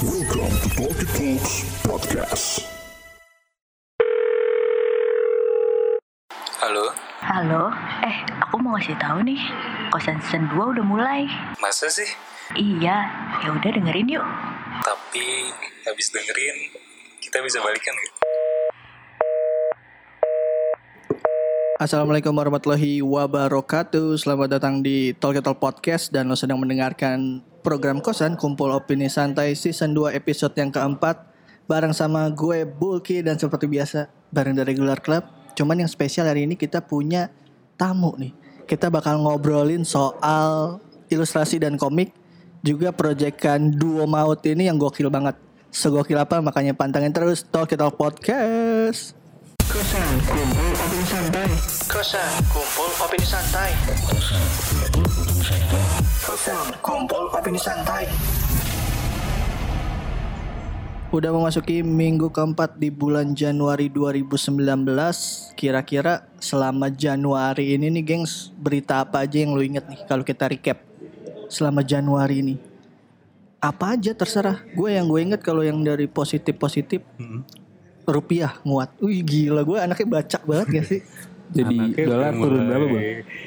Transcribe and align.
Welcome 0.00 0.48
to 0.64 0.68
Talkie 0.80 1.04
Talks 1.12 1.60
Podcast. 1.84 2.64
Halo, 6.56 6.88
Halo, 7.20 7.68
eh 8.00 8.16
aku 8.40 8.64
mau 8.64 8.80
ngasih 8.80 8.96
tahu 8.96 9.20
nih, 9.28 9.36
kosan 9.92 10.16
season 10.24 10.48
2 10.56 10.72
udah 10.72 10.84
mulai. 10.88 11.28
masa 11.60 11.92
sih? 11.92 12.08
Iya, 12.56 12.96
ya 13.44 13.48
udah 13.52 13.70
dengerin 13.76 14.08
yuk. 14.08 14.24
Tapi 14.80 15.52
habis 15.84 16.08
dengerin, 16.08 16.56
kita 17.20 17.44
bisa 17.44 17.60
balikan 17.60 17.92
gitu. 18.00 18.16
Assalamualaikum 21.76 22.32
warahmatullahi 22.32 23.04
wabarakatuh 23.04 24.16
Selamat 24.16 24.56
datang 24.56 24.84
di 24.84 25.16
Talk 25.16 25.40
Talk 25.40 25.64
Podcast 25.64 26.12
Dan 26.12 26.28
lo 26.28 26.36
sedang 26.36 26.60
mendengarkan 26.60 27.40
program 27.60 28.00
kosan 28.00 28.34
Kumpul 28.34 28.72
Opini 28.72 29.12
Santai 29.12 29.52
Season 29.52 29.92
2 29.92 30.16
episode 30.16 30.56
yang 30.56 30.72
keempat. 30.72 31.28
Bareng 31.70 31.94
sama 31.94 32.26
gue 32.32 32.66
Bulky 32.66 33.22
dan 33.22 33.38
seperti 33.38 33.70
biasa 33.70 34.10
Bareng 34.34 34.58
dari 34.58 34.74
Regular 34.74 34.98
Club. 34.98 35.22
Cuman 35.54 35.78
yang 35.78 35.90
spesial 35.92 36.26
hari 36.26 36.48
ini 36.48 36.58
kita 36.58 36.82
punya 36.82 37.30
tamu 37.78 38.16
nih. 38.18 38.34
Kita 38.66 38.90
bakal 38.90 39.22
ngobrolin 39.22 39.86
soal 39.86 40.80
ilustrasi 41.06 41.62
dan 41.62 41.78
komik. 41.78 42.10
Juga 42.60 42.92
proyekan 42.92 43.72
Duo 43.72 44.04
Maut 44.04 44.42
ini 44.44 44.66
yang 44.68 44.76
gokil 44.76 45.08
banget. 45.08 45.38
Segokil 45.70 46.18
apa? 46.18 46.42
Makanya 46.42 46.74
pantangin 46.74 47.14
terus 47.14 47.46
Talk 47.46 47.70
Talk 47.72 47.94
Podcast. 47.94 49.14
Kosan 49.70 50.18
Kumpul 50.26 50.70
Opini 50.74 51.06
Santai 51.06 51.79
Kosan 51.90 52.22
Kumpul 52.46 52.86
Opini 53.02 53.26
Santai. 53.26 53.74
Kosan 56.22 56.70
Kumpul 56.78 57.26
Opini 57.34 57.58
Santai. 57.58 58.06
Udah 61.10 61.34
memasuki 61.34 61.82
minggu 61.82 62.30
keempat 62.30 62.78
di 62.78 62.94
bulan 62.94 63.34
Januari 63.34 63.90
2019 63.90 64.54
Kira-kira 65.58 66.30
selama 66.38 66.94
Januari 66.94 67.74
ini 67.74 67.90
nih 67.90 68.06
gengs 68.06 68.54
Berita 68.54 69.02
apa 69.02 69.26
aja 69.26 69.42
yang 69.42 69.58
lo 69.58 69.62
inget 69.66 69.82
nih 69.90 70.06
kalau 70.06 70.22
kita 70.22 70.46
recap? 70.46 70.78
Selama 71.50 71.82
Januari 71.82 72.38
ini. 72.38 72.54
Apa 73.58 73.98
aja 73.98 74.14
terserah. 74.14 74.62
Gue 74.78 74.94
yang 74.94 75.10
gue 75.10 75.26
inget 75.26 75.42
kalau 75.42 75.66
yang 75.66 75.82
dari 75.82 76.06
positif-positif 76.06 77.02
Rupiah 78.06 78.62
nguat. 78.62 78.94
Wih 79.02 79.26
gila 79.26 79.66
gue 79.66 79.78
anaknya 79.82 80.06
baca 80.06 80.38
banget 80.46 80.68
gak 80.70 80.86
sih 80.86 81.02
Jadi 81.52 81.76
Anaknya 81.76 82.04
dolar 82.04 82.22
udah 82.28 82.38
turun 82.38 82.62
berapa 82.64 82.86
bang? 82.86 83.04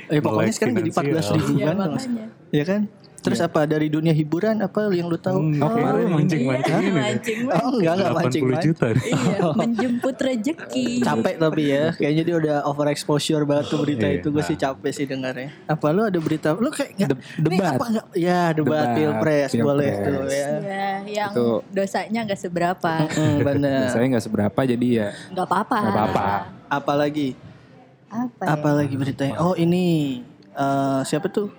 Eh 0.07 0.19
pokoknya 0.19 0.51
sekarang 0.51 0.73
jadi 0.75 0.89
14 0.89 0.99
finansial. 0.99 1.35
ribu 1.35 1.51
Iya, 1.53 1.65
kan 1.65 1.75
makanya. 1.77 2.25
Ya 2.51 2.65
kan 2.65 2.81
Terus 3.23 3.39
apa 3.39 3.63
dari 3.63 3.87
dunia 3.87 4.11
hiburan 4.11 4.59
apa 4.59 4.91
yang 4.91 5.07
lu 5.07 5.15
tahu 5.15 5.39
Hmm, 5.39 5.63
Oke, 5.63 5.79
lu 5.79 6.11
mancing-mancing 6.11 6.75
Iya, 6.75 6.83
ini. 6.83 6.91
mancing, 6.91 7.37
Oh 7.47 7.71
enggak 7.71 7.93
enggak 7.95 8.11
80 8.11 8.19
mancing 8.19 8.43
juta. 8.61 8.87
Iya, 8.91 9.37
menjemput 9.63 10.15
rezeki. 10.17 10.85
Capek 10.99 11.35
tapi 11.39 11.61
ya 11.65 11.83
Kayaknya 11.93 12.23
dia 12.25 12.35
udah 12.35 12.55
over 12.67 12.87
exposure 12.89 13.43
banget 13.43 13.65
tuh 13.65 13.79
berita 13.79 14.03
Iya. 14.03 14.19
itu 14.19 14.27
Gue 14.27 14.43
sih 14.43 14.59
capek 14.59 14.91
sih 14.91 15.05
dengarnya 15.05 15.55
Apa 15.63 15.87
lu 15.89 16.03
ada 16.03 16.19
berita 16.19 16.51
Lu 16.51 16.67
kayak 16.67 16.91
nggak 16.93 17.09
De- 17.09 17.23
debat. 17.39 17.71
apa 17.73 17.85
nggak 17.87 18.05
Ya 18.13 18.41
debat, 18.51 18.59
Debat, 18.75 18.87
pilpres 18.93 19.49
Boleh 19.55 19.91
pilpres. 19.93 20.03
tuh 20.03 20.19
ya 20.27 20.47
Ya, 20.59 20.87
yang 21.15 21.31
Itu. 21.31 21.47
dosanya 21.69 22.19
nggak 22.21 22.39
seberapa. 22.41 22.93
Hmm, 23.07 23.37
bener 23.41 23.87
Saya 23.87 24.03
nggak 24.05 24.25
seberapa 24.25 24.59
jadi 24.65 24.87
ya 24.91 25.07
Nggak 25.31 25.47
apa-apa. 25.47 25.77
nggak 25.79 25.95
apa-apa. 25.95 26.25
Apalagi 26.67 27.39
Apa? 28.13 28.41
ya? 28.41 28.47
Apalagi 28.51 28.93
beritanya 28.93 29.35
Oh 29.39 29.53
ini 29.53 30.21
eh, 30.51 31.01
Siapa 31.03 31.27
tuh 31.27 31.49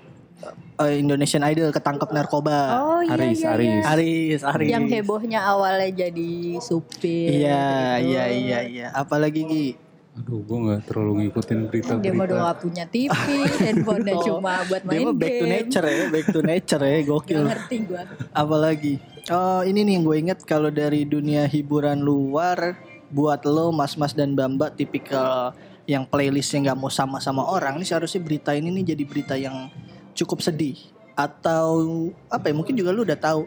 Eh, 0.75 0.99
Indonesian 0.99 1.41
Idol 1.41 1.71
ketangkep 1.71 2.11
narkoba 2.11 2.59
Oh 2.77 3.01
iya, 3.01 3.15
Aris, 3.15 3.39
iya, 3.41 3.51
Aris. 3.51 3.71
iya. 3.71 3.83
Aris 3.89 4.41
Aris 4.45 4.69
Yang 4.69 4.87
hebohnya 4.93 5.41
awalnya 5.41 5.89
jadi 6.03 6.33
supir. 6.59 7.31
Iya 7.33 7.65
gitu. 7.97 8.11
iya 8.11 8.25
iya 8.29 8.59
iya 8.63 8.87
Apalagi 8.91 9.43
Gi 9.43 9.67
Aduh, 10.15 10.43
gue 10.43 10.59
gak 10.69 10.83
terlalu 10.85 11.13
ngikutin 11.23 11.59
Dia 11.59 11.63
mah 11.65 11.67
udah 11.67 11.99
berita-berita. 11.99 12.35
nggak 12.37 12.59
punya 12.61 12.85
TV, 12.87 13.11
handphonenya 13.65 14.15
Oh, 14.15 14.23
cuma 14.29 14.53
buat 14.65 14.83
Dia 14.83 14.91
main 14.93 15.05
mah 15.05 15.15
back 15.17 15.31
to 15.33 15.39
game. 15.41 15.53
nature 15.53 15.87
ya 15.87 16.03
Back 16.09 16.27
to 16.29 16.41
nature 16.41 16.83
ya 16.85 16.99
Gokil 17.05 17.35
Gak 17.37 17.49
ngerti 17.51 17.77
gue. 17.85 18.03
Apalagi 18.33 18.95
Oh 19.31 19.61
ini 19.63 19.81
nih 19.81 19.93
yang 19.95 20.05
gue 20.05 20.17
inget 20.21 20.39
Kalau 20.43 20.69
dari 20.69 21.03
dunia 21.05 21.47
hiburan 21.47 21.99
luar 21.99 22.77
Buat 23.09 23.43
lo 23.45 23.71
mas-mas 23.71 24.11
dan 24.13 24.35
bamba 24.35 24.69
Tipikal 24.69 25.55
yang 25.85 26.09
playlistnya 26.09 26.71
nggak 26.71 26.79
mau 26.81 26.89
sama-sama 26.89 27.45
orang 27.45 27.77
Ini 27.81 27.85
seharusnya 27.85 28.21
berita 28.25 28.51
ini 28.57 28.73
nih 28.81 28.95
jadi 28.97 29.05
berita 29.05 29.35
yang 29.37 29.69
cukup 30.17 30.41
sedih 30.41 30.77
Atau 31.15 32.11
apa 32.33 32.51
ya 32.51 32.55
mungkin 32.57 32.75
juga 32.75 32.91
lu 32.91 33.05
udah 33.05 33.19
tahu 33.19 33.47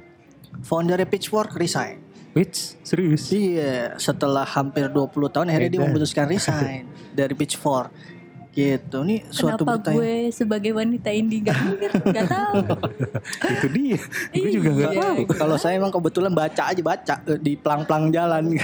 Founder 0.64 1.02
Pitchfork 1.06 1.58
resign 1.58 2.02
Which? 2.38 2.78
Serius? 2.86 3.34
Iya 3.34 3.98
setelah 3.98 4.46
hampir 4.46 4.86
20 4.94 5.10
tahun 5.34 5.50
akhirnya 5.50 5.72
dia 5.74 5.82
memutuskan 5.82 6.30
resign 6.30 6.86
Dari 7.18 7.34
Pitchfork 7.34 7.90
Gitu 8.58 8.98
Ini 9.06 9.22
suatu 9.30 9.62
Kenapa 9.62 9.94
gue 9.94 10.34
sebagai 10.34 10.74
wanita 10.74 11.14
indie 11.14 11.46
gak 11.46 11.58
Gak 12.10 12.26
tahu. 12.26 12.56
Itu 13.54 13.68
dia. 13.70 14.00
Gue 14.34 14.50
juga 14.50 14.70
gak 14.74 14.92
Iya. 14.92 15.02
tahu. 15.06 15.18
Kalau 15.30 15.56
saya 15.62 15.78
emang 15.78 15.94
kebetulan 15.94 16.34
baca 16.34 16.74
aja 16.74 16.82
baca 16.82 17.16
eh, 17.30 17.38
di 17.38 17.54
pelang-pelang 17.54 18.10
jalan. 18.10 18.58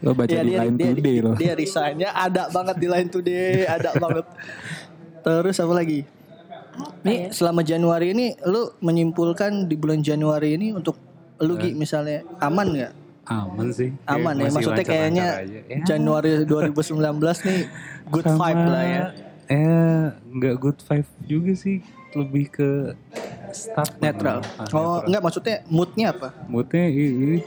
lo 0.00 0.16
baca 0.16 0.32
Iya, 0.32 0.40
di 0.40 0.52
Line 0.56 0.76
dia, 0.80 0.88
Today 0.96 1.02
dia, 1.04 1.20
lo. 1.20 1.32
Dia 1.36 1.52
resign-nya 1.52 2.08
ada 2.16 2.48
banget 2.48 2.76
di 2.80 2.86
Line 2.88 3.10
Today, 3.12 3.68
ada 3.68 3.90
banget. 4.00 4.26
Terus 5.20 5.56
apa 5.60 5.74
lagi? 5.76 6.00
Nih 7.04 7.28
ya? 7.28 7.36
selama 7.36 7.60
Januari 7.60 8.16
ini 8.16 8.32
lu 8.48 8.72
menyimpulkan 8.80 9.68
di 9.68 9.76
bulan 9.76 10.00
Januari 10.00 10.56
ini 10.56 10.72
untuk 10.72 10.96
lu 11.36 11.60
Gi, 11.60 11.76
misalnya 11.76 12.24
aman 12.40 12.66
nggak? 12.72 12.92
Aman 13.24 13.70
sih. 13.70 13.90
Aman 14.04 14.34
ya. 14.36 14.50
Maksudnya 14.50 14.84
kayaknya. 14.84 15.26
Ya, 15.40 15.78
Januari 15.86 16.42
2019 16.42 16.98
nih 17.40 17.60
good 18.08 18.24
sama- 18.24 18.38
vibe 18.44 18.66
lah 18.66 18.84
ya. 18.84 19.04
Eh, 19.48 20.04
nggak 20.32 20.54
good 20.56 20.78
vibe 20.80 21.10
juga 21.22 21.52
sih. 21.54 21.78
Lebih 22.12 22.44
ke 22.50 22.70
start 23.50 23.96
Netral. 23.98 24.42
Ah, 24.58 24.66
Oh, 24.66 24.66
netral. 24.66 25.06
enggak 25.06 25.22
maksudnya 25.22 25.56
moodnya 25.66 26.06
apa? 26.10 26.28
Moodnya 26.44 26.84
i- 26.84 27.14
i- 27.38 27.44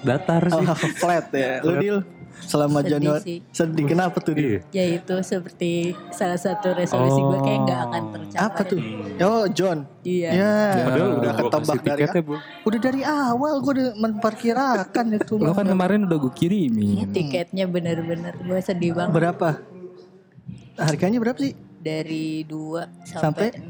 datar 0.00 0.42
sih. 0.46 0.56
Oh, 0.56 0.76
flat 1.00 1.26
ya. 1.30 1.58
Lu 1.60 1.74
deal 1.76 1.98
selama 2.40 2.78
Sedih 2.78 2.90
Januari 2.92 3.24
sih. 3.24 3.38
sedih 3.50 3.84
kenapa 3.84 4.16
tuh 4.18 4.32
dia? 4.32 4.46
Iya. 4.46 4.60
Ya 4.70 4.84
itu 4.94 5.14
seperti 5.20 5.72
salah 6.08 6.36
satu 6.36 6.70
resolusi 6.70 7.18
gue 7.18 7.38
kayak 7.40 7.60
gak 7.64 7.80
akan 7.82 8.02
tercapai. 8.10 8.44
Apa 8.44 8.60
tuh? 8.62 8.80
Oh, 9.20 9.44
John. 9.48 9.78
Iya. 10.00 10.30
Ya, 10.30 10.52
Padahal 10.84 11.10
udah 11.16 11.32
ketebak 11.34 11.58
kasih 11.58 11.78
dari 11.78 11.96
tiketnya, 11.98 12.22
Bu. 12.22 12.34
udah 12.64 12.80
dari 12.80 13.02
awal 13.02 13.54
gue 13.58 13.72
udah 13.74 13.88
memperkirakan 13.96 15.06
itu. 15.18 15.34
Lo 15.36 15.52
kan 15.52 15.66
kemarin 15.66 16.00
udah 16.04 16.18
gue 16.18 16.28
Ini 16.28 16.38
kirimin. 16.38 17.10
tiketnya 17.10 17.64
bener-bener 17.64 18.34
gue 18.36 18.60
sedih 18.60 18.92
banget. 18.92 19.12
berapa? 19.12 19.48
Harganya 20.76 21.18
berapa 21.18 21.38
sih? 21.38 21.52
Dari 21.78 22.42
2 22.44 23.04
Sampai? 23.04 23.50
sampai 23.50 23.64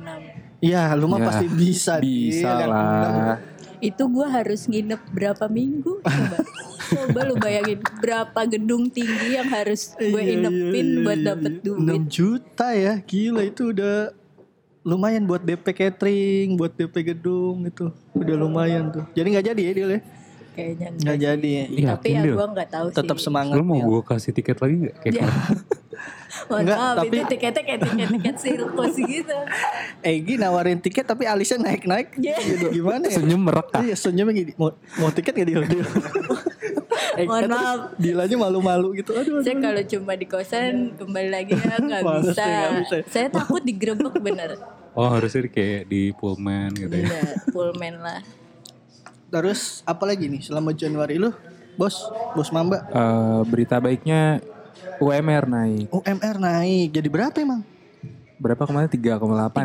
6. 0.59 0.61
Ya, 0.61 0.91
lu 0.93 1.07
mah 1.07 1.19
Ya, 1.19 1.27
pasti 1.29 1.47
bisa. 1.49 1.93
Bisa 1.99 2.49
Iya 2.51 2.53
kan? 2.59 2.69
lah. 2.69 3.37
Itu 3.81 4.07
gue 4.07 4.27
harus 4.27 4.65
nginep 4.65 5.01
berapa 5.09 5.45
minggu 5.47 6.01
coba. 6.01 6.39
coba 6.89 7.21
lu 7.23 7.35
bayangin 7.37 7.79
berapa 7.97 8.41
gedung 8.49 8.89
tinggi 8.89 9.35
yang 9.35 9.47
harus 9.47 9.93
gue 9.95 10.09
Iya, 10.17 10.41
inepin 10.41 10.87
iya, 10.89 11.01
buat 11.03 11.19
iya, 11.19 11.27
dapet 11.29 11.53
iya. 11.55 11.63
duit. 11.63 12.01
6 12.01 12.09
juta 12.11 12.69
ya, 12.71 12.93
gila 12.99 13.43
itu 13.43 13.63
udah 13.71 13.97
lumayan 14.81 15.23
buat 15.23 15.41
DP 15.41 15.67
catering, 15.71 16.49
buat 16.55 16.73
DP 16.73 16.95
gedung 17.07 17.63
itu. 17.63 17.93
Udah 18.13 18.35
lumayan 18.35 18.89
tuh. 18.89 19.05
Jadi 19.13 19.27
nggak 19.31 19.47
jadi 19.47 19.63
ya 19.63 19.73
dia 19.75 19.87
ya? 19.87 20.01
Kayaknya 20.51 20.87
Nggak 20.89 20.97
enggak. 20.99 21.19
jadi 21.21 21.49
ya. 21.49 21.65
Iya, 21.69 21.89
Tapi 21.95 22.09
ya 22.09 22.23
gue 22.25 22.47
nggak 22.49 22.69
tahu 22.69 22.87
Tetap 22.91 23.17
sih. 23.17 23.25
semangat. 23.25 23.55
Lu 23.55 23.63
mau 23.63 23.77
ya. 23.77 23.85
gue 23.85 24.01
kasih 24.03 24.33
tiket 24.33 24.59
lagi 24.59 24.75
gak? 24.83 24.97
Kayak 24.99 25.15
Ya. 25.15 25.29
Mohon 26.49 26.61
Enggak, 26.61 26.79
maaf 26.79 26.97
tapi- 26.97 27.09
itu 27.11 27.25
tiketnya 27.29 27.63
kayak 27.63 27.81
tiket-tiket 27.83 28.37
sirkus 28.43 28.95
gitu. 28.97 29.37
Egi 30.01 30.35
nawarin 30.35 30.79
tiket 30.79 31.05
tapi 31.05 31.25
alisnya 31.25 31.59
naik-naik. 31.61 32.09
Iya. 32.17 32.37
Gitu. 32.41 32.67
Gimana 32.75 33.05
ya? 33.05 33.17
Senyum 33.17 33.41
merak 33.43 33.69
ah. 33.71 33.81
Iya 33.81 33.95
senyumnya 33.95 34.33
gini 34.35 34.53
Mau, 34.55 34.73
mau 34.97 35.11
tiket 35.11 35.33
gak 35.35 35.47
dia? 35.47 35.61
Eh, 37.15 37.25
Mohon 37.25 37.51
maaf. 37.51 37.79
Dilanya 37.95 38.37
malu-malu 38.39 38.89
gitu 38.97 39.11
Aduh, 39.13 39.39
aduh. 39.39 39.43
Saya 39.43 39.57
kalau 39.59 39.83
cuma 39.85 40.13
di 40.15 40.27
kosan 40.27 40.75
kembali 40.95 41.29
lagi 41.29 41.53
ya 41.53 41.77
nggak 41.77 42.03
bisa. 42.25 42.47
bisa. 42.79 42.97
Saya 43.07 43.27
takut 43.29 43.61
digerebek 43.61 44.17
bener. 44.19 44.57
Oh 44.93 45.07
harusnya 45.07 45.47
kayak 45.47 45.85
di 45.85 46.11
Pullman 46.13 46.73
gitu 46.73 46.91
ya. 46.91 47.07
Bener, 47.07 47.35
fullman 47.49 47.95
lah. 47.99 48.21
Terus 49.29 49.85
apa 49.85 50.05
lagi 50.05 50.27
nih 50.27 50.41
selama 50.41 50.73
Januari 50.73 51.17
lu 51.17 51.29
Bos 51.75 52.01
Bos 52.33 52.49
Mamba 52.49 52.89
Eh, 52.89 53.41
berita 53.45 53.77
baiknya 53.77 54.41
UMR 54.99 55.45
naik. 55.47 55.87
UMR 55.91 56.37
naik 56.37 56.89
Jadi 56.91 57.09
berapa 57.09 57.37
emang? 57.37 57.63
Berapa 58.39 58.63
kemarin 58.65 58.87
3,8 58.87 59.19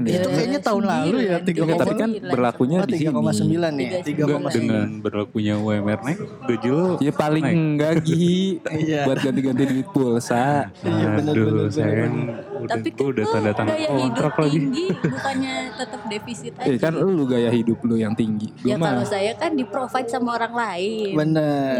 ya? 0.03 0.17
Itu 0.17 0.29
kayaknya 0.33 0.57
tahun 0.59 0.83
lalu 0.83 1.05
ya, 1.05 1.13
Sembilan, 1.13 1.41
tiga 1.45 1.61
Enggak, 1.61 1.77
tapi 1.77 1.93
kan 1.93 2.09
sembilan. 2.09 2.31
berlakunya 2.33 2.75
Oh 2.75 2.87
di 2.89 2.93
sini. 2.95 3.05
3,9 3.05 3.69
nih 3.69 3.87
Tiga 4.01 4.23
Enggak 4.25 4.39
3,9 4.41 4.57
dengan 4.57 4.87
berlakunya 4.97 5.53
UMR 5.55 5.99
naik, 6.01 6.19
gaji 6.43 6.67
lo 6.67 6.87
Ya 6.97 7.11
paling 7.13 7.43
naik. 7.43 7.53
enggak 7.55 7.93
Gi 8.01 8.33
Iya. 8.65 9.01
buat 9.05 9.17
ganti-ganti 9.21 9.63
duit 9.67 9.87
pulsa. 9.87 10.73
Iya 10.81 11.05
bener 11.11 11.33
Aduh, 11.33 11.45
bener 11.45 11.69
sayang 11.69 12.13
Udah- 12.57 12.69
tapi 12.71 12.87
udah 12.95 13.23
kan 13.23 13.29
tanda 13.31 13.45
lo 13.45 13.53
tangan 13.53 13.69
gaya 13.69 13.85
hidup 13.85 14.01
kontrak 14.01 14.33
lagi. 14.35 14.57
tinggi 14.57 14.85
bukannya 15.05 15.53
tetap 15.75 16.01
defisit 16.09 16.53
aja. 16.55 16.65
Eh 16.65 16.77
kan 16.79 16.93
lu 16.95 17.23
gaya 17.23 17.49
hidup 17.51 17.77
lu 17.79 17.95
yang 17.95 18.13
tinggi. 18.13 18.49
ya 18.63 18.73
Gua 18.73 18.89
kalau 18.89 19.05
saya 19.05 19.31
kan 19.35 19.53
di 19.53 19.63
provide 19.63 20.09
sama 20.09 20.33
orang 20.33 20.53
lain. 20.55 21.13
Bener. 21.13 21.77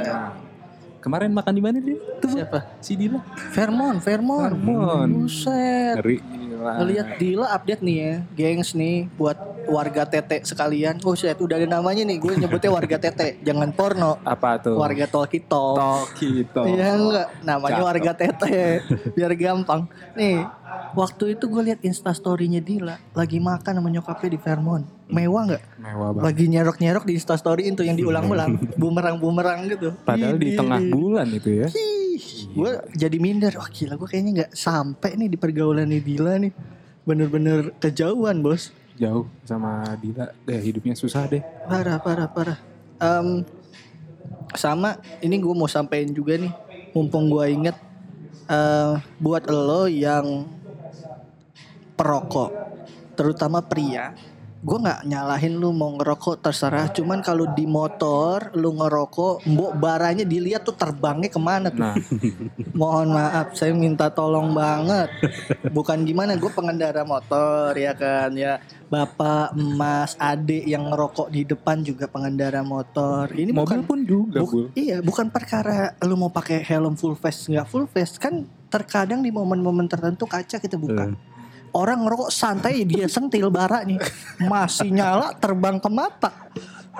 Kemarin 1.04 1.36
makan 1.36 1.54
di 1.54 1.62
mana 1.62 1.78
dia? 1.84 2.00
Tuh 2.24 2.32
Siapa? 2.32 2.64
si 2.80 2.96
Dila. 2.96 3.20
Vermon, 3.52 4.00
Vermon. 4.00 4.50
Vermon. 4.56 5.08
Buset. 5.28 6.00
Ngeri. 6.00 6.18
Ngeliat 6.64 7.08
Dila 7.20 7.52
update 7.52 7.84
nih 7.84 7.96
ya, 8.00 8.14
gengs 8.40 8.72
nih 8.72 9.12
buat 9.20 9.36
warga 9.68 10.04
tete 10.07 10.44
sekalian. 10.44 11.00
Oh 11.04 11.15
shit, 11.15 11.36
udah 11.39 11.56
ada 11.60 11.68
namanya 11.68 12.04
nih. 12.04 12.18
Gue 12.19 12.36
nyebutnya 12.36 12.71
warga 12.71 12.98
tete, 13.00 13.39
jangan 13.42 13.69
porno. 13.71 14.19
Apa 14.24 14.60
tuh? 14.60 14.75
Warga 14.75 15.06
Talkie 15.07 15.44
Talk. 15.44 15.77
Toki 15.77 16.45
to. 16.50 16.63
Iya 16.68 16.95
enggak, 16.95 17.27
namanya 17.44 17.80
Cakep. 17.80 17.89
warga 17.89 18.12
tete 18.15 18.57
biar 19.15 19.31
gampang. 19.36 19.81
Nih, 20.18 20.44
waktu 20.94 21.38
itu 21.38 21.45
gue 21.50 21.62
liat 21.71 21.80
instastorynya 21.83 22.60
Dila 22.60 22.95
lagi 23.13 23.38
makan 23.39 23.74
sama 23.80 23.89
nyokapnya 23.89 24.30
di 24.33 24.39
Vermont. 24.39 24.86
Mewah 25.13 25.42
nggak? 25.45 25.63
Mewah 25.77 26.09
banget. 26.16 26.24
Lagi 26.25 26.45
nyerok-nyerok 26.50 27.04
di 27.06 27.13
instastory 27.19 27.63
itu 27.69 27.83
yang 27.86 27.98
diulang-ulang, 28.00 28.57
bumerang-bumerang 28.81 29.68
gitu. 29.69 29.94
Padahal 30.01 30.39
di 30.39 30.56
tengah 30.57 30.81
bulan 30.89 31.27
itu 31.30 31.63
ya. 31.63 31.68
gue 32.54 32.71
jadi 32.94 33.18
minder 33.18 33.57
wah 33.57 33.66
gila 33.66 33.98
gue 33.98 34.06
kayaknya 34.06 34.31
nggak 34.45 34.51
sampai 34.54 35.18
nih 35.18 35.33
di 35.33 35.38
pergaulan 35.42 35.89
nih 35.89 35.98
Dila 36.06 36.38
nih 36.38 36.54
bener-bener 37.04 37.74
kejauhan 37.81 38.45
bos 38.45 38.69
Jauh 38.98 39.25
sama 39.44 39.84
Dila. 39.98 40.30
Deh 40.45 40.62
hidupnya 40.62 40.94
susah 40.94 41.25
deh. 41.25 41.42
parah 41.66 41.98
parah 41.98 42.30
parah 42.30 42.60
Em, 43.04 43.44
sama 44.54 44.95
ini 45.19 45.36
gue 45.42 45.51
mau 45.51 45.68
sampein 45.68 46.07
juga 46.13 46.38
nih 46.38 46.54
mumpung 46.94 47.28
gue 47.28 47.45
inget 47.51 47.75
eh, 48.48 48.94
buat 49.18 49.44
lo 49.50 49.90
yang 49.90 50.45
perokok 51.98 52.51
terutama 53.13 53.62
pria 53.62 54.13
gue 54.63 54.77
nggak 54.81 55.06
nyalahin 55.06 55.62
lu 55.62 55.69
mau 55.75 55.94
ngerokok 55.94 56.42
terserah 56.42 56.89
cuman 56.89 57.21
kalau 57.21 57.51
di 57.54 57.69
motor 57.69 58.50
lu 58.57 58.74
ngerokok 58.74 59.45
mbok 59.45 59.71
baranya 59.77 60.25
dilihat 60.25 60.65
tuh 60.65 60.74
terbangnya 60.74 61.30
ke 61.30 61.38
mana 61.38 61.69
tuh 61.69 61.83
Nah, 61.83 61.95
Mohon 62.80 63.07
maaf, 63.19 63.48
saya 63.60 63.75
minta 63.75 64.07
tolong 64.10 64.56
banget. 64.56 65.12
Bukan 65.69 66.07
gimana, 66.07 66.39
gue 66.39 66.50
pengendara 66.50 67.04
motor 67.04 67.75
ya 67.75 67.92
kan 67.94 68.31
ya. 68.33 68.63
Bapak, 68.88 69.57
emas, 69.57 70.15
adik 70.21 70.63
yang 70.63 70.88
ngerokok 70.89 71.27
di 71.33 71.44
depan 71.44 71.81
juga 71.83 72.07
pengendara 72.07 72.62
motor. 72.63 73.30
Ini 73.33 73.51
mobil 73.51 73.59
bukan 73.59 73.80
pun 73.83 74.00
juga, 74.06 74.39
Bul. 74.45 74.69
iya, 74.77 75.01
bukan 75.01 75.27
perkara 75.33 75.98
lu 76.06 76.16
mau 76.16 76.30
pakai 76.30 76.62
helm 76.63 76.94
full 76.95 77.18
face 77.18 77.50
nggak 77.50 77.68
full 77.68 77.89
face 77.89 78.21
kan 78.21 78.45
terkadang 78.69 79.21
di 79.21 79.30
momen-momen 79.30 79.86
tertentu 79.89 80.25
kaca 80.25 80.57
kita 80.57 80.77
buka. 80.77 81.13
Orang 81.74 82.06
ngerokok 82.06 82.30
santai 82.30 82.86
dia 82.86 83.10
sentil 83.10 83.50
nih. 83.50 83.98
Masih 84.46 84.94
nyala 84.94 85.34
terbang 85.34 85.81
ke 85.81 85.90
mata. 85.90 86.30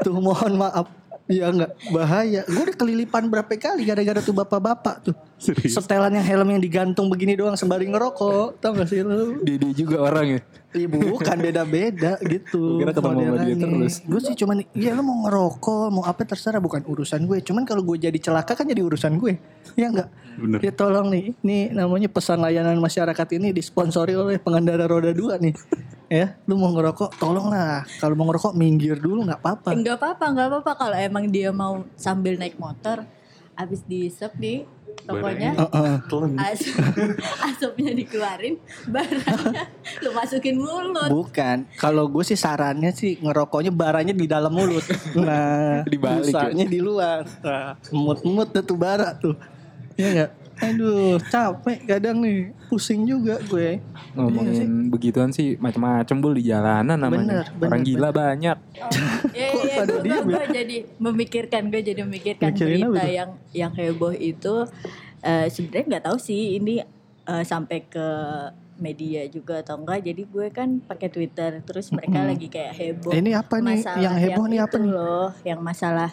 Tuh 0.02 0.18
mohon 0.18 0.58
maaf. 0.58 0.90
Ya 1.30 1.54
enggak 1.54 1.72
bahaya. 1.94 2.42
Gue 2.50 2.64
udah 2.68 2.78
kelilipan 2.78 3.31
berapa 3.31 3.54
kali 3.56 3.88
gara-gara 3.88 4.20
tuh 4.20 4.36
bapak-bapak 4.36 4.96
tuh. 5.08 5.16
Setelan 5.44 6.16
yang 6.16 6.24
helm 6.24 6.48
yang 6.56 6.62
digantung 6.63 7.12
begini 7.12 7.36
doang 7.36 7.60
sembari 7.60 7.92
ngerokok. 7.92 8.63
Tau 8.63 8.72
gak 8.72 8.88
sih 8.88 9.04
lu? 9.04 9.44
Dede 9.44 9.75
juga 9.75 10.00
orang 10.07 10.40
ya. 10.40 10.42
Iya 10.74 10.88
bukan 10.90 11.38
beda-beda 11.38 12.18
gitu. 12.25 12.81
Gua 12.81 12.81
kira 12.81 12.92
ketemu 12.98 13.19
sama 13.22 13.38
dia 13.45 13.56
terus. 13.62 13.95
Gue 14.01 14.22
sih 14.25 14.34
cuman 14.34 14.57
iya 14.74 14.98
lu 14.98 15.06
mau 15.06 15.18
ngerokok, 15.30 15.86
mau 15.94 16.01
apa 16.01 16.25
terserah 16.25 16.57
bukan 16.57 16.81
urusan 16.90 17.30
gue. 17.30 17.45
Cuman 17.45 17.62
kalau 17.62 17.86
gue 17.86 18.01
jadi 18.01 18.18
celaka 18.18 18.57
kan 18.57 18.66
jadi 18.66 18.81
urusan 18.81 19.22
gue. 19.22 19.38
Ya 19.78 19.94
enggak? 19.94 20.10
Bener. 20.34 20.60
Ya 20.66 20.72
tolong 20.74 21.13
nih, 21.13 21.38
ini 21.45 21.69
namanya 21.69 22.10
pesan 22.10 22.42
layanan 22.42 22.81
masyarakat 22.81 23.28
ini 23.38 23.54
disponsori 23.54 24.18
oleh 24.18 24.42
pengendara 24.42 24.90
roda 24.90 25.13
dua 25.13 25.38
nih. 25.38 25.54
ya, 26.10 26.34
lu 26.50 26.57
mau 26.57 26.74
ngerokok, 26.74 27.22
tolonglah. 27.22 27.86
Kalau 28.01 28.18
mau 28.18 28.25
ngerokok 28.34 28.57
minggir 28.57 28.98
dulu 28.98 29.30
nggak 29.30 29.45
apa-apa. 29.45 29.78
Enggak 29.78 30.01
apa-apa, 30.01 30.25
enggak 30.25 30.48
apa-apa 30.50 30.72
kalau 30.74 30.98
emang 30.98 31.30
dia 31.30 31.54
mau 31.54 31.86
sambil 31.94 32.34
naik 32.42 32.57
motor 32.57 33.06
habis 33.54 33.86
diisep 33.86 34.34
nih 34.42 34.66
rokoknya 35.04 35.51
Heeh. 35.57 35.95
asap, 36.40 36.75
asapnya 37.51 37.92
dikeluarin 37.92 38.56
barangnya 38.88 39.63
lu 40.00 40.10
masukin 40.16 40.56
mulut 40.56 41.12
Bukan. 41.12 41.68
Kalau 41.75 42.07
gue 42.07 42.24
sih 42.24 42.40
sarannya 42.40 42.95
sih 42.95 43.19
ngerokoknya 43.19 43.72
baranya 43.74 44.16
di 44.16 44.25
dalam 44.25 44.54
mulut. 44.54 44.84
Nah, 45.19 45.84
Dibalik 45.84 46.34
ya? 46.34 46.66
di 46.68 46.80
luar. 46.80 47.28
Nah, 47.44 47.75
emut-emut 47.92 48.50
dah 48.54 48.63
tuh 48.63 48.78
bara 48.80 49.13
tuh. 49.19 49.36
Iya 50.00 50.07
enggak? 50.10 50.31
Aduh, 50.62 51.18
capek 51.34 51.80
kadang 51.90 52.22
nih. 52.22 52.54
Pusing 52.70 53.06
juga 53.10 53.42
gue. 53.42 53.82
Ngomongin 54.14 54.90
begituan 54.94 55.34
sih 55.34 55.58
macam-macam 55.58 56.16
bul 56.22 56.34
di 56.38 56.46
jalanan 56.46 56.98
namanya. 56.98 57.22
Bener, 57.22 57.46
bener, 57.58 57.68
orang 57.70 57.82
gila 57.82 58.10
banyak. 58.14 58.58
ya 59.38 59.48
Kok 59.50 59.64
ya 59.66 59.76
pada 59.82 59.94
gue 60.02 60.34
ya? 60.34 60.46
jadi 60.64 60.78
memikirkan 61.02 61.62
gue 61.74 61.82
jadi 61.82 62.02
memikirkan 62.06 62.54
Mikirin 62.54 62.86
berita 62.92 63.06
yang 63.10 63.30
yang 63.50 63.72
heboh 63.74 64.14
itu 64.14 64.70
eh, 65.26 65.48
sebenarnya 65.50 65.86
nggak 65.98 66.06
tahu 66.06 66.18
sih 66.22 66.62
ini 66.62 66.84
eh, 67.26 67.44
sampai 67.44 67.86
ke 67.90 68.08
media 68.78 69.22
juga 69.30 69.62
atau 69.62 69.78
enggak 69.80 70.02
jadi 70.02 70.22
gue 70.26 70.48
kan 70.50 70.82
pakai 70.82 71.08
Twitter 71.08 71.62
terus 71.62 71.94
mereka 71.94 72.20
Mm-mm. 72.20 72.30
lagi 72.34 72.48
kayak 72.50 72.74
heboh 72.74 73.14
ini 73.14 73.32
apa 73.38 73.56
nih? 73.62 73.80
Yang 74.02 74.16
heboh 74.28 74.46
nih 74.50 74.60
apa 74.60 74.76
nih? 74.82 74.90
loh 74.92 75.30
yang 75.46 75.60
masalah 75.62 76.10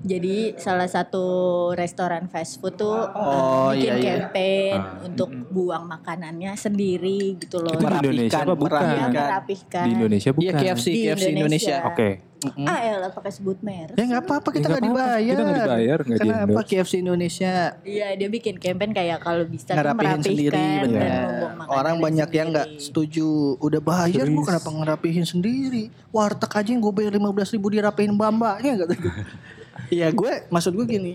jadi 0.00 0.36
salah 0.54 0.86
satu 0.86 1.24
restoran 1.72 2.26
fast 2.26 2.56
food 2.56 2.74
tuh 2.74 3.10
Oh, 3.10 3.70
bikin 3.70 3.82
iya, 3.82 3.94
iya. 3.94 4.10
campaign 4.20 4.74
Ah, 4.74 5.02
untuk 5.02 5.26
buang 5.48 5.84
makanannya 5.84 6.54
sendiri 6.54 7.34
gitu 7.36 7.58
loh 7.58 7.72
Itu 7.72 7.82
di 7.82 7.98
Indonesia 8.00 8.38
apa 8.38 8.54
bukan? 8.54 8.78
Iya, 8.78 8.86
merapikan. 8.86 9.10
merapihkan 9.10 9.84
Di 9.84 9.90
Indonesia 9.92 10.30
bukan. 10.30 10.44
Iya 10.44 10.52
KFC, 10.54 10.86
Di 10.86 11.00
KFC 11.00 11.04
Indonesia. 11.04 11.28
Indonesia. 11.34 11.76
Oke. 11.84 12.10
Mm-mm. 12.38 12.70
ah 12.70 12.78
elah 12.78 13.10
pakai 13.10 13.34
sebut 13.34 13.58
merek 13.58 13.98
Ya 13.98 14.06
nggak 14.06 14.22
apa-apa 14.22 14.48
kita 14.48 14.62
Ya, 14.62 14.70
nggak 14.70 14.78
apa-apa. 14.78 14.94
dibayar. 14.94 15.18
Kita 15.28 15.42
nggak 15.42 15.58
dibayar, 15.66 15.98
nggak 15.98 16.18
Kenapa 16.22 16.38
di-endorse. 16.46 16.68
KFC 16.70 16.94
Indonesia 16.96 17.52
Iya 17.82 18.06
dia 18.14 18.28
bikin 18.30 18.54
campaign 18.56 18.90
kayak 18.92 19.18
kalau 19.18 19.42
bisa 19.44 19.66
tuh 19.68 19.74
ngerapihin 19.74 20.22
sendiri 20.22 20.66
bener. 20.80 21.26
makanannya 21.50 21.66
Orang 21.68 21.96
banyak 21.98 22.30
yang 22.32 22.48
nggak 22.48 22.68
setuju. 22.78 23.26
Udah 23.58 23.80
bayar 23.80 24.24
lu 24.24 24.38
Serius? 24.38 24.46
kenapa 24.46 24.68
ngerapihin 24.70 25.24
sendiri? 25.24 25.82
Warteg 26.08 26.52
aja 26.54 26.68
yang 26.68 26.78
gue 26.78 26.94
bayar 26.94 27.10
15 27.12 27.26
ribu 27.52 27.66
dirapihin 27.68 28.14
mbak-mbaknya 28.14 28.72
kata 28.78 28.94
gue. 28.96 29.14
Iya 29.88 30.08
gue 30.12 30.32
maksud 30.52 30.72
gue 30.76 30.86
gini. 30.86 31.14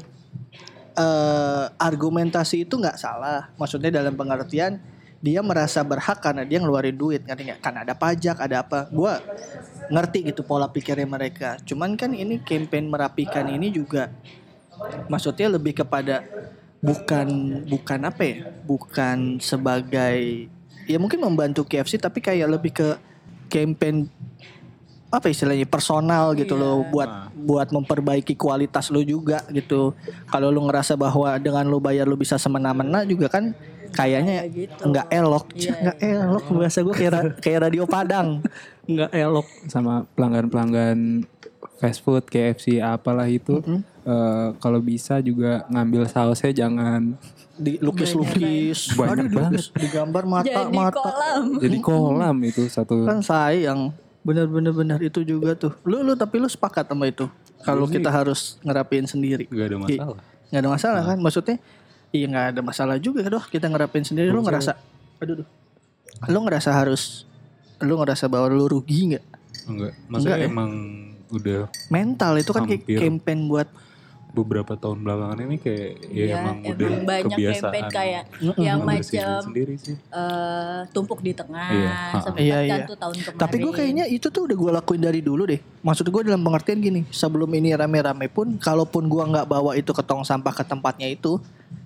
eh 0.94 1.66
argumentasi 1.82 2.70
itu 2.70 2.78
nggak 2.78 3.02
salah. 3.02 3.50
Maksudnya 3.58 3.90
dalam 3.90 4.14
pengertian 4.14 4.78
dia 5.24 5.42
merasa 5.42 5.82
berhak 5.82 6.22
karena 6.22 6.46
dia 6.46 6.62
ngeluarin 6.62 6.94
duit 6.94 7.26
ngerti 7.26 7.50
nggak? 7.50 7.60
Kan 7.66 7.82
ada 7.82 7.98
pajak, 7.98 8.38
ada 8.38 8.62
apa. 8.62 8.86
Gue 8.94 9.10
ngerti 9.90 10.30
gitu 10.30 10.46
pola 10.46 10.70
pikirnya 10.70 11.10
mereka. 11.10 11.58
Cuman 11.66 11.98
kan 11.98 12.14
ini 12.14 12.38
campaign 12.46 12.94
merapikan 12.94 13.50
ini 13.50 13.74
juga 13.74 14.14
maksudnya 15.10 15.50
lebih 15.54 15.82
kepada 15.82 16.26
bukan 16.84 17.28
bukan 17.64 18.00
apa 18.04 18.22
ya 18.28 18.38
bukan 18.68 19.40
sebagai 19.40 20.52
ya 20.84 20.98
mungkin 21.00 21.24
membantu 21.24 21.64
KFC 21.64 21.96
tapi 21.96 22.20
kayak 22.20 22.60
lebih 22.60 22.72
ke 22.76 22.90
campaign 23.48 24.12
apa 25.14 25.30
istilahnya 25.30 25.70
personal 25.70 26.34
gitu 26.34 26.58
loh 26.58 26.82
buat 26.90 27.30
buat 27.38 27.70
memperbaiki 27.70 28.34
kualitas 28.34 28.90
lo 28.90 28.98
juga 29.00 29.46
gitu. 29.54 29.94
Kalau 30.26 30.50
lu 30.50 30.66
ngerasa 30.66 30.98
bahwa 30.98 31.38
dengan 31.38 31.70
lu 31.70 31.78
bayar 31.78 32.10
lu 32.10 32.18
bisa 32.18 32.34
semena-mena 32.36 33.06
juga 33.06 33.30
kan 33.30 33.54
kayaknya 33.94 34.42
Kayak 34.42 34.50
gitu. 34.58 34.82
nggak 34.90 35.08
elok. 35.14 35.46
Iya, 35.54 35.74
nggak 35.78 35.98
elok. 36.02 36.44
Bahasa 36.50 36.80
gue 36.82 36.96
kayak 36.98 37.14
kayak 37.40 37.60
radio 37.64 37.84
Padang. 37.86 38.42
Nggak 38.84 39.12
elok 39.14 39.48
Sama 39.70 40.04
pelanggan-pelanggan 40.18 41.30
fast 41.78 42.02
food, 42.02 42.26
KFC 42.26 42.82
apalah 42.82 43.30
itu. 43.30 43.62
eh, 44.04 44.50
kalau 44.60 44.82
bisa 44.82 45.22
juga 45.22 45.64
ngambil 45.70 46.10
sausnya 46.10 46.52
jangan 46.52 47.16
di 47.54 47.78
lukis-lukis 47.80 48.98
Banyak 48.98 49.30
dilukis, 49.30 49.70
digambar 49.72 50.26
mata 50.26 50.50
jadi 50.68 50.74
mata 50.74 51.00
kolam. 51.00 51.44
Jadi 51.62 51.78
kolam 51.80 52.36
itu 52.42 52.66
satu. 52.66 53.06
kan 53.06 53.22
sayang 53.22 53.94
bener-bener 54.24 54.72
bener 54.72 55.00
itu 55.04 55.22
juga 55.28 55.54
tuh. 55.54 55.76
Lu 55.84 56.02
lu 56.02 56.16
tapi 56.16 56.40
lu 56.40 56.48
sepakat 56.48 56.88
sama 56.88 57.12
itu? 57.12 57.28
Kalau 57.64 57.88
kita 57.88 58.12
harus 58.12 58.60
ngerapiin 58.64 59.08
sendiri? 59.08 59.48
Gak 59.48 59.68
ada 59.72 59.78
masalah. 59.80 60.20
nggak 60.52 60.62
ada 60.62 60.70
masalah 60.70 61.02
kan? 61.04 61.18
Maksudnya 61.20 61.58
iya 62.14 62.26
nggak 62.28 62.46
ada 62.56 62.62
masalah 62.64 62.96
juga 63.00 63.24
doh 63.28 63.44
kita 63.44 63.68
ngerapin 63.68 64.04
sendiri. 64.04 64.32
Lu 64.32 64.44
ngerasa 64.44 64.76
aduh 65.20 65.44
duh. 65.44 65.48
lu 66.28 66.40
ngerasa 66.44 66.70
harus 66.72 67.24
lu 67.84 68.00
ngerasa 68.00 68.28
bahwa 68.32 68.48
lu 68.52 68.66
rugi 68.68 69.16
nggak? 69.16 69.26
Enggak. 69.68 69.94
Maksudnya 70.08 70.36
Enggak 70.40 70.40
ya? 70.40 70.52
emang 70.52 70.72
udah 71.34 71.60
mental 71.90 72.34
itu 72.38 72.52
kan 72.54 72.64
kayak 72.70 72.86
campaign 72.86 73.50
buat 73.50 73.68
beberapa 74.34 74.74
tahun 74.74 74.98
belakangan 75.00 75.40
ini 75.42 75.58
kayak 75.58 75.90
ya 76.04 76.26
Iya, 76.26 76.36
emang, 76.36 76.58
emang 76.58 76.74
udah 76.74 76.90
banyak 77.06 77.26
kebiasaan. 77.32 77.62
campaign 77.62 77.86
kayak 77.88 78.24
yang 78.58 78.80
macam 78.82 79.30
sendiri 79.40 79.74
sih. 79.78 79.94
eh, 79.94 80.80
tumpuk 80.90 81.20
di 81.20 81.32
tengah 81.32 81.70
Iya. 81.70 81.90
sempet 82.20 82.42
Iya, 82.42 82.58
kan 82.58 82.66
iya. 82.76 82.84
tuh 82.84 82.98
tahun 82.98 83.16
kemarin 83.16 83.38
tapi 83.38 83.56
gue 83.60 83.72
kayaknya 83.72 84.06
itu 84.08 84.28
tuh 84.28 84.42
udah 84.44 84.58
gue 84.58 84.72
lakuin 84.74 85.00
dari 85.00 85.22
dulu 85.22 85.46
deh 85.46 85.62
maksud 85.80 86.06
gue 86.06 86.22
dalam 86.24 86.42
pengertian 86.42 86.80
gini 86.80 87.02
sebelum 87.08 87.46
ini 87.52 87.72
rame-rame 87.72 88.26
pun 88.28 88.58
kalaupun 88.58 89.06
gue 89.06 89.24
nggak 89.24 89.46
bawa 89.46 89.74
itu 89.74 89.90
ke 89.90 90.02
tong 90.02 90.22
sampah 90.22 90.52
ke 90.52 90.64
tempatnya 90.64 91.08
itu 91.08 91.38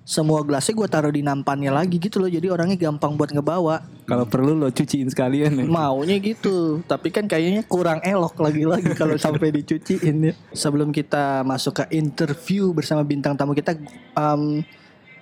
semua 0.02 0.40
gelasnya 0.40 0.72
gue 0.72 0.88
taruh 0.88 1.12
di 1.12 1.20
nampannya 1.20 1.68
lagi 1.68 2.00
gitu 2.00 2.16
loh 2.16 2.32
jadi 2.32 2.48
orangnya 2.48 2.80
gampang 2.80 3.12
buat 3.12 3.28
ngebawa 3.28 3.84
Kalau 4.08 4.24
perlu 4.24 4.56
lo 4.56 4.72
cuciin 4.72 5.12
sekalian 5.12 5.52
ya. 5.52 5.64
maunya 5.68 6.16
gitu 6.16 6.80
tapi 6.88 7.12
kan 7.12 7.28
kayaknya 7.28 7.60
kurang 7.68 8.00
elok 8.00 8.40
lagi-lagi 8.40 8.96
kalau 8.96 9.20
sampai 9.20 9.52
dicuciin 9.52 10.32
ya 10.32 10.34
sebelum 10.56 10.88
kita 10.90 11.44
masuk 11.44 11.84
ke 11.84 11.84
interview 11.92 12.72
bersama 12.72 13.04
bintang 13.04 13.36
tamu 13.36 13.52
kita 13.52 13.76
em, 14.16 14.64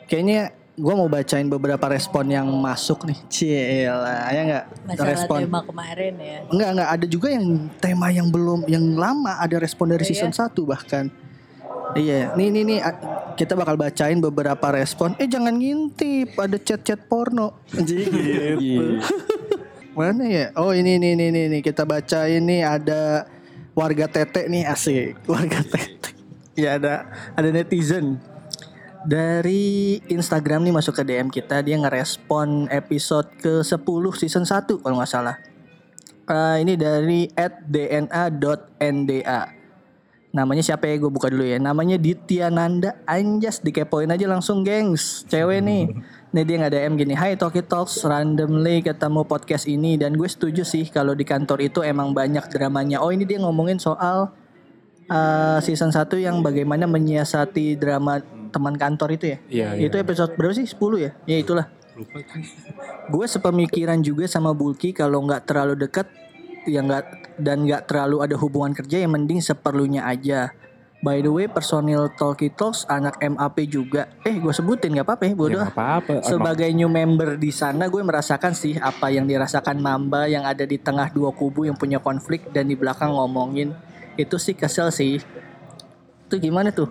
kayaknya 0.07 0.55
gue 0.77 0.93
mau 0.93 1.09
bacain 1.09 1.49
beberapa 1.49 1.89
respon 1.89 2.29
yang 2.29 2.45
masuk 2.53 3.09
nih 3.09 3.17
Cila 3.27 4.29
ya 4.29 4.43
nggak 4.45 4.65
Masalah 4.85 5.09
respon 5.09 5.39
tema 5.49 5.61
kemarin 5.65 6.15
ya. 6.21 6.39
Enggak, 6.53 6.69
enggak 6.77 6.91
ada 6.93 7.07
juga 7.09 7.29
yang 7.33 7.47
tema 7.81 8.07
yang 8.13 8.29
belum 8.29 8.69
yang 8.69 8.85
lama 8.93 9.41
ada 9.41 9.57
respon 9.57 9.89
dari 9.89 10.05
Oh, 10.05 10.09
season 10.13 10.31
iya? 10.31 10.47
1 10.53 10.69
bahkan. 10.69 11.05
Iya, 11.97 12.37
nih 12.37 12.49
nih 12.53 12.62
nih 12.69 12.79
a- 12.85 13.00
kita 13.35 13.57
bakal 13.57 13.81
bacain 13.81 14.21
beberapa 14.21 14.67
respon. 14.73 15.17
Eh 15.17 15.25
jangan 15.26 15.57
ngintip, 15.57 16.37
ada 16.37 16.61
chat-chat 16.61 17.09
porno. 17.09 17.65
Gitu. 17.73 19.00
Mana 19.97 20.29
ya? 20.29 20.53
Oh 20.61 20.76
ini 20.76 21.00
nih 21.00 21.17
nih 21.17 21.29
nih 21.33 21.45
nih 21.57 21.61
kita 21.65 21.88
bacain 21.88 22.45
nih 22.45 22.61
ada 22.69 23.25
warga 23.73 24.05
tete 24.05 24.45
nih 24.45 24.69
asik. 24.69 25.17
Warga 25.33 25.65
tete. 25.65 26.12
Ya 26.57 26.76
ada 26.76 27.09
ada 27.37 27.49
netizen 27.49 28.21
dari 29.05 29.97
Instagram 30.09 30.65
nih 30.65 30.75
masuk 30.75 30.97
ke 31.00 31.05
DM 31.05 31.29
kita 31.33 31.61
dia 31.61 31.79
ngerespon 31.79 32.67
episode 32.69 33.29
ke 33.41 33.65
10 33.65 33.76
season 34.17 34.45
1 34.45 34.81
kalau 34.81 34.97
nggak 35.00 35.09
salah. 35.09 35.37
Eh, 36.26 36.57
ini 36.61 36.75
dari 36.75 37.31
@dna.nda. 37.71 39.41
Namanya 40.37 40.61
siapa 40.61 40.85
ya? 40.85 41.00
Gue 41.00 41.09
buka 41.09 41.33
dulu 41.33 41.49
ya. 41.49 41.57
Namanya 41.57 41.97
Ditya 41.97 42.52
Nanda. 42.52 43.00
Anjas 43.09 43.64
dikepoin 43.64 44.12
aja 44.12 44.28
langsung, 44.28 44.61
gengs. 44.61 45.25
Cewek 45.33 45.64
nih. 45.64 45.88
Nih 46.37 46.45
dia 46.45 46.61
nggak 46.61 46.73
DM 46.76 46.95
gini. 47.00 47.14
Hai 47.16 47.40
Talkie 47.40 47.64
Talks, 47.64 48.05
randomly 48.05 48.85
ketemu 48.85 49.25
podcast 49.25 49.64
ini 49.64 49.97
dan 49.97 50.12
gue 50.12 50.28
setuju 50.28 50.69
sih 50.69 50.85
kalau 50.93 51.16
di 51.16 51.25
kantor 51.25 51.64
itu 51.64 51.81
emang 51.81 52.12
banyak 52.12 52.45
dramanya. 52.52 53.00
Oh 53.00 53.09
ini 53.09 53.25
dia 53.25 53.40
ngomongin 53.40 53.81
soal 53.81 54.37
eh, 55.09 55.59
season 55.64 55.88
1 55.88 56.05
yang 56.21 56.45
bagaimana 56.45 56.85
menyiasati 56.85 57.81
drama 57.81 58.21
teman 58.52 58.76
kantor 58.76 59.16
itu 59.16 59.25
ya. 59.33 59.38
Iya. 59.49 59.88
Itu 59.88 59.97
episode 59.97 60.37
berapa 60.37 60.52
sih? 60.52 60.69
10 60.69 60.76
ya? 61.00 61.11
Ya 61.25 61.37
itulah. 61.40 61.73
Gue 63.09 63.25
sepemikiran 63.25 64.05
juga 64.05 64.28
sama 64.28 64.52
Bulky 64.52 64.93
kalau 64.93 65.25
nggak 65.25 65.49
terlalu 65.49 65.88
dekat 65.88 66.05
ya 66.67 66.81
nggak 66.81 67.05
dan 67.39 67.63
nggak 67.63 67.87
terlalu 67.87 68.21
ada 68.21 68.35
hubungan 68.35 68.75
kerja 68.75 69.01
yang 69.01 69.15
mending 69.15 69.39
seperlunya 69.39 70.03
aja. 70.03 70.51
By 70.97 71.21
the 71.21 71.29
way, 71.29 71.47
personil 71.47 72.09
Talkie 72.11 72.51
Talks 72.51 72.83
anak 72.87 73.21
MAP 73.21 73.69
juga. 73.69 74.09
Eh, 74.25 74.33
gue 74.35 74.51
sebutin 74.51 74.91
nggak 74.91 75.07
apa-apa 75.07 75.25
ya, 75.25 75.35
bodoh. 75.35 75.63
Ya, 75.63 75.69
apa-apa. 75.69 76.25
Sebagai 76.25 76.67
new 76.73 76.89
member 76.89 77.37
di 77.37 77.53
sana, 77.53 77.87
gue 77.87 78.01
merasakan 78.01 78.57
sih 78.57 78.75
apa 78.75 79.09
yang 79.09 79.23
dirasakan 79.25 79.77
Mamba 79.77 80.27
yang 80.27 80.43
ada 80.43 80.65
di 80.65 80.75
tengah 80.77 81.07
dua 81.09 81.31
kubu 81.31 81.63
yang 81.63 81.77
punya 81.77 82.01
konflik 82.01 82.49
dan 82.51 82.67
di 82.67 82.75
belakang 82.75 83.13
ngomongin 83.13 83.77
itu 84.17 84.35
sih 84.35 84.57
kesel 84.57 84.89
sih. 84.89 85.21
Itu 86.27 86.41
gimana 86.41 86.73
tuh? 86.73 86.91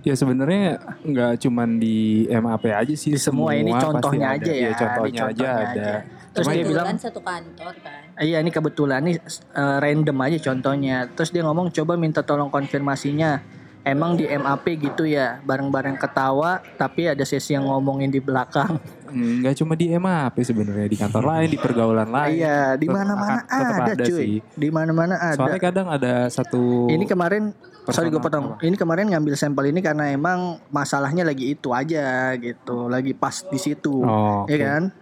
Ya 0.00 0.16
sebenarnya 0.16 0.80
nggak 1.04 1.44
cuman 1.44 1.76
di 1.76 2.24
MAP 2.26 2.72
aja 2.72 2.94
sih. 2.96 3.12
Di 3.14 3.20
semua 3.20 3.52
ini 3.52 3.68
pasti 3.68 3.84
contohnya 3.84 4.26
aja 4.32 4.48
ya, 4.48 4.56
Iya, 4.56 4.66
di 4.66 4.74
contohnya, 4.74 4.96
aja 4.96 5.22
contohnya 5.28 5.50
ada. 5.52 5.68
aja. 5.70 5.92
Terus 6.30 6.46
Cuma 6.46 6.52
dia 6.56 6.58
ya- 6.58 6.68
bilang, 6.72 6.86
satu 6.96 7.20
kantor 7.20 7.74
kan. 7.84 8.02
Iya 8.20 8.44
ini 8.44 8.52
kebetulan 8.52 9.00
nih 9.00 9.16
eh, 9.56 9.76
random 9.80 10.16
aja 10.20 10.52
contohnya. 10.52 11.08
Terus 11.16 11.32
dia 11.32 11.40
ngomong 11.40 11.72
coba 11.72 11.96
minta 11.96 12.20
tolong 12.20 12.52
konfirmasinya. 12.52 13.40
Emang 13.80 14.12
di 14.12 14.28
MAP 14.28 14.76
gitu 14.76 15.08
ya, 15.08 15.40
bareng-bareng 15.40 15.96
ketawa, 15.96 16.60
tapi 16.76 17.08
ada 17.08 17.24
sesi 17.24 17.56
yang 17.56 17.64
ngomongin 17.64 18.12
di 18.12 18.20
belakang. 18.20 18.76
Hmm, 19.08 19.40
nggak 19.40 19.56
cuma 19.56 19.72
di 19.72 19.88
MAP 19.96 20.36
sebenarnya 20.44 20.84
di 20.84 21.00
kantor 21.00 21.24
lain, 21.24 21.48
di 21.48 21.56
pergaulan 21.56 22.12
lain. 22.12 22.44
Iya, 22.44 22.76
di 22.76 22.86
mana-mana 22.92 23.40
tetap 23.40 23.80
ada, 23.88 24.04
cuy. 24.04 24.20
sih. 24.20 24.34
Di 24.52 24.68
mana-mana 24.68 25.16
ada. 25.16 25.34
Soalnya 25.40 25.60
kadang 25.64 25.88
ada 25.88 26.28
satu 26.28 26.92
Ini 26.92 27.08
kemarin, 27.08 27.56
sorry 27.88 28.12
gue 28.12 28.20
potong. 28.20 28.60
Ini 28.60 28.76
kemarin 28.76 29.16
ngambil 29.16 29.32
sampel 29.34 29.72
ini 29.72 29.80
karena 29.80 30.12
emang 30.12 30.60
masalahnya 30.68 31.24
lagi 31.24 31.56
itu 31.56 31.72
aja 31.72 32.36
gitu, 32.36 32.84
lagi 32.84 33.16
pas 33.16 33.48
di 33.48 33.56
situ, 33.56 34.04
Oh, 34.04 34.44
ya 34.44 34.60
kan? 34.60 34.92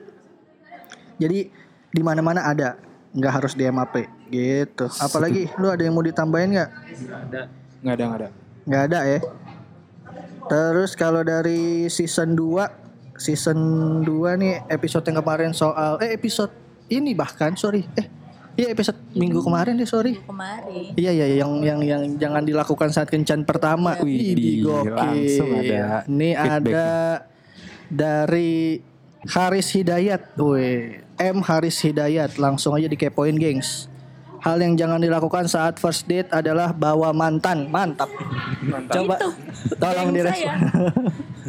Jadi 1.19 1.51
di 1.91 2.03
mana-mana 2.07 2.47
ada, 2.47 2.79
nggak 3.19 3.33
harus 3.43 3.53
di 3.59 3.67
MAP 3.67 4.07
gitu. 4.31 4.87
Apalagi 5.03 5.51
lu 5.59 5.67
ada 5.67 5.83
yang 5.83 5.95
mau 5.99 6.07
ditambahin 6.07 6.55
nggak? 6.55 6.71
nggak 7.83 7.95
ada 7.95 8.03
nggak 8.07 8.19
ada. 8.23 8.29
nggak 8.65 8.83
ada 8.91 8.99
ya. 9.07 9.21
Terus 10.49 10.91
kalau 10.97 11.21
dari 11.27 11.91
season 11.93 12.33
2 12.39 13.19
season 13.19 13.59
2 14.07 14.41
nih 14.41 14.55
episode 14.71 15.05
yang 15.11 15.19
kemarin 15.19 15.51
soal 15.51 15.99
eh 15.99 16.15
episode 16.15 16.55
ini 16.89 17.13
bahkan 17.13 17.53
sorry 17.59 17.83
eh 17.99 18.07
iya 18.59 18.71
episode 18.73 18.99
minggu 19.15 19.43
kemarin 19.43 19.79
deh 19.79 19.87
sorry. 19.87 20.19
Kemarin. 20.23 20.95
Iya 20.99 21.11
iya 21.15 21.27
yang 21.43 21.63
yang 21.63 21.81
yang 21.83 22.03
jangan 22.19 22.43
dilakukan 22.43 22.91
saat 22.91 23.07
kencan 23.07 23.47
pertama. 23.47 23.95
Wih, 24.03 24.35
Wih, 24.35 24.67
gokil. 24.67 24.95
langsung 24.95 25.51
ada 25.63 26.03
Ini 26.11 26.31
ada 26.35 26.87
dari 27.87 28.83
Haris 29.31 29.71
Hidayat. 29.75 30.35
Wih, 30.39 31.07
M 31.19 31.43
Haris 31.43 31.79
Hidayat 31.81 32.37
langsung 32.37 32.73
aja 32.73 32.87
dikepoin, 32.87 33.35
gengs. 33.35 33.91
Hal 34.39 34.55
yang 34.57 34.79
jangan 34.79 35.03
dilakukan 35.03 35.45
saat 35.45 35.77
first 35.77 36.07
date 36.07 36.31
adalah 36.31 36.71
bawa 36.71 37.11
mantan. 37.11 37.67
Mantap. 37.67 38.07
Coba 38.87 39.19
Itu. 39.19 39.29
tolong 39.77 40.11
direspon. 40.11 40.39
saya. 40.39 40.55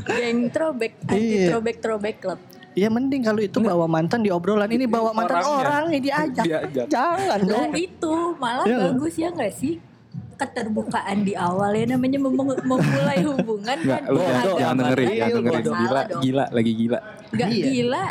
Geng 0.01 0.49
throwback, 0.49 0.93
anti 1.05 1.21
Iya. 1.37 1.47
throwback 1.47 1.77
throwback 1.77 2.17
club. 2.17 2.39
Ya 2.73 2.87
mending 2.87 3.21
kalau 3.21 3.37
itu 3.39 3.59
bawa 3.59 3.85
mantan 3.85 4.19
di 4.19 4.29
obrolan 4.29 4.65
ini 4.67 4.85
bawa 4.85 5.11
mantan 5.11 5.37
Orangnya. 5.37 5.57
orang 5.59 5.83
ini 5.87 5.99
diajak. 6.01 6.45
Diajak. 6.45 6.85
Jangan 6.87 7.39
dong. 7.43 7.71
itu 7.75 8.13
malah 8.35 8.63
Iya 8.63 8.73
nggak? 8.75 8.89
bagus 8.95 9.13
ya 9.15 9.29
nggak 9.29 9.53
sih? 9.53 9.73
Keterbukaan 10.33 11.17
di 11.19 11.33
awal 11.35 11.75
ya 11.75 11.85
namanya 11.85 12.15
mem- 12.17 12.37
memulai 12.63 13.19
hubungan 13.21 13.77
kan 13.77 13.99
nggak 14.01 14.55
jangan, 14.55 14.75
dengerin, 14.79 15.07
jangan 15.11 15.29
dengerin. 15.35 15.61
nggak 15.61 15.61
Gila, 15.75 16.01
gila, 16.17 16.45
lagi 16.49 16.71
gila. 16.73 16.99
Nggak 17.29 17.49
Iya. 17.51 17.65
gila, 17.67 18.03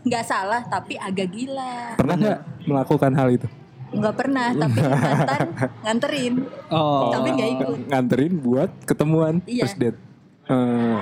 nggak 0.00 0.24
salah 0.24 0.62
tapi 0.64 0.96
agak 0.96 1.28
gila. 1.28 1.94
Pernah 1.94 2.14
nggak 2.16 2.38
melakukan 2.64 3.12
hal 3.12 3.28
itu? 3.30 3.46
Nggak 3.90 4.14
pernah 4.14 4.48
tapi 4.50 4.78
mantan 4.86 5.40
nganterin, 5.82 6.34
Oh. 6.68 7.10
tapi 7.10 7.28
nggak 7.32 7.50
ikut. 7.52 7.76
Nganterin 7.88 8.32
buat 8.38 8.70
ketemuan 8.84 9.34
Iya. 9.44 9.66
first 9.66 9.76
date. 9.76 9.98
Eh, 10.46 10.98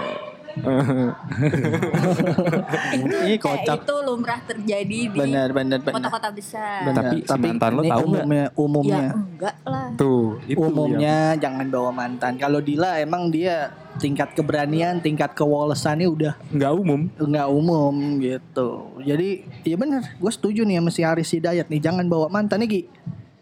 Ini 2.94 3.34
kocak. 3.38 3.84
itu 3.84 3.94
lumrah 4.00 4.40
terjadi 4.42 4.98
di 5.08 5.12
Benar 5.12 5.50
benar 5.52 5.78
benar. 5.80 5.94
kota-kota 5.94 6.28
besar. 6.30 6.84
Benar. 6.84 7.02
Tapi 7.04 7.16
si 7.22 7.38
mantan 7.38 7.70
lo 7.72 7.82
tahu 7.82 7.86
nggak? 7.86 8.04
umumnya 8.04 8.44
umumnya 8.54 8.98
Ya 8.98 9.12
enggak 9.14 9.56
lah. 9.62 9.88
tuh, 9.94 10.38
itu 10.44 10.58
umumnya 10.58 11.16
jangan 11.36 11.66
bawa 11.68 11.90
mantan. 11.90 12.32
Kalau 12.36 12.58
Dila 12.58 12.98
emang 12.98 13.28
dia 13.28 13.70
tingkat 13.98 14.32
keberanian, 14.32 14.98
tingkat 14.98 15.34
kewolesannya 15.34 16.06
udah 16.06 16.32
nggak 16.50 16.72
umum. 16.72 17.00
nggak 17.12 17.48
umum 17.48 17.94
gitu. 18.18 18.68
Jadi 19.00 19.28
iya 19.62 19.76
bener, 19.76 20.02
gue 20.08 20.32
setuju 20.32 20.62
nih 20.62 20.78
sama 20.78 20.90
si 20.90 21.02
Aris 21.02 21.30
Hidayat 21.30 21.66
nih, 21.66 21.80
jangan 21.80 22.06
bawa 22.06 22.26
mantan 22.28 22.62
nih 22.62 22.68
Gi. 22.68 22.82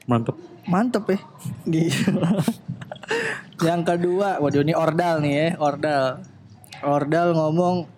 Mantep. 0.06 0.37
Mantep 0.64 1.04
ya. 1.06 1.18
Gitu. 1.64 2.11
Yang 3.58 3.82
kedua, 3.87 4.37
waduh 4.37 4.61
ini 4.61 4.75
Ordal 4.75 5.23
nih 5.23 5.32
ya, 5.32 5.46
Ordal. 5.56 6.20
Ordal 6.83 7.33
ngomong 7.33 7.95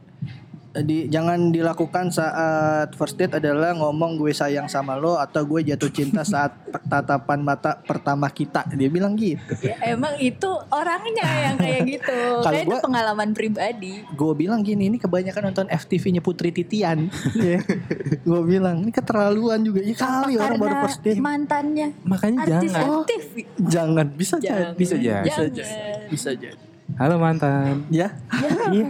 di 0.79 1.09
jangan 1.09 1.51
dilakukan 1.51 2.07
saat 2.09 2.95
first 2.95 3.19
date 3.19 3.35
adalah 3.35 3.75
ngomong 3.75 4.15
gue 4.15 4.31
sayang 4.31 4.69
sama 4.69 4.95
lo 4.95 5.19
atau 5.19 5.43
gue 5.43 5.65
jatuh 5.65 5.91
cinta 5.91 6.23
saat 6.23 6.55
tatapan 6.87 7.41
mata 7.41 7.81
pertama 7.81 8.29
kita. 8.29 8.63
Dia 8.71 8.87
bilang 8.87 9.19
gitu. 9.19 9.41
Ya, 9.59 9.75
emang 9.89 10.15
itu 10.17 10.47
orangnya 10.69 11.25
yang 11.43 11.57
kayak 11.57 11.81
gitu. 11.89 12.19
Kalau 12.47 12.55
itu 12.55 12.69
gua- 12.71 12.85
pengalaman 12.85 13.33
pribadi. 13.33 14.07
gue 14.07 14.33
bilang 14.37 14.61
gini 14.61 14.87
ini 14.87 14.97
kebanyakan 14.97 15.51
nonton 15.51 15.67
FTV-nya 15.67 16.21
Putri 16.21 16.53
Titian 16.53 17.11
ya. 17.35 17.59
gue 18.21 18.41
bilang 18.45 18.79
ini 18.79 18.93
keterlaluan 18.93 19.59
juga 19.61 19.81
ya 19.81 19.95
kali 19.95 20.37
orang 20.37 20.59
baru 20.59 20.75
first 20.85 21.01
date 21.01 21.19
mantannya 21.19 21.91
Makanya 22.05 22.39
artis 22.45 22.71
jangan. 22.71 22.87
aktif. 23.01 23.23
jangan 23.59 24.07
bisa 24.11 24.35
jadi 24.37 24.53
Jangan. 24.63 24.75
Bisa 24.77 24.95
jadi. 24.97 25.25
bisa 25.25 25.43
jadi 25.49 25.77
bisa 26.07 26.31
jadi 26.37 26.67
Halo 26.99 27.15
mantan. 27.17 27.87
ya. 27.89 28.11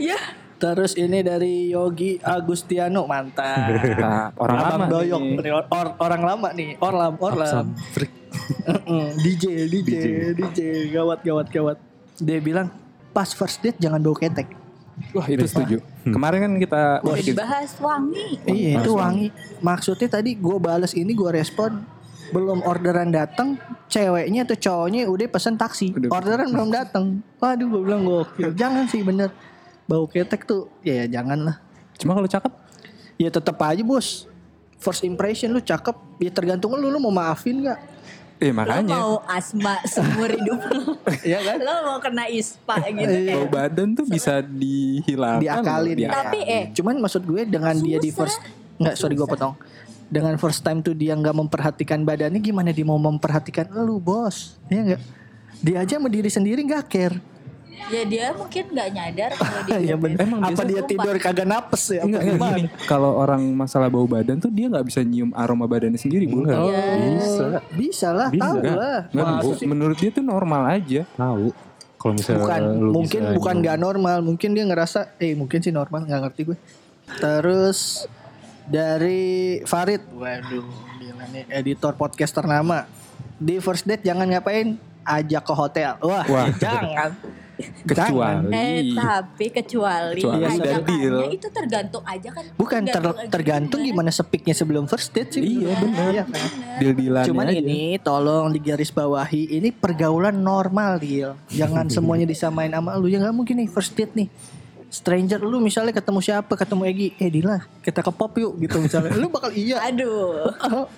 Ya, 0.00 0.18
terus 0.56 0.96
ini 0.96 1.20
dari 1.20 1.68
Yogi 1.68 2.16
Agustiano 2.18 3.04
mantap 3.04 3.68
Nah, 3.94 4.32
orang 4.34 4.56
Abang 4.58 4.72
lama 4.74 4.84
doyok 4.88 5.22
or- 5.46 5.68
or- 5.70 5.94
orang 6.00 6.22
lama 6.24 6.48
nih. 6.50 6.80
Orlam 6.80 7.14
orlam 7.18 7.64
Mm-mm, 8.64 9.12
DJ 9.20 9.44
DJ 9.68 9.92
DJ 10.34 10.58
gawat 10.90 11.20
gawat 11.20 11.46
gawat. 11.48 11.76
Dia 12.16 12.40
bilang 12.40 12.72
pas 13.12 13.28
first 13.30 13.60
date 13.60 13.76
jangan 13.78 14.00
bawa 14.00 14.16
ketek. 14.16 14.48
Wah 15.12 15.28
itu 15.28 15.44
setuju. 15.44 15.78
Kemarin 16.02 16.38
kan 16.42 16.52
kita 16.56 16.82
udah 17.04 17.22
dibahas 17.22 17.70
wangi. 17.78 18.40
Iya 18.44 18.80
itu 18.80 18.90
wangi. 18.90 19.28
Maksudnya 19.60 20.08
tadi 20.10 20.32
gue 20.32 20.56
bales 20.56 20.92
ini 20.92 21.12
gue 21.12 21.28
respon 21.30 21.84
belum 22.30 22.60
orderan 22.64 23.10
datang, 23.10 23.56
ceweknya 23.88 24.44
atau 24.44 24.56
cowoknya 24.56 25.08
udah 25.08 25.26
pesen 25.28 25.54
taksi. 25.56 25.92
Udah. 25.96 26.08
Orderan 26.12 26.48
belum 26.52 26.70
datang. 26.70 27.24
Waduh 27.40 27.66
gue 27.66 27.80
bilang 27.82 28.02
gokil. 28.04 28.52
Jangan 28.54 28.84
sih 28.88 29.02
bener. 29.02 29.30
bau 29.88 30.04
ketek 30.04 30.44
tuh 30.44 30.68
ya, 30.84 31.04
ya 31.04 31.20
jangan 31.20 31.48
lah. 31.48 31.56
Cuma 31.96 32.12
kalau 32.12 32.28
cakep 32.28 32.52
Ya 33.18 33.28
tetap 33.34 33.58
aja 33.66 33.82
bos. 33.82 34.30
First 34.78 35.02
impression 35.02 35.50
lu 35.50 35.58
cakep, 35.58 35.96
ya 36.22 36.30
tergantung 36.30 36.70
lu 36.78 36.86
lu 36.86 37.02
mau 37.02 37.10
maafin 37.10 37.66
nggak? 37.66 37.80
Eh 38.38 38.54
Lo 38.54 38.62
makanya 38.62 38.94
mau 38.94 39.18
asma 39.26 39.82
seumur 39.82 40.30
hidup 40.30 40.62
lo. 40.70 40.94
Iya 41.26 41.42
kan? 41.42 41.58
Lo 41.58 41.74
mau 41.82 41.98
kena 41.98 42.30
ispa 42.30 42.78
gitu 42.86 43.10
Iya. 43.10 43.34
bau 43.34 43.50
kan. 43.50 43.74
badan 43.74 43.88
tuh 43.98 44.06
bisa 44.06 44.38
dihilangkan. 44.38 45.42
Diakalin. 45.42 45.96
diakalin. 45.98 46.18
Tapi 46.22 46.38
eh 46.46 46.64
Cuman 46.70 46.94
maksud 47.02 47.26
gue 47.26 47.42
dengan 47.42 47.74
dia 47.74 47.98
di 47.98 48.14
first 48.14 48.38
nggak 48.78 48.94
sorry 48.94 49.18
gue 49.18 49.26
potong. 49.26 49.58
Dengan 50.08 50.40
first 50.40 50.64
time 50.64 50.80
tuh 50.80 50.96
dia 50.96 51.12
nggak 51.12 51.36
memperhatikan 51.36 52.00
badannya 52.00 52.40
gimana 52.40 52.72
dia 52.72 52.84
mau 52.84 52.96
memperhatikan 52.96 53.68
lu 53.76 54.00
bos? 54.00 54.56
Iya 54.66 54.80
nggak? 54.94 55.02
Dia 55.60 55.76
aja 55.84 55.94
sama 56.00 56.08
diri 56.08 56.30
sendiri 56.32 56.60
nggak 56.64 56.84
care. 56.88 57.16
ya 57.88 58.02
dia 58.02 58.26
mungkin 58.34 58.74
nggak 58.74 58.88
nyadar 58.90 59.30
kalau 59.38 59.60
dia 59.64 59.78
Iya 59.86 59.94
bener. 59.94 60.18
Emang 60.18 60.40
Apa 60.42 60.62
dia 60.66 60.82
tidur 60.82 61.14
kagak 61.14 61.46
napes 61.46 61.94
ya? 61.94 62.02
Apa 62.02 62.10
Enggak, 62.10 62.20
enggak 62.20 62.36
gimana? 62.36 62.56
gini. 62.58 62.68
Kalau 62.84 63.10
orang 63.14 63.42
masalah 63.54 63.86
bau 63.86 64.04
badan 64.04 64.36
tuh 64.42 64.50
dia 64.50 64.66
nggak 64.66 64.82
bisa 64.82 65.00
nyium 65.06 65.30
aroma 65.30 65.64
badannya 65.70 65.94
sendiri, 65.96 66.26
Bu. 66.26 66.42
Enggak. 66.42 66.58
Iya. 66.58 66.82
Bisa. 66.98 67.44
Bisa 67.78 68.08
lah, 68.10 68.28
Bisa. 68.28 68.42
tahu 68.44 68.56
lah. 68.66 69.00
enggak, 69.08 69.26
Bu. 69.40 69.50
menurut 69.62 69.96
dia 69.96 70.10
tuh 70.10 70.24
normal 70.26 70.62
aja. 70.74 71.06
Tahu. 71.14 71.46
Kalau 71.98 72.12
misalnya 72.14 72.40
bukan 72.46 72.62
lu 72.78 72.90
mungkin 72.94 73.20
bisa 73.26 73.34
bukan 73.34 73.54
nggak 73.58 73.78
normal 73.78 74.18
mungkin 74.22 74.50
dia 74.54 74.64
ngerasa 74.64 75.18
eh 75.18 75.34
mungkin 75.34 75.58
sih 75.58 75.74
normal 75.74 76.06
nggak 76.06 76.20
ngerti 76.30 76.40
gue 76.46 76.58
terus 77.18 78.06
dari 78.68 79.20
Farid 79.62 80.02
waduh 80.10 80.64
gila 80.98 81.24
nih 81.28 81.44
editor 81.50 81.92
podcast 81.94 82.30
ternama 82.30 82.84
di 83.34 83.56
first 83.58 83.82
date 83.82 84.02
jangan 84.02 84.28
ngapain 84.28 84.76
ajak 85.02 85.42
ke 85.42 85.54
hotel 85.54 85.96
wah, 86.00 86.24
Wah. 86.24 86.46
jangan 86.60 87.12
Kecuali 87.58 88.54
Eh 88.54 88.94
tapi 88.94 89.50
kecuali, 89.50 90.22
Kecuali 90.22 90.46
ajakannya 90.46 90.86
deal. 90.86 91.16
itu 91.26 91.48
tergantung 91.50 92.06
aja 92.06 92.30
kan. 92.30 92.46
bukan 92.54 92.86
ter- 92.86 93.26
tergantung 93.26 93.82
gimana 93.82 94.14
sepiknya 94.14 94.54
sebelum 94.54 94.86
first 94.86 95.10
date 95.10 95.34
sih 95.34 95.42
Iya, 95.58 95.74
bener. 95.74 96.06
Iya 96.08 96.22
kan? 96.22 96.46
deal-dealannya 96.78 97.26
Cuman 97.26 97.46
aja. 97.50 97.58
ini 97.58 97.80
tolong 97.98 98.54
digaris 98.54 98.94
bawahi 98.94 99.58
ini 99.58 99.74
pergaulan 99.74 100.38
normal 100.38 101.02
deal. 101.02 101.34
Jangan 101.50 101.90
semuanya 101.90 102.30
disamain 102.30 102.70
sama 102.70 102.94
lu. 102.94 103.10
Ya 103.10 103.18
nggak 103.18 103.34
mungkin 103.34 103.58
nih 103.58 103.66
first 103.66 103.90
date 103.92 104.14
nih. 104.14 104.30
Stranger 104.88 105.36
lu 105.44 105.60
misalnya 105.60 105.92
ketemu 105.92 106.20
siapa? 106.24 106.52
Ketemu 106.56 106.82
Egi. 106.88 107.08
Eh 107.20 107.28
Dila, 107.28 107.60
kita 107.84 108.00
ke 108.00 108.08
pop 108.08 108.32
yuk 108.40 108.56
gitu 108.56 108.80
misalnya. 108.80 109.12
Lu 109.20 109.28
bakal 109.28 109.52
iya. 109.52 109.84
Aduh. 109.92 110.48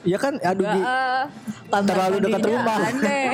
Iya 0.06 0.18
kan? 0.22 0.38
Aduh 0.38 0.62
Gi, 0.62 0.82
ah. 0.82 1.26
Kamar 1.66 1.86
Terlalu 1.90 2.16
dekat 2.22 2.42
rumah. 2.46 2.78
Aneh. 2.86 3.30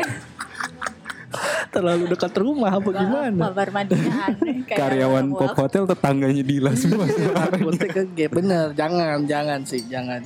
terlalu 1.75 2.05
dekat 2.09 2.33
rumah 2.41 2.71
apa 2.73 2.89
gimana? 2.89 3.43
Kamar 3.53 3.69
mandinya 3.69 4.33
aneh. 4.33 4.57
kayak 4.69 4.81
karyawan 4.81 5.27
pop 5.37 5.53
hotel 5.61 5.85
tetangganya 5.85 6.41
Dila 6.41 6.73
semua. 6.73 7.05
Ke. 7.05 8.25
Bener, 8.33 8.73
jangan, 8.73 9.29
jangan 9.29 9.61
sih, 9.69 9.85
jangan. 9.93 10.25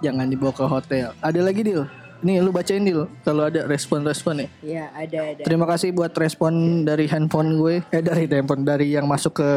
Jangan 0.00 0.26
dibawa 0.28 0.52
ke 0.56 0.64
hotel. 0.64 1.08
Ada 1.20 1.40
lagi 1.44 1.60
Dil? 1.60 1.84
Nih 2.24 2.40
lu 2.40 2.50
bacain 2.50 2.80
Dil 2.80 3.04
kalau 3.20 3.52
ada 3.52 3.68
respon-respon 3.68 4.34
ya. 4.40 4.48
Iya 4.64 4.84
ada 4.96 5.18
ada. 5.36 5.42
Terima 5.44 5.68
kasih 5.68 5.92
buat 5.92 6.16
respon 6.16 6.82
dari 6.88 7.04
handphone 7.04 7.60
gue. 7.60 7.84
Eh 7.92 8.00
dari 8.00 8.24
handphone 8.24 8.64
dari 8.64 8.96
yang 8.96 9.04
masuk 9.04 9.44
ke 9.44 9.50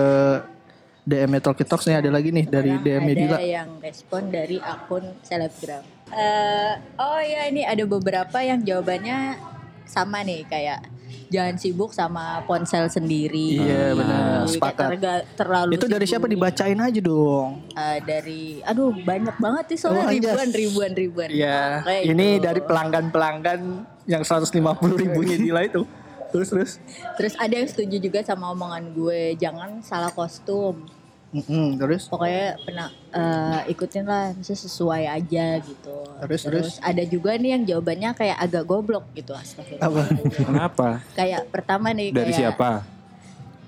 DM 1.07 1.39
Talkie 1.39 1.63
Talks 1.63 1.87
nih 1.87 2.03
ada 2.03 2.11
lagi 2.11 2.35
nih 2.35 2.43
dari 2.51 2.75
DM 2.83 3.07
ada 3.07 3.15
Dila. 3.15 3.37
yang 3.39 3.69
respon 3.79 4.27
dari 4.27 4.59
akun 4.59 5.15
selebgram. 5.23 5.79
Eh, 6.11 6.73
oh 6.99 7.19
ya 7.23 7.47
ini 7.47 7.63
ada 7.63 7.87
beberapa 7.87 8.43
yang 8.43 8.59
jawabannya 8.59 9.39
sama 9.87 10.27
nih 10.27 10.43
kayak 10.51 10.83
jangan 11.27 11.55
sibuk 11.55 11.91
sama 11.91 12.41
ponsel 12.43 12.87
sendiri. 12.87 13.59
Iya, 13.59 13.93
benar. 13.93 14.47
Sepakat. 14.47 14.87
terga- 14.89 15.25
terlalu 15.33 15.71
Itu 15.73 15.85
dari 15.85 16.05
siapa 16.05 16.25
dibacain 16.25 16.77
aja 16.77 16.99
dong. 16.99 17.67
Eh, 17.71 17.99
dari 18.01 18.41
aduh 18.61 18.95
banyak 18.95 19.35
banget 19.35 19.65
sih 19.71 19.77
soalnya 19.79 20.03
Oh, 20.03 20.09
anjas. 20.09 20.33
ribuan 20.33 20.49
ribuan 20.51 20.91
ribuan. 20.93 21.29
Iya. 21.29 21.83
Ini 22.03 22.27
gitu. 22.33 22.43
dari 22.43 22.61
pelanggan-pelanggan 22.61 23.59
yang 24.05 24.21
150 24.21 24.55
ribunya 24.95 25.35
Dila 25.43 25.61
itu. 25.61 25.83
Terus 26.27 26.47
terus. 26.49 26.71
Terus 27.15 27.33
ada 27.35 27.53
yang 27.53 27.65
setuju 27.65 27.97
juga 28.01 28.19
sama 28.19 28.51
omongan 28.51 28.91
gue, 28.91 29.35
jangan 29.37 29.79
salah 29.79 30.11
kostum. 30.11 30.83
Mm-mm, 31.27 31.75
terus. 31.75 32.07
Pokoknya 32.07 32.55
pernah 32.63 32.87
eh, 33.11 33.71
ikutin 33.71 34.07
lah, 34.07 34.31
maksudnya 34.31 34.61
sesuai 34.63 35.03
aja 35.05 35.45
gitu. 35.59 35.95
Terus, 36.23 36.41
terus. 36.41 36.73
ada 36.79 37.03
juga 37.03 37.35
nih 37.35 37.51
yang 37.53 37.63
jawabannya 37.67 38.15
kayak 38.15 38.37
agak 38.39 38.63
goblok 38.63 39.11
gitu 39.11 39.35
astagfirullah. 39.35 39.91
Apa? 39.91 40.01
Kenapa? 40.31 40.87
kayak 41.13 41.51
pertama 41.51 41.91
nih 41.91 42.15
Dari 42.15 42.31
kayak 42.31 42.39
siapa? 42.39 42.69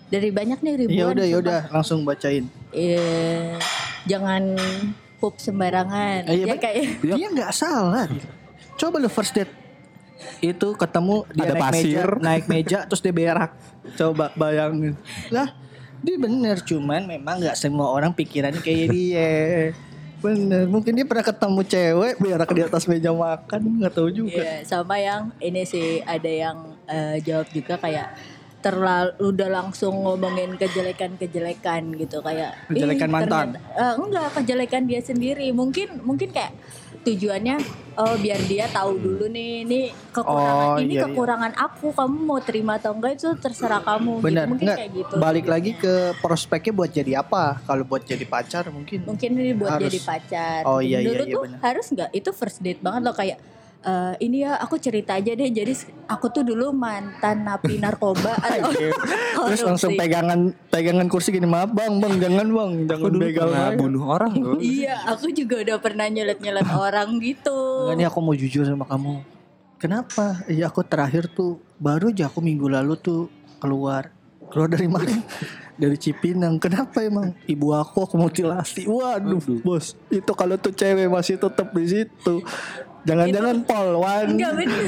Dari 0.10 0.30
banyak 0.32 0.60
nih 0.60 0.74
ribuan. 0.80 0.98
Ya 0.98 1.06
udah 1.12 1.26
ya 1.28 1.38
udah 1.38 1.60
langsung 1.70 2.02
bacain. 2.02 2.48
Eh, 2.72 3.60
jangan 4.08 4.56
pup 5.20 5.36
sembarangan. 5.38 6.32
Eh, 6.32 6.40
iya, 6.40 6.46
ya 6.48 6.54
bet- 6.56 6.64
kayak 6.64 6.84
Dia 7.04 7.28
nggak 7.28 7.52
salah. 7.52 8.08
Coba 8.80 8.98
lu 8.98 9.12
first 9.12 9.36
date 9.36 9.52
itu 10.40 10.68
ketemu 10.76 11.28
dia 11.32 11.44
Ada 11.44 11.54
naik 11.54 11.64
pasir. 11.64 11.84
meja, 11.84 12.24
naik 12.24 12.46
meja 12.48 12.78
terus 12.88 13.04
dia 13.04 13.12
berak. 13.12 13.52
Coba 13.94 14.32
bayangin. 14.34 14.96
Lah, 15.30 15.52
dia 16.00 16.16
bener 16.16 16.58
cuman 16.62 17.04
memang 17.06 17.40
nggak 17.40 17.56
semua 17.56 17.92
orang 17.92 18.12
pikirannya 18.12 18.60
kayak 18.60 18.88
dia. 18.90 19.30
Bener, 20.20 20.68
mungkin 20.68 21.00
dia 21.00 21.08
pernah 21.08 21.24
ketemu 21.24 21.62
cewek 21.64 22.14
berak 22.20 22.52
di 22.52 22.60
atas 22.60 22.84
meja 22.86 23.16
makan, 23.16 23.80
nggak 23.80 23.94
tahu 23.96 24.12
juga. 24.12 24.44
Iya, 24.44 24.68
sama 24.68 25.00
yang 25.00 25.32
ini 25.40 25.64
sih 25.64 26.04
ada 26.04 26.28
yang 26.28 26.58
eh, 26.92 27.24
jawab 27.24 27.48
juga 27.56 27.80
kayak 27.80 28.20
terlalu 28.60 29.16
udah 29.24 29.48
langsung 29.48 30.04
ngomongin 30.04 30.60
kejelekan-kejelekan 30.60 31.96
gitu 31.96 32.20
kayak 32.20 32.52
"Ih, 32.68 32.76
Kejelekan 32.76 33.08
mantan?" 33.08 33.56
ternyata- 33.56 33.64
eh, 33.80 33.94
enggak 33.96 34.28
kejelekan 34.36 34.84
dia 34.84 35.00
sendiri 35.00 35.48
mungkin 35.56 36.04
mungkin 36.04 36.36
kayak 36.36 36.52
tujuannya 37.10 37.56
oh 37.96 38.16
biar 38.16 38.40
dia 38.46 38.66
tahu 38.68 38.96
dulu 38.96 39.26
nih 39.28 39.52
ini 39.64 39.82
kekurangan 40.10 40.66
Oh, 40.70 40.76
ini 40.78 40.94
iya, 40.94 40.96
iya. 40.96 41.04
kekurangan 41.06 41.52
aku 41.54 41.88
kamu 41.92 42.18
mau 42.22 42.40
terima 42.40 42.78
atau 42.78 42.94
enggak 42.94 43.18
itu 43.18 43.30
terserah 43.36 43.82
kamu 43.82 44.14
Bener, 44.20 44.46
gitu. 44.46 44.50
mungkin 44.50 44.66
nggak 44.66 44.78
kayak 44.78 44.92
gitu 44.94 45.14
balik 45.16 45.44
tujuannya. 45.44 45.52
lagi 45.52 45.72
ke 45.76 45.94
prospeknya 46.18 46.72
buat 46.72 46.92
jadi 46.92 47.12
apa? 47.20 47.44
Kalau 47.62 47.84
buat 47.84 48.04
jadi 48.04 48.26
pacar 48.26 48.64
mungkin. 48.70 49.04
mungkin 49.04 49.30
ini 49.34 49.52
buat 49.52 49.72
Harus. 49.76 49.86
jadi 49.90 50.00
pacar. 50.02 50.60
Oh, 50.64 50.80
iya, 50.80 51.02
Dulu 51.02 51.12
iya, 51.12 51.24
iya, 51.24 51.34
tuh 51.34 51.44
benar. 51.44 51.60
harus 51.62 51.86
nggak? 51.90 52.10
Itu 52.14 52.30
first 52.32 52.58
date 52.60 52.80
banget 52.80 53.02
loh 53.04 53.14
kayak 53.14 53.38
eh, 53.86 54.14
ini 54.24 54.44
ya 54.44 54.60
aku 54.60 54.76
cerita 54.80 55.16
aja 55.16 55.32
deh. 55.32 55.50
Jadi 55.52 55.74
aku 56.08 56.32
tuh 56.32 56.44
dulu 56.44 56.72
mantan 56.76 57.48
napi 57.48 57.80
narkoba. 57.80 58.36
atau 58.46 58.72
Terus 59.50 59.62
langsung 59.64 59.96
pegangan 59.96 60.52
pegangan 60.68 61.08
kursi 61.08 61.32
gini 61.32 61.48
maaf 61.48 61.72
bang 61.72 61.98
bang 61.98 62.16
jangan 62.20 62.48
bang 62.52 62.72
Aku 62.76 62.88
jangan 62.88 63.10
dulu 63.12 63.24
begal 63.24 63.50
saya." 63.52 63.78
bunuh 63.78 64.04
orang 64.04 64.34
loh. 64.36 64.60
Iya, 64.80 64.96
aku 65.08 65.32
juga 65.32 65.56
udah 65.64 65.78
pernah 65.80 66.06
nyulet-nyulet 66.12 66.68
orang 66.70 67.10
gitu. 67.24 67.60
Enggak 67.88 67.96
nih 67.98 68.08
aku 68.08 68.20
mau 68.20 68.36
jujur 68.36 68.64
sama 68.68 68.86
kamu. 68.86 69.24
Kenapa? 69.80 70.44
Ya 70.52 70.68
aku 70.68 70.84
terakhir 70.84 71.32
tuh 71.32 71.64
baru 71.80 72.12
aja 72.12 72.28
aku 72.28 72.44
minggu 72.44 72.68
lalu 72.68 73.00
tuh 73.00 73.32
keluar. 73.64 74.12
Keluar 74.50 74.68
dari 74.68 74.90
mana? 74.90 75.14
dari 75.80 75.96
Cipinang. 75.96 76.60
Kenapa 76.60 77.00
emang? 77.00 77.32
Ibu 77.48 77.72
aku 77.72 78.04
aku 78.04 78.16
mutilasi. 78.20 78.84
Waduh, 78.84 79.40
bos. 79.64 79.96
Itu 80.12 80.36
kalau 80.36 80.60
tuh 80.60 80.76
cewek 80.76 81.08
masih 81.08 81.40
tetap 81.40 81.72
di 81.72 81.88
situ. 81.88 82.44
Jangan-jangan 83.02 83.58
polwan. 83.64 84.26
Enggak 84.30 84.52
bener. 84.56 84.84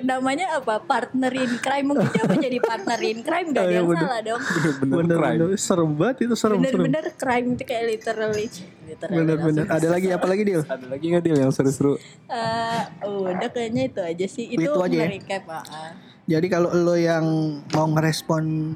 Namanya 0.00 0.46
apa? 0.54 0.76
Partner 0.78 1.32
in 1.32 1.56
crime. 1.56 1.86
Mungkin 1.86 2.08
dia 2.08 2.24
mau 2.24 2.36
jadi 2.36 2.58
partner 2.60 3.00
in 3.00 3.18
crime. 3.20 3.48
Gak 3.50 3.56
Oh, 3.56 3.64
ada 3.64 3.70
iya, 3.70 3.78
yang 3.78 3.88
bener. 3.88 4.02
salah 4.02 4.20
dong. 4.20 4.42
Bener-bener 4.78 5.16
crime. 5.16 5.38
Serem 5.56 5.90
banget 5.94 6.16
itu 6.22 6.34
serem. 6.34 6.58
Bener-bener 6.58 7.04
crime 7.14 7.46
itu 7.50 7.62
kayak 7.62 7.84
literally. 7.88 8.46
literally 8.84 9.16
Bener-bener. 9.16 9.64
Ada 9.66 9.88
lagi 9.88 10.08
apa 10.10 10.26
lagi 10.26 10.42
Dil? 10.42 10.62
Ada 10.62 10.86
lagi 10.86 11.04
nggak 11.06 11.22
deal 11.22 11.38
yang 11.38 11.50
seru-seru? 11.50 11.94
Eh, 12.26 12.80
udah 13.02 13.48
kayaknya 13.48 13.82
itu 13.88 14.00
aja 14.00 14.26
sih. 14.26 14.44
Itu, 14.50 14.68
Itu 14.68 14.78
aja 14.78 14.94
ya? 14.94 15.08
recap. 15.08 15.44
ah, 15.48 15.64
ah. 15.64 15.90
Jadi 16.24 16.46
kalau 16.48 16.70
lo 16.70 16.94
yang 16.94 17.24
mau 17.70 17.84
ngerespon 17.86 18.72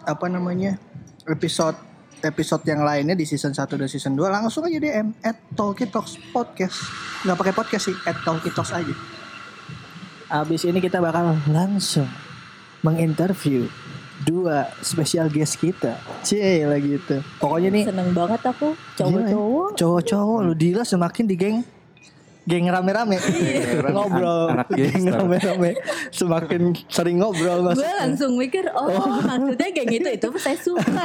apa 0.00 0.26
namanya 0.26 0.78
episode 1.24 1.74
episode 2.22 2.62
yang 2.66 2.82
lainnya 2.82 3.14
di 3.14 3.26
season 3.26 3.54
1 3.54 3.68
dan 3.78 3.88
season 3.90 4.14
2 4.14 4.28
langsung 4.30 4.66
aja 4.66 4.78
DM 4.78 5.14
at 5.22 5.36
Talkie 5.54 5.90
Talks 5.90 6.18
Podcast. 6.30 6.78
Nggak 7.26 7.36
pakai 7.38 7.54
podcast 7.54 7.84
sih, 7.90 7.96
at 8.06 8.16
Talkie 8.22 8.54
Talks 8.54 8.70
aja. 8.74 8.94
Abis 10.28 10.68
ini 10.68 10.78
kita 10.78 11.00
bakal 11.00 11.38
langsung 11.48 12.08
menginterview 12.84 13.66
dua 14.22 14.68
spesial 14.82 15.30
guest 15.30 15.56
kita. 15.62 15.96
Cie 16.26 16.66
lagi 16.66 16.98
itu. 16.98 17.16
Pokoknya 17.38 17.70
nih 17.70 17.84
Seneng 17.86 18.10
banget 18.12 18.42
aku 18.44 18.74
gila 18.74 19.24
ya. 19.24 19.34
cowok-cowok. 19.34 19.68
Cowok-cowok 19.78 20.38
lu 20.42 20.52
Dila 20.58 20.82
semakin 20.82 21.24
di 21.24 21.36
geng 21.38 21.58
geng 22.48 22.64
rame-rame 22.72 23.20
ngobrol 23.92 24.48
anak 24.56 24.72
geng 24.72 25.04
rame-rame 25.04 25.76
semakin 26.08 26.72
sering 26.88 27.20
ngobrol 27.20 27.60
Gue 27.60 27.66
maksudnya. 27.76 27.96
langsung 28.00 28.32
mikir, 28.40 28.64
oh, 28.72 28.88
maksudnya 29.20 29.68
kayak 29.68 29.88
gitu 29.92 30.08
itu 30.08 30.28
saya 30.40 30.56
suka 30.56 31.04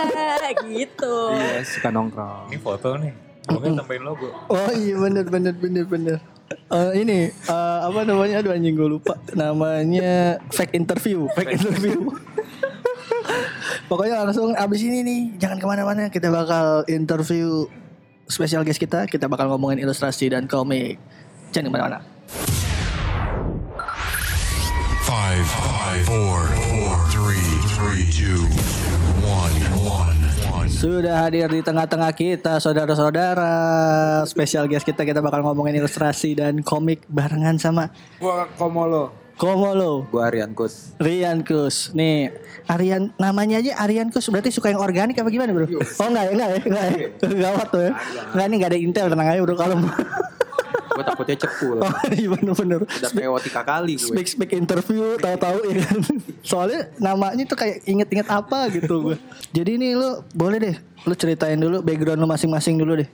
gitu. 0.72 1.16
Iya, 1.36 1.60
suka 1.68 1.90
nongkrong. 1.92 2.48
Ini 2.48 2.58
foto 2.64 2.96
nih. 2.96 3.12
Pokoknya 3.44 3.84
tambahin 3.84 4.04
logo. 4.08 4.28
Oh 4.48 4.72
iya 4.72 4.96
bener 4.96 5.26
bener 5.28 5.54
bener 5.60 5.84
bener. 5.84 6.18
Eh, 6.72 6.92
ini 7.04 7.28
eh, 7.28 7.80
apa 7.84 8.08
namanya? 8.08 8.40
Aduh 8.40 8.56
anjing 8.56 8.76
gue 8.80 8.88
lupa. 8.88 9.20
Namanya 9.36 10.40
fake 10.48 10.80
interview, 10.80 11.28
fake 11.36 11.60
interview. 11.60 12.08
Pokoknya 13.92 14.24
langsung 14.24 14.56
abis 14.56 14.82
ini 14.88 15.04
nih 15.04 15.22
jangan 15.44 15.60
ke 15.60 15.66
mana-mana 15.68 16.08
kita 16.08 16.32
bakal 16.32 16.88
interview 16.88 17.68
spesial 18.32 18.64
guest 18.64 18.80
kita. 18.80 19.06
Kita 19.12 19.28
bakal 19.28 19.52
ngomongin 19.52 19.84
ilustrasi 19.84 20.32
dan 20.32 20.48
komik. 20.48 20.96
Jangan 21.54 21.70
ke 21.70 21.74
mana-mana. 21.78 22.00
Five, 25.06 25.46
five, 25.46 26.02
four, 26.10 26.42
four, 26.50 26.94
three, 27.14 27.50
three, 27.78 28.10
two, 28.10 28.42
one, 29.22 29.54
one, 29.86 30.18
one. 30.50 30.66
Sudah 30.66 31.30
hadir 31.30 31.46
di 31.54 31.62
tengah-tengah 31.62 32.10
kita 32.18 32.58
saudara-saudara. 32.58 33.54
Spesial 34.26 34.66
guest 34.66 34.82
kita 34.82 35.06
kita 35.06 35.22
bakal 35.22 35.46
ngomongin 35.46 35.78
ilustrasi 35.78 36.34
dan 36.34 36.66
komik 36.66 37.06
barengan 37.06 37.62
sama 37.62 37.94
Gua 38.18 38.50
Komolo. 38.58 39.14
Komolo. 39.38 40.10
Gue 40.10 40.26
Aryan 40.26 40.58
Kus. 40.58 40.98
Rian 40.98 41.46
Kus. 41.46 41.94
Nih, 41.94 42.34
Aryan 42.66 43.14
namanya 43.22 43.62
aja 43.62 43.78
Aryan 43.78 44.10
Kus 44.10 44.26
berarti 44.34 44.50
suka 44.50 44.74
yang 44.74 44.82
organik 44.82 45.14
apa 45.22 45.30
gimana, 45.30 45.54
Bro? 45.54 45.70
Oh 45.70 46.08
enggak 46.10 46.24
ya, 46.26 46.32
enggak 46.34 46.50
ya, 46.50 46.58
enggak 46.66 46.86
ya. 46.86 46.98
Gawat 47.50 47.68
tuh 47.70 47.82
ya. 47.86 47.92
Enggak 48.34 48.46
nih 48.50 48.56
enggak 48.58 48.72
ada 48.74 48.80
intel 48.82 49.06
tenang 49.14 49.28
aja, 49.30 49.42
Bro. 49.46 49.56
Kalau 49.58 49.78
Gue 50.94 51.04
takutnya 51.04 51.38
cepu 51.38 51.68
Oh, 51.84 51.94
iya 52.14 52.28
bener-bener. 52.30 52.82
Udah 52.86 53.12
PO 53.12 53.36
tiga 53.42 53.62
kali 53.66 53.94
gue. 53.98 54.14
Speak 54.14 54.28
speak 54.30 54.52
interview 54.54 55.18
tahu-tahu 55.18 55.60
ya 55.74 55.84
kan. 55.84 56.00
Soalnya 56.46 56.80
namanya 57.02 57.44
tuh 57.50 57.58
kayak 57.58 57.82
inget-inget 57.90 58.30
apa 58.30 58.70
gitu 58.70 59.12
gue. 59.12 59.18
Jadi 59.52 59.72
nih 59.82 59.92
lu 59.98 60.22
boleh 60.34 60.58
deh 60.62 60.76
lu 61.04 61.14
ceritain 61.18 61.60
dulu 61.60 61.84
background 61.84 62.22
lu 62.22 62.28
masing-masing 62.30 62.80
dulu 62.80 63.02
deh. 63.02 63.10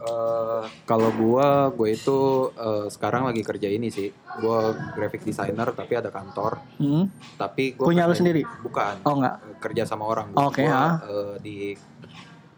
Eh, 0.00 0.62
kalau 0.88 1.12
gue, 1.12 1.48
gue 1.76 1.88
itu 1.92 2.18
eh, 2.56 2.86
sekarang 2.88 3.28
lagi 3.28 3.44
kerja 3.44 3.68
ini 3.68 3.92
sih. 3.92 4.08
Gue 4.40 4.72
graphic 4.96 5.22
designer 5.28 5.68
tapi 5.76 5.92
ada 6.00 6.08
kantor. 6.08 6.56
Hmm. 6.80 7.12
Tapi 7.36 7.76
gue 7.76 7.84
Punya 7.84 8.08
lu 8.08 8.16
sendiri? 8.16 8.40
Bukan. 8.64 9.04
Oh, 9.04 9.20
enggak. 9.20 9.36
Kerja 9.60 9.82
sama 9.84 10.08
orang. 10.08 10.32
Oke, 10.40 10.64
Gua, 10.64 10.72
ha. 10.72 10.86
eh, 11.04 11.34
di 11.44 11.56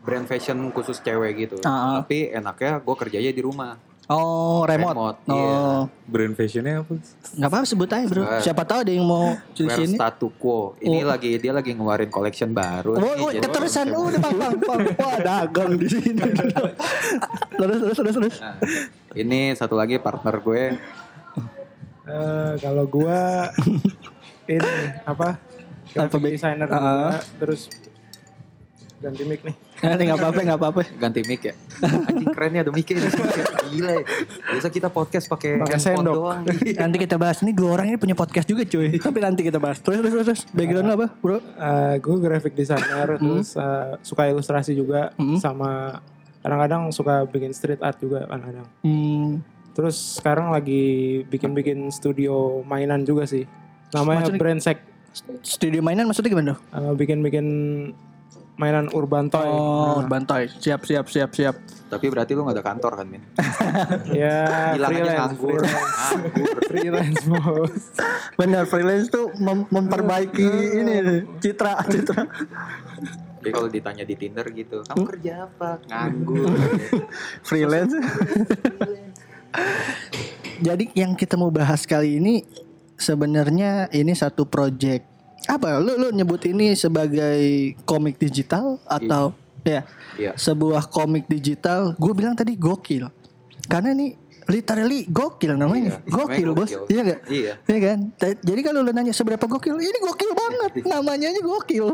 brand 0.03 0.27
fashion 0.27 0.59
khusus 0.71 1.03
cewek 1.03 1.47
gitu. 1.47 1.57
Ah, 1.67 1.71
ah. 1.71 1.95
Tapi 2.03 2.31
enaknya 2.31 2.79
gue 2.79 2.97
kerjanya 2.99 3.31
di 3.35 3.43
rumah. 3.43 3.75
Oh, 4.07 4.67
remote. 4.67 4.93
Remote, 4.93 5.19
oh, 5.25 5.33
iya. 5.33 5.57
Brand 6.05 6.35
fashionnya 6.35 6.83
apa? 6.83 6.93
nggak 7.33 7.49
apa-apa 7.49 7.67
sebut 7.67 7.87
aja, 7.87 8.05
Bro. 8.05 8.23
Eh. 8.27 8.41
Siapa 8.43 8.63
tahu 8.67 8.79
ada 8.83 8.93
yang 8.93 9.07
mau 9.07 9.31
di 9.55 9.63
Wear 9.63 9.79
sini. 9.79 9.95
Statu 9.95 10.27
Quo. 10.35 10.75
Ini 10.79 10.99
Oh. 11.01 11.09
lagi 11.09 11.31
dia 11.39 11.53
lagi 11.55 11.71
ngeluarin 11.71 12.11
collection 12.11 12.51
baru. 12.51 12.99
Oh, 12.99 13.15
nih, 13.15 13.23
oh, 13.23 13.31
keterusan 13.31 13.87
udah 13.89 14.21
bang, 14.21 14.37
bang, 14.37 14.55
bang. 14.59 14.81
Wah, 14.99 15.17
dagang 15.23 15.73
di 15.79 15.87
sini. 15.87 16.19
terus, 17.55 17.79
terus, 17.79 17.97
terus, 17.97 18.15
terus. 18.19 18.37
Nah, 18.39 18.59
ini 19.15 19.55
satu 19.55 19.79
lagi 19.79 19.97
partner 19.97 20.37
gue 20.39 20.63
Eh, 22.03 22.53
kalau 22.59 22.83
gua 22.85 23.47
ini 24.51 24.75
apa? 25.07 25.39
Graphic 25.89 26.19
Be? 26.19 26.29
designer 26.35 26.67
juga, 26.67 27.23
terus 27.39 27.71
ganti 29.03 29.23
mic 29.27 29.43
nih. 29.43 29.55
Nanti 29.83 30.03
nggak 30.07 30.19
apa-apa, 30.19 30.41
nggak 30.41 30.59
apa-apa. 30.59 30.81
ganti 30.97 31.21
mic 31.27 31.43
ya. 31.43 31.55
Anjing 31.83 32.31
keren 32.31 32.53
ya 32.55 32.61
ada 32.63 32.71
mic 32.71 32.87
ini. 32.87 33.01
Gila 33.69 33.91
ya. 33.93 34.03
Biasa 34.49 34.69
kita 34.69 34.89
podcast 34.89 35.27
pakai 35.27 35.59
sendok. 35.77 36.15
doang. 36.15 36.41
Nanti 36.83 36.97
kita 36.97 37.19
bahas 37.19 37.43
ini 37.43 37.51
dua 37.51 37.75
orang 37.75 37.91
ini 37.91 37.99
punya 37.99 38.15
podcast 38.15 38.47
juga 38.47 38.63
cuy. 38.63 38.95
Tapi 39.03 39.19
nanti 39.19 39.43
kita 39.43 39.59
bahas. 39.59 39.83
Terus 39.83 39.99
terus 40.01 40.15
terus. 40.25 40.41
Background 40.49 40.89
apa, 40.89 41.07
Bro? 41.19 41.43
Eh, 41.43 41.95
gue 41.99 42.17
graphic 42.17 42.55
designer, 42.55 43.19
terus 43.19 43.53
eh, 43.55 43.99
suka 44.01 44.27
ilustrasi 44.27 44.73
juga, 44.73 45.11
Hmm. 45.15 45.37
sama 45.37 45.99
kadang-kadang 46.39 46.91
suka 46.91 47.23
bikin 47.25 47.51
street 47.51 47.79
art 47.81 47.99
juga 47.99 48.25
kadang-kadang. 48.25 48.67
Hmm. 48.83 49.43
Terus 49.73 50.21
sekarang 50.21 50.53
lagi 50.53 50.83
bikin-bikin 51.27 51.89
studio 51.89 52.61
mainan 52.63 53.03
juga 53.03 53.25
sih. 53.25 53.49
Namanya 53.91 54.29
Maksudnya- 54.29 54.41
Brandsec. 54.41 54.79
Studio 55.41 55.81
mainan 55.81 56.09
maksudnya 56.09 56.33
gimana? 56.33 56.55
Eh, 56.73 56.93
bikin-bikin 56.95 57.47
mainan 58.55 58.87
urban 58.93 59.27
toy. 59.27 59.49
Oh, 59.49 60.05
bantai. 60.05 60.49
Siap, 60.49 60.85
siap, 60.85 61.09
siap, 61.09 61.31
siap. 61.33 61.57
Tapi 61.89 62.09
berarti 62.09 62.33
lu 62.33 62.45
gak 62.45 62.57
ada 62.57 62.65
kantor 62.65 62.93
kan, 63.01 63.07
Min? 63.09 63.23
Ya, 64.17 64.77
freelance, 64.81 65.37
nganggur. 65.37 65.61
freelance, 65.61 65.93
Nganggur. 66.01 66.57
freelance 66.69 67.23
bos. 67.25 67.83
Benar, 68.37 68.65
freelance 68.65 69.09
tuh 69.09 69.29
mem- 69.37 69.69
memperbaiki 69.69 70.49
ini 70.79 70.95
citra, 71.39 71.85
citra. 71.85 72.25
Jadi 73.43 73.51
kalau 73.51 73.69
ditanya 73.69 74.05
di 74.07 74.15
Tinder 74.15 74.47
gitu, 74.49 74.81
kamu 74.87 75.05
kerja 75.05 75.33
apa? 75.51 75.83
Nganggur. 75.85 76.49
freelance. 77.49 77.93
Jadi 80.63 80.95
yang 80.95 81.13
kita 81.13 81.35
mau 81.35 81.51
bahas 81.51 81.85
kali 81.85 82.17
ini 82.17 82.47
sebenarnya 82.95 83.91
ini 83.91 84.15
satu 84.15 84.47
project 84.47 85.12
apa? 85.45 85.79
Lu 85.79 85.97
lu 85.97 86.09
nyebut 86.11 86.43
ini 86.45 86.73
sebagai 86.73 87.43
komik 87.83 88.17
digital 88.17 88.79
atau 88.85 89.35
ya 89.63 89.87
Iya. 90.13 90.33
sebuah 90.35 90.87
komik 90.87 91.27
digital? 91.27 91.97
Gue 91.97 92.13
bilang 92.13 92.35
tadi 92.35 92.55
gokil. 92.55 93.09
Karena 93.65 93.95
ini 93.95 94.13
literally 94.45 95.07
gokil 95.07 95.55
namanya. 95.55 96.03
Iya, 96.03 96.11
gokil 96.11 96.49
namanya 96.51 96.59
bos. 96.59 96.69
gokil. 96.69 96.83
iya 96.89 97.01
gak 97.03 97.21
Iya. 97.31 97.53
Iya 97.65 97.79
kan? 97.81 97.99
Jadi 98.43 98.61
kalau 98.61 98.81
lu 98.83 98.91
nanya 98.91 99.15
seberapa 99.15 99.45
gokil 99.47 99.79
ini 99.79 99.99
gokil 99.99 100.31
banget. 100.35 100.71
Namanya 100.93 101.27
aja 101.31 101.41
gokil. 101.41 101.87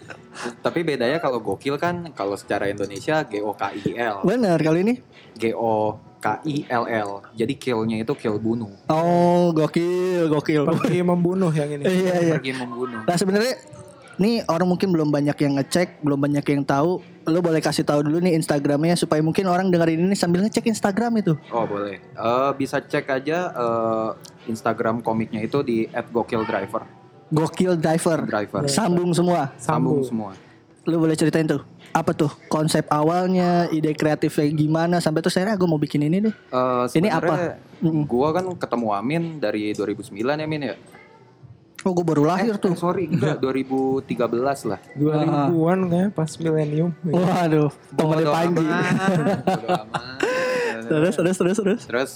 Tapi 0.64 0.80
bedanya 0.80 1.18
kalau 1.18 1.42
gokil 1.42 1.76
kan 1.76 2.14
kalau 2.14 2.38
secara 2.38 2.70
Indonesia 2.70 3.20
G 3.24 3.42
O 3.42 3.52
K 3.52 3.74
I 3.74 3.98
L. 3.98 4.22
benar 4.22 4.56
kali 4.56 4.80
ini. 4.82 4.94
G 5.34 5.50
O 5.52 5.98
K 6.20 6.44
I 6.44 6.68
L 6.68 6.84
L. 6.84 7.10
Jadi 7.32 7.56
killnya 7.56 7.96
itu 7.98 8.12
kill 8.12 8.36
bunuh. 8.36 8.68
oh 8.86 9.50
gokil 9.50 10.28
gokil 10.28 10.68
Pergi 10.68 11.00
membunuh 11.00 11.48
yang 11.50 11.72
ini. 11.72 11.84
iya 11.88 12.14
iya 12.20 12.34
Pergi 12.36 12.52
membunuh. 12.54 13.00
Nah 13.08 13.16
sebenarnya 13.16 13.56
nih 14.20 14.44
orang 14.44 14.68
mungkin 14.68 14.92
belum 14.92 15.08
banyak 15.08 15.32
yang 15.32 15.56
ngecek, 15.56 16.04
belum 16.04 16.20
banyak 16.20 16.44
yang 16.44 16.62
tahu. 16.62 17.00
Lo 17.24 17.40
boleh 17.40 17.64
kasih 17.64 17.88
tahu 17.88 18.04
dulu 18.04 18.20
nih 18.20 18.36
Instagramnya 18.36 18.96
supaya 18.96 19.24
mungkin 19.24 19.48
orang 19.48 19.72
dengerin 19.72 20.04
ini 20.04 20.12
sambil 20.12 20.44
ngecek 20.44 20.68
Instagram 20.68 21.24
itu. 21.24 21.32
Oh 21.48 21.64
boleh. 21.64 21.96
Eh, 22.00 22.50
bisa 22.60 22.84
cek 22.84 23.08
aja 23.08 23.38
eh, 23.48 24.10
Instagram 24.44 25.00
komiknya 25.00 25.40
itu 25.40 25.64
di 25.64 25.88
@gokildriver. 25.88 26.84
Gokil 27.30 27.78
Diver. 27.78 28.26
Driver. 28.26 28.60
Sambung 28.66 29.14
semua. 29.14 29.54
Sambung 29.56 30.02
semua. 30.04 30.34
Lo 30.84 30.98
boleh 30.98 31.14
ceritain 31.14 31.46
tuh 31.46 31.62
apa 31.90 32.10
tuh 32.12 32.30
konsep 32.46 32.86
awalnya, 32.86 33.66
ide 33.68 33.90
kreatifnya 33.92 34.46
gimana 34.48 34.96
sampai 34.98 35.20
tuh 35.20 35.28
saya 35.28 35.52
gue 35.52 35.66
mau 35.66 35.74
bikin 35.76 36.02
ini 36.02 36.22
deh. 36.22 36.34
Eh, 36.34 36.84
Ini 36.94 37.08
apa? 37.08 37.58
Gua 38.04 38.30
kan 38.30 38.46
ketemu 38.54 38.86
Amin 38.90 39.22
dari 39.36 39.72
2009 39.72 40.14
ya 40.14 40.46
Min 40.46 40.62
ya. 40.64 40.76
Oh 41.80 41.90
gue 41.90 42.04
baru 42.04 42.28
lahir 42.28 42.54
Eh, 42.54 42.60
tuh. 42.60 42.76
sorry, 42.76 43.08
enggak 43.08 43.40
2013 43.44 44.12
lah. 44.68 44.78
2000-an 44.94 45.78
kayak 45.88 46.08
pas 46.12 46.30
milenium. 46.36 46.92
Waduh, 47.02 47.72
temennya 47.90 48.26
Panji. 48.28 48.66
terus 50.90 51.14
terus 51.14 51.36
terus 51.38 51.56
terus. 51.62 51.80
Terus 51.86 52.12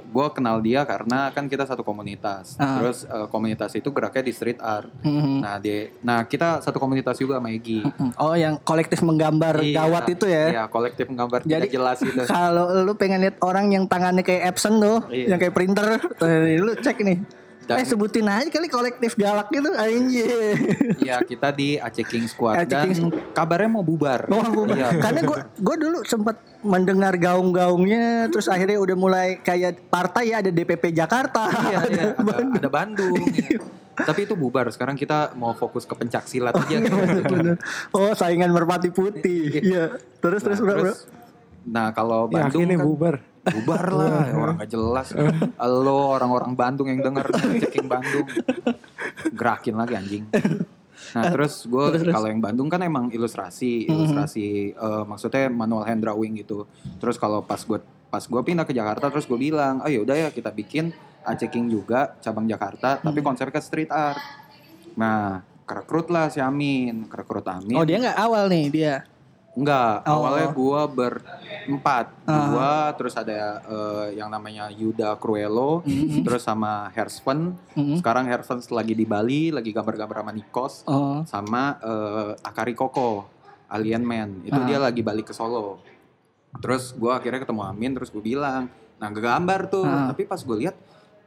gue 0.00 0.26
kenal 0.32 0.56
dia 0.64 0.88
karena 0.88 1.28
kan 1.30 1.44
kita 1.46 1.68
satu 1.68 1.84
komunitas. 1.84 2.56
Ah. 2.56 2.80
Terus 2.80 3.04
eh, 3.04 3.26
komunitas 3.28 3.76
itu 3.76 3.92
geraknya 3.92 4.24
di 4.24 4.32
street 4.32 4.60
art. 4.64 4.88
Mhm. 5.04 5.44
Nah 5.44 5.60
di, 5.60 5.92
nah 6.00 6.24
kita 6.24 6.64
satu 6.64 6.80
komunitas 6.80 7.20
juga 7.20 7.36
sama 7.36 7.52
Egi. 7.52 7.84
Oh 8.16 8.32
yang 8.32 8.56
kolektif 8.64 9.04
menggambar 9.04 9.60
Iya, 9.60 9.84
gawat 9.84 10.04
itu 10.08 10.24
ya. 10.24 10.44
Iya 10.48 10.64
kolektif 10.72 11.06
gambar 11.06 11.40
Jadi 11.44 11.68
tidak 11.68 11.72
jelas 11.72 11.98
itu. 12.00 12.20
Kalau 12.24 12.72
lu 12.80 12.92
pengen 12.96 13.20
lihat 13.20 13.36
orang 13.44 13.68
yang 13.68 13.84
tangannya 13.84 14.24
kayak 14.24 14.56
Epson 14.56 14.80
tuh, 14.80 15.04
Iya. 15.12 15.34
yang 15.34 15.38
kayak 15.38 15.54
printer, 15.54 16.00
eh, 16.24 16.56
lu 16.56 16.72
cek 16.76 16.96
nih. 17.04 17.18
Dan- 17.66 17.76
eh 17.76 17.84
sebutin 17.84 18.22
aja 18.24 18.46
kali 18.46 18.66
kolektif 18.66 19.12
galak 19.14 19.50
gitu 19.50 19.66
anjir. 19.70 20.54
Iya 20.96 21.18
kita 21.20 21.50
di 21.50 21.74
Aceh 21.76 22.02
King 22.02 22.24
Squad 22.24 22.54
Aceh 22.56 22.66
dan 22.68 22.86
King 22.86 23.10
kabarnya 23.30 23.66
mau 23.68 23.82
bubar. 23.82 24.24
Oh, 24.28 24.38
gua- 24.38 24.70
Iya. 24.70 24.94
karena 24.96 25.20
gue 25.20 25.38
gue 25.52 25.76
dulu 25.76 25.98
sempat 26.02 26.36
mendengar 26.60 27.14
gaung-gaungnya, 27.16 28.26
terus 28.28 28.46
akhirnya 28.46 28.78
udah 28.78 28.96
mulai 28.96 29.28
kayak 29.38 29.82
partai 29.86 30.30
ya 30.30 30.38
ada 30.38 30.48
DPP 30.48 30.90
Jakarta, 30.92 31.46
Iya, 31.46 31.58
iya, 31.60 31.76
ada 31.76 32.02
ada, 32.12 32.22
Bandung. 32.22 32.50
ada 32.54 32.68
Bandung. 32.68 33.14
ya. 33.28 33.58
Tapi 33.96 34.20
itu 34.22 34.34
bubar. 34.34 34.68
Sekarang 34.68 34.92
kita 34.92 35.32
mau 35.32 35.50
fokus 35.52 35.82
ke 35.82 35.94
pencak 35.94 36.24
silat 36.24 36.52
aja. 36.52 36.76
gitu. 36.76 36.94
Bener. 37.26 37.56
Oh 37.90 38.12
saingan 38.12 38.50
merpati 38.50 38.90
putih, 38.90 39.58
iya. 39.58 39.90
Terus 40.18 40.40
terus 40.40 40.58
Nah, 40.58 40.64
bro, 40.64 40.72
bro. 40.72 40.82
terus, 40.84 40.98
nah 41.64 41.86
kalau 41.90 42.28
Ya, 42.28 42.44
Bandung 42.44 42.62
akhirnya 42.62 42.76
kan 42.76 42.86
bubar. 42.86 43.14
Bubar 43.54 43.84
lah 43.94 44.32
orang 44.34 44.56
gak 44.58 44.70
jelas. 44.70 45.14
Lo 45.60 46.16
orang-orang 46.16 46.52
Bandung 46.58 46.88
yang 46.90 47.00
denger 47.02 47.30
ceking 47.62 47.86
Bandung. 47.86 48.26
Gerakin 49.34 49.74
lagi 49.78 49.92
anjing. 49.94 50.24
Nah 51.14 51.22
terus 51.30 51.64
gue 51.68 52.10
kalau 52.10 52.26
yang 52.26 52.42
Bandung 52.42 52.66
kan 52.66 52.82
emang 52.82 53.12
ilustrasi 53.14 53.86
ilustrasi 53.86 54.74
eh, 54.74 55.04
maksudnya 55.06 55.46
manual 55.52 55.86
hand 55.86 56.02
drawing 56.02 56.34
gitu. 56.40 56.66
Terus 56.98 57.16
kalau 57.16 57.44
pas 57.44 57.60
gue 57.62 57.78
pas 58.06 58.22
gue 58.22 58.42
pindah 58.42 58.64
ke 58.64 58.72
Jakarta 58.72 59.10
terus 59.10 59.26
gue 59.28 59.38
bilang 59.38 59.82
oh 59.82 59.90
yaudah 59.90 60.14
ya 60.14 60.28
kita 60.30 60.50
bikin 60.54 60.94
Aceh 61.26 61.50
King 61.50 61.66
juga 61.66 62.14
cabang 62.22 62.46
Jakarta 62.46 63.02
tapi 63.02 63.22
konsepnya 63.22 63.62
street 63.62 63.90
art. 63.90 64.18
Nah 64.98 65.42
kerekrut 65.66 66.10
lah 66.10 66.30
si 66.30 66.38
Amin 66.38 67.06
kerekrut 67.10 67.46
Amin. 67.50 67.74
Oh 67.74 67.84
dia 67.86 67.98
nggak 67.98 68.18
awal 68.18 68.46
nih 68.50 68.66
dia. 68.70 68.94
Enggak, 69.56 70.04
Oh. 70.04 70.20
awalnya 70.20 70.48
gua 70.52 70.84
ber 70.84 71.24
empat 71.66 72.12
Ah. 72.22 72.46
dua 72.46 72.70
terus 72.92 73.16
ada 73.16 73.32
eh, 73.58 74.14
yang 74.14 74.28
namanya 74.28 74.68
Yuda 74.68 75.16
Cruello 75.16 75.80
Mhm. 75.80 76.22
terus 76.22 76.44
sama 76.44 76.92
Hersven 76.92 77.56
Mhm. 77.72 77.98
sekarang 77.98 78.28
Hersven 78.28 78.60
lagi 78.70 78.92
di 78.92 79.02
Bali 79.02 79.48
lagi 79.48 79.72
gambar-gambar 79.72 80.20
sama 80.20 80.32
Nikos 80.32 80.84
Oh. 80.84 81.24
sama 81.24 81.80
eh, 81.80 82.36
Akari 82.44 82.76
Koko 82.76 83.24
Alien 83.66 84.04
Man 84.04 84.44
itu 84.44 84.54
Ah. 84.54 84.62
dia 84.62 84.76
lagi 84.78 85.00
balik 85.00 85.26
ke 85.26 85.34
Solo 85.34 85.80
terus 86.56 86.92
gue 86.92 87.10
akhirnya 87.10 87.40
ketemu 87.40 87.62
Amin 87.64 87.92
terus 87.92 88.08
gue 88.08 88.22
bilang 88.22 88.68
nah 88.96 89.08
gambar 89.08 89.66
tuh 89.66 89.82
Ah. 89.82 90.08
tapi 90.08 90.22
pas 90.22 90.38
gue 90.38 90.56
lihat 90.58 90.76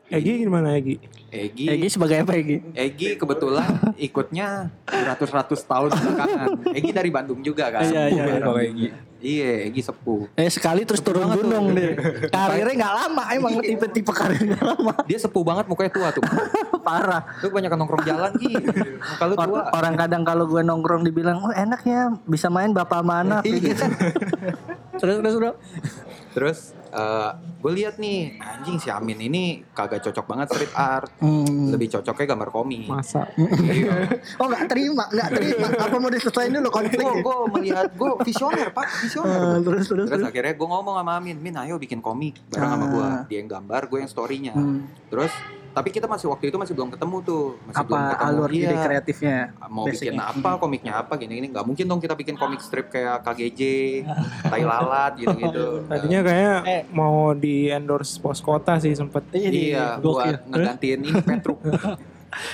Egi 0.10 0.42
gimana 0.42 0.74
Egi? 0.74 0.98
Egi 1.30 1.70
Egi 1.70 1.88
sebagai 1.88 2.26
apa 2.26 2.34
Egi? 2.34 2.58
Egi 2.74 3.14
kebetulan 3.14 3.94
ikutnya 3.96 4.74
beratus-ratus 4.84 5.62
tahun 5.64 5.94
belakangan. 5.94 6.48
Egi 6.74 6.90
dari 6.90 7.10
Bandung 7.14 7.40
juga 7.40 7.70
kan. 7.70 7.86
Iya, 7.86 8.10
iya, 8.10 8.24
iya. 8.26 8.42
Kalau 8.42 8.58
Egi. 8.58 8.88
Iya, 9.20 9.70
Egi 9.70 9.82
sepuh. 9.84 10.26
Eh 10.34 10.50
sekali 10.50 10.82
terus 10.82 11.06
turun 11.06 11.30
gunung 11.30 11.78
deh. 11.78 11.94
Karirnya 12.28 12.74
nggak 12.74 12.96
lama 12.98 13.24
emang 13.30 13.54
tipe-tipe 13.62 14.10
karirnya 14.10 14.58
nggak 14.58 14.68
lama. 14.74 14.94
Dia 15.06 15.20
sepuh 15.22 15.44
banget 15.46 15.66
mukanya 15.70 15.92
tua 15.94 16.08
tuh. 16.10 16.24
Parah. 16.82 17.22
Lu 17.46 17.54
banyak 17.54 17.70
nongkrong 17.70 18.04
jalan 18.04 18.32
Gi. 18.40 18.54
Muka 18.58 19.26
lu 19.30 19.36
Or- 19.38 19.46
tua. 19.46 19.62
orang 19.76 19.94
kadang 19.94 20.24
kalau 20.26 20.50
gue 20.50 20.66
nongkrong 20.66 21.06
dibilang, 21.06 21.38
oh 21.44 21.54
enak 21.54 21.86
ya 21.86 22.10
bisa 22.26 22.50
main 22.50 22.74
bapak 22.74 23.06
mana. 23.06 23.46
Iya. 23.46 23.78
terus 24.98 25.22
terus 25.22 25.36
bro. 25.38 25.52
Terus 26.30 26.78
gue 27.60 27.72
lihat 27.76 28.02
nih, 28.02 28.42
anjing 28.42 28.82
si 28.82 28.90
Amin 28.90 29.22
ini 29.22 29.62
kagak 29.78 30.02
cocok 30.02 30.26
banget 30.26 30.48
street 30.50 30.74
art. 30.74 31.12
Hmm. 31.22 31.70
Lebih 31.70 31.94
cocoknya 31.94 32.26
gambar 32.34 32.50
komik. 32.50 32.90
Masa? 32.90 33.30
Iya. 33.38 34.18
Oh 34.42 34.50
nggak 34.50 34.66
terima, 34.66 35.06
nggak 35.10 35.30
terima. 35.38 35.68
Apa 35.78 35.96
mau 36.02 36.10
diselesaikan 36.10 36.58
dulu 36.58 36.70
konflik? 36.74 37.06
Gue 37.06 37.22
gue 37.22 37.38
melihat 37.54 37.94
gue 37.94 38.10
visioner 38.26 38.74
pak, 38.74 38.88
visioner. 39.06 39.38
Eh, 39.38 39.58
terus 39.62 39.86
terus 39.86 40.08
Terus 40.10 40.22
terus. 40.22 40.30
akhirnya 40.34 40.54
gue 40.58 40.68
ngomong 40.70 40.96
sama 40.98 41.12
Amin, 41.22 41.38
Min 41.38 41.56
ayo 41.62 41.78
bikin 41.78 42.02
komik 42.02 42.42
bareng 42.50 42.72
sama 42.74 42.86
gue. 42.90 43.06
Ah. 43.06 43.22
Dia 43.30 43.38
yang 43.44 43.50
gambar, 43.50 43.82
gue 43.86 43.98
yang 44.02 44.10
storynya. 44.10 44.54
Hmm. 44.58 44.90
Terus 45.14 45.34
tapi 45.70 45.90
kita 45.90 46.06
masih 46.06 46.28
waktu 46.28 46.48
itu 46.48 46.56
masih 46.56 46.74
belum 46.74 46.90
ketemu 46.90 47.18
tuh, 47.22 47.46
masih 47.64 47.84
belum 47.84 47.96
Apa 47.96 48.12
ketemu. 48.12 48.30
alur 48.32 48.50
ide 48.50 48.66
Iya. 48.68 48.82
kreatifnya? 48.82 49.38
Mau 49.68 49.86
bikin 49.86 50.16
apa, 50.16 50.50
komiknya 50.56 50.94
apa, 50.98 51.14
gini-gini. 51.16 51.48
Gak 51.50 51.64
mungkin 51.64 51.86
dong 51.86 51.98
kita 51.98 52.14
bikin 52.14 52.36
komik 52.36 52.60
strip 52.60 52.88
kayak 52.88 53.22
KGJ, 53.22 53.62
Tai 54.52 54.64
Lalat 54.64 55.14
gitu-gitu. 55.16 55.86
Tadinya 55.86 56.20
kayak 56.22 56.58
Eh. 56.64 56.82
mau 56.90 57.32
di 57.32 57.68
endorse 57.68 58.16
pos 58.16 58.40
kota 58.40 58.78
sih 58.78 58.92
sempet. 58.92 59.24
Iya, 59.32 59.98
gokil. 59.98 60.36
buat 60.36 60.42
ngegantiin 60.48 61.00
ini 61.02 61.20
Petruk. 61.20 61.60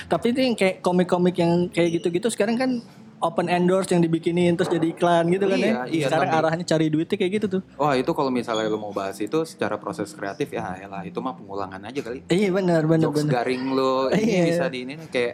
Tapi 0.08 0.26
itu 0.30 0.40
yang 0.40 0.54
kayak 0.54 0.80
komik-komik 0.80 1.36
yang 1.36 1.68
kayak 1.68 2.00
gitu-gitu 2.00 2.28
sekarang 2.28 2.56
kan 2.56 2.70
open 3.18 3.46
endorse 3.46 3.88
yang 3.88 4.00
dibikinin 4.00 4.52
terus 4.52 4.68
jadi 4.68 4.86
iklan 4.86 5.24
gitu 5.28 5.44
kan 5.44 5.56
Iya, 5.56 5.66
ya. 5.66 5.82
iya, 5.86 6.04
sekarang 6.06 6.28
tapi- 6.28 6.38
arahnya 6.42 6.64
cari 6.66 6.86
duitnya 6.86 7.16
kayak 7.16 7.32
gitu 7.34 7.46
tuh. 7.48 7.62
Wah 7.74 7.92
itu 7.92 8.10
kalau 8.10 8.28
misalnya 8.28 8.66
lu 8.66 8.76
mau 8.76 8.90
bahas 8.90 9.16
itu 9.16 9.38
secara 9.42 9.76
proses 9.76 10.10
kreatif 10.10 10.50
ya 10.50 10.76
elah 10.78 11.00
itu 11.00 11.16
mah 11.16 11.32
pengulangan 11.32 11.80
aja 11.80 12.00
kali. 12.02 12.20
Iya 12.26 12.48
benar 12.50 12.84
benar 12.84 13.08
benar. 13.08 13.32
garing 13.34 13.62
lu 13.68 14.12
ini 14.12 14.20
Iya. 14.22 14.44
bisa 14.46 14.64
di 14.66 14.78
ini 14.80 14.92
nih, 14.96 15.08
kayak 15.08 15.32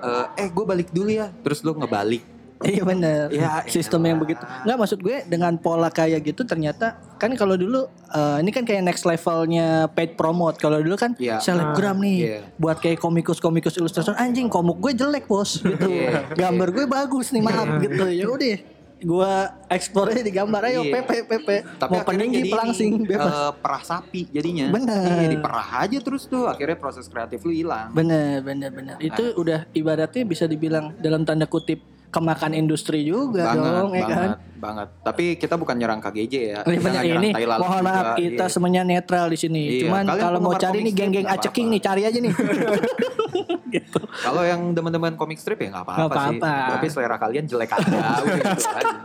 eh, 0.00 0.26
eh 0.36 0.48
gue 0.48 0.64
balik 0.64 0.88
dulu 0.90 1.08
ya, 1.08 1.30
terus 1.36 1.60
lu 1.60 1.72
ngebalik. 1.72 2.39
Iya 2.60 2.82
benar. 2.82 3.32
Ya, 3.32 3.64
Sistem 3.64 4.04
yang 4.04 4.18
begitu. 4.18 4.44
Nggak 4.62 4.76
maksud 4.76 4.98
gue 4.98 5.24
dengan 5.24 5.56
pola 5.56 5.88
kayak 5.88 6.20
gitu 6.22 6.44
ternyata 6.44 6.92
kan 7.16 7.32
kalau 7.32 7.56
dulu 7.56 7.84
eh, 8.06 8.36
ini 8.38 8.50
kan 8.50 8.62
kayak 8.62 8.84
next 8.84 9.02
levelnya 9.02 9.88
paid 9.88 10.12
promote. 10.12 10.56
Kalau 10.56 10.76
dulu 10.76 10.92
kan 10.94 11.16
Iya. 11.16 11.40
selebgram 11.40 11.96
nih 11.98 12.16
Iya. 12.18 12.38
buat 12.56 12.76
kayak 12.76 13.00
komikus-komikus 13.00 13.74
ilustrator 13.74 14.12
anjing 14.14 14.46
komik 14.46 14.76
gue 14.78 14.92
jelek 14.94 15.24
bos 15.24 15.56
gitu. 15.58 15.88
Iya. 15.88 16.28
Gambar 16.30 16.68
gue 16.70 16.84
bagus 16.86 17.30
nih 17.30 17.40
maaf 17.40 17.80
gitu. 17.80 18.04
Ya 18.06 18.26
udah 18.26 18.56
gue 19.00 19.32
eksplornya 19.70 20.20
di 20.20 20.28
gambar 20.30 20.62
ayo 20.66 20.84
Iya. 20.84 20.92
PP 21.00 21.10
PP 21.24 21.48
Tapi 21.80 21.88
mau 21.90 22.04
peninggi 22.04 22.40
pelangsing 22.44 22.92
ini, 22.94 23.08
bebas. 23.08 23.32
eh, 23.32 23.52
perah 23.56 23.80
sapi 23.82 24.28
jadinya. 24.28 24.68
Bener. 24.68 25.08
Iya, 25.16 25.28
diperah 25.32 25.68
aja 25.80 25.98
terus 25.98 26.28
tuh 26.28 26.44
akhirnya 26.44 26.76
proses 26.76 27.08
kreatif 27.08 27.40
lu 27.40 27.48
hilang. 27.50 27.88
Bener 27.90 28.44
bener 28.44 28.68
bener. 28.68 29.00
Itu 29.00 29.24
Nah. 29.24 29.40
udah 29.40 29.58
ibaratnya 29.72 30.22
bisa 30.22 30.44
dibilang 30.44 30.92
dalam 30.94 31.24
tanda 31.24 31.48
kutip 31.48 31.80
kemakan 32.10 32.52
industri 32.58 33.06
juga 33.06 33.54
banget, 33.54 33.70
dong 33.70 33.90
ya 33.94 34.02
banget, 34.02 34.18
kan. 34.18 34.30
banget. 34.58 34.88
Tapi 35.06 35.24
kita 35.38 35.54
bukan 35.54 35.78
nyerang 35.78 36.02
KGJ 36.02 36.34
ya. 36.34 36.58
Ini 36.66 36.76
Kita 36.76 36.90
nyerang 36.90 37.22
ini. 37.22 37.28
Tai 37.30 37.46
Lalat 37.46 37.60
Mohon 37.62 37.80
maaf 37.86 38.02
juga, 38.02 38.18
kita 38.18 38.44
iya. 38.44 38.52
semuanya 38.52 38.82
netral 38.82 39.26
di 39.30 39.38
sini. 39.38 39.62
Iya, 39.62 39.80
Cuman 39.86 40.04
kalau 40.10 40.38
mau 40.42 40.54
cari 40.58 40.78
nih 40.82 40.92
geng-geng 40.92 41.26
aceking 41.30 41.66
nih 41.70 41.80
cari 41.80 42.02
aja 42.04 42.18
nih. 42.18 42.32
gitu. 43.78 44.00
Kalau 44.02 44.42
yang 44.42 44.74
teman-teman 44.74 45.14
komik 45.14 45.38
strip 45.38 45.62
ya 45.62 45.70
nggak 45.70 45.86
apa-apa 45.86 46.14
sih. 46.34 46.38
Tapi 46.42 46.86
selera 46.90 47.16
kalian 47.16 47.46
jelek 47.46 47.70
aja 47.78 47.86
udah 48.26 48.36
gitu 48.42 48.68
aja. 48.74 48.96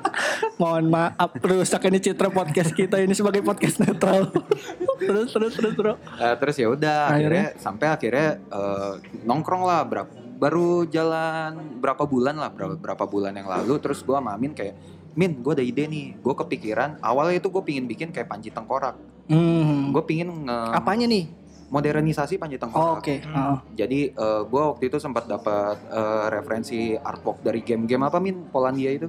Mohon 0.58 0.86
maaf 0.90 1.32
rusak 1.38 1.82
ini 1.86 2.00
citra 2.02 2.30
podcast 2.34 2.74
kita 2.74 2.98
ini 2.98 3.14
sebagai 3.14 3.46
podcast 3.46 3.78
netral. 3.86 4.34
terus 5.06 5.30
terus 5.30 5.54
terus 5.54 5.74
bro. 5.78 5.94
Eh, 6.18 6.36
terus 6.42 6.56
ya 6.58 6.68
udah 6.74 7.14
akhirnya 7.14 7.54
sampai 7.62 7.88
akhirnya 7.94 8.42
eh, 8.42 8.92
nongkrong 9.22 9.62
lah 9.62 9.86
berapa 9.86 10.25
baru 10.36 10.84
jalan 10.86 11.80
berapa 11.80 12.04
bulan 12.04 12.36
lah 12.36 12.50
berapa 12.50 12.76
berapa 12.76 13.04
bulan 13.04 13.34
yang 13.34 13.48
lalu 13.48 13.80
terus 13.80 14.02
gua 14.02 14.20
sama 14.20 14.34
Amin 14.34 14.52
kayak 14.52 14.76
Min 15.16 15.40
gue 15.40 15.48
ada 15.50 15.64
ide 15.64 15.88
nih 15.88 16.20
gue 16.20 16.34
kepikiran 16.36 17.00
awalnya 17.00 17.40
itu 17.40 17.48
gue 17.48 17.64
pingin 17.64 17.88
bikin 17.88 18.12
kayak 18.12 18.28
panji 18.28 18.52
tengkorak 18.52 19.00
Hmm. 19.26 19.90
gue 19.90 20.04
pingin 20.04 20.30
nge 20.46 20.58
Apanya 20.72 21.08
nih? 21.08 21.26
modernisasi 21.66 22.36
panji 22.36 22.56
Oh, 22.56 22.62
tengkorak 22.62 23.00
Oke. 23.00 23.24
Oh. 23.26 23.58
jadi 23.72 24.12
eh, 24.12 24.42
gue 24.44 24.62
waktu 24.62 24.86
itu 24.86 25.00
sempat 25.00 25.26
dapat 25.26 25.80
eh, 25.88 26.26
referensi 26.30 26.78
artwork 26.94 27.42
dari 27.42 27.60
game-game 27.60 28.04
apa 28.04 28.20
Min 28.20 28.46
Polandia 28.46 28.92
itu 28.92 29.08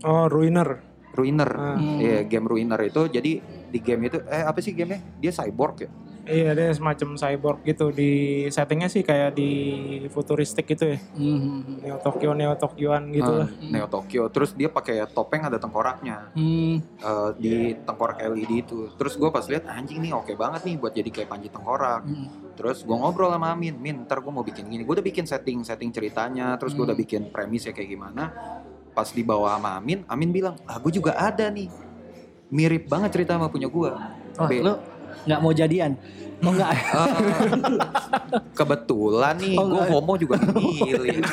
Oh, 0.00 0.24
Ruiner. 0.24 0.78
Ruiner 1.10 1.50
Hmm. 1.50 1.98
Iya 1.98 2.22
game 2.22 2.46
Ruiner 2.46 2.80
itu 2.80 3.02
jadi 3.08 3.32
di 3.66 3.78
game 3.78 4.06
itu 4.06 4.22
eh 4.22 4.40
apa 4.40 4.60
sih 4.60 4.72
gamenya 4.72 5.02
dia 5.18 5.32
cyborg 5.32 5.76
ya 5.80 5.90
Iya, 6.26 6.52
dia 6.52 6.70
semacam 6.70 7.14
cyborg 7.14 7.62
gitu 7.62 7.88
di 7.88 8.10
settingnya 8.46 8.86
sih 8.86 9.00
kayak 9.00 9.32
di 9.32 9.50
futuristik 10.06 10.66
gitu 10.66 10.90
ya. 10.90 10.98
Hmm. 11.14 11.78
Neo 11.78 11.96
Tokyo, 11.96 12.30
Neo 12.32 12.52
Tokyoan 12.52 13.08
gitu 13.10 13.30
Ah, 13.30 13.46
lah. 13.46 13.48
Neo 13.62 13.86
Tokyo 13.86 14.26
terus 14.26 14.50
dia 14.50 14.66
pakai 14.66 15.06
topeng 15.06 15.40
ada 15.40 15.54
tengkoraknya 15.54 16.34
Hmm. 16.34 16.82
eh, 16.82 17.30
di 17.36 17.54
tengkorak 17.78 18.18
LED 18.18 18.52
itu 18.60 18.90
terus 18.92 19.14
gue 19.14 19.28
pas 19.28 19.44
lihat 19.44 19.64
anjing 19.66 19.98
nih 19.98 20.12
oke 20.12 20.34
banget 20.34 20.60
nih 20.62 20.74
buat 20.76 20.90
jadi 20.90 21.06
kayak 21.06 21.28
panji 21.28 21.46
tengkorak 21.46 22.02
Hmm. 22.02 22.26
terus 22.52 22.82
gue 22.82 22.96
ngobrol 22.96 23.30
sama 23.30 23.52
Amin 23.52 23.76
Min 23.76 24.02
ntar 24.02 24.18
gue 24.18 24.28
mau 24.28 24.42
bikin 24.42 24.66
gini 24.66 24.82
gue 24.82 24.92
udah 24.92 25.04
bikin 25.04 25.24
setting 25.24 25.62
setting 25.62 25.90
ceritanya 25.90 26.56
terus 26.56 26.72
gue 26.72 26.82
udah 26.82 26.92
Hmm. 26.92 27.04
bikin 27.04 27.22
premisnya 27.28 27.70
kayak 27.70 27.86
gimana 27.88 28.34
pas 28.90 29.06
dibawa 29.08 29.54
sama 29.54 29.76
Amin 29.76 30.02
Amin 30.06 30.30
bilang 30.30 30.58
ah 30.64 30.76
gue 30.76 30.90
juga 30.90 31.14
ada 31.14 31.46
nih 31.46 31.70
mirip 32.48 32.86
banget 32.86 33.14
cerita 33.14 33.34
sama 33.34 33.46
punya 33.46 33.68
gue 33.68 33.90
Oh, 34.36 34.44
lu 34.44 34.74
nggak 35.24 35.40
mau 35.40 35.52
jadian? 35.52 35.96
Oh 36.38 36.52
enggak. 36.52 36.68
kebetulan 38.52 39.34
nih 39.36 39.56
Oh, 39.56 39.66
gue 39.66 39.82
homo 39.88 40.14
juga 40.16 40.36
milih 40.36 41.24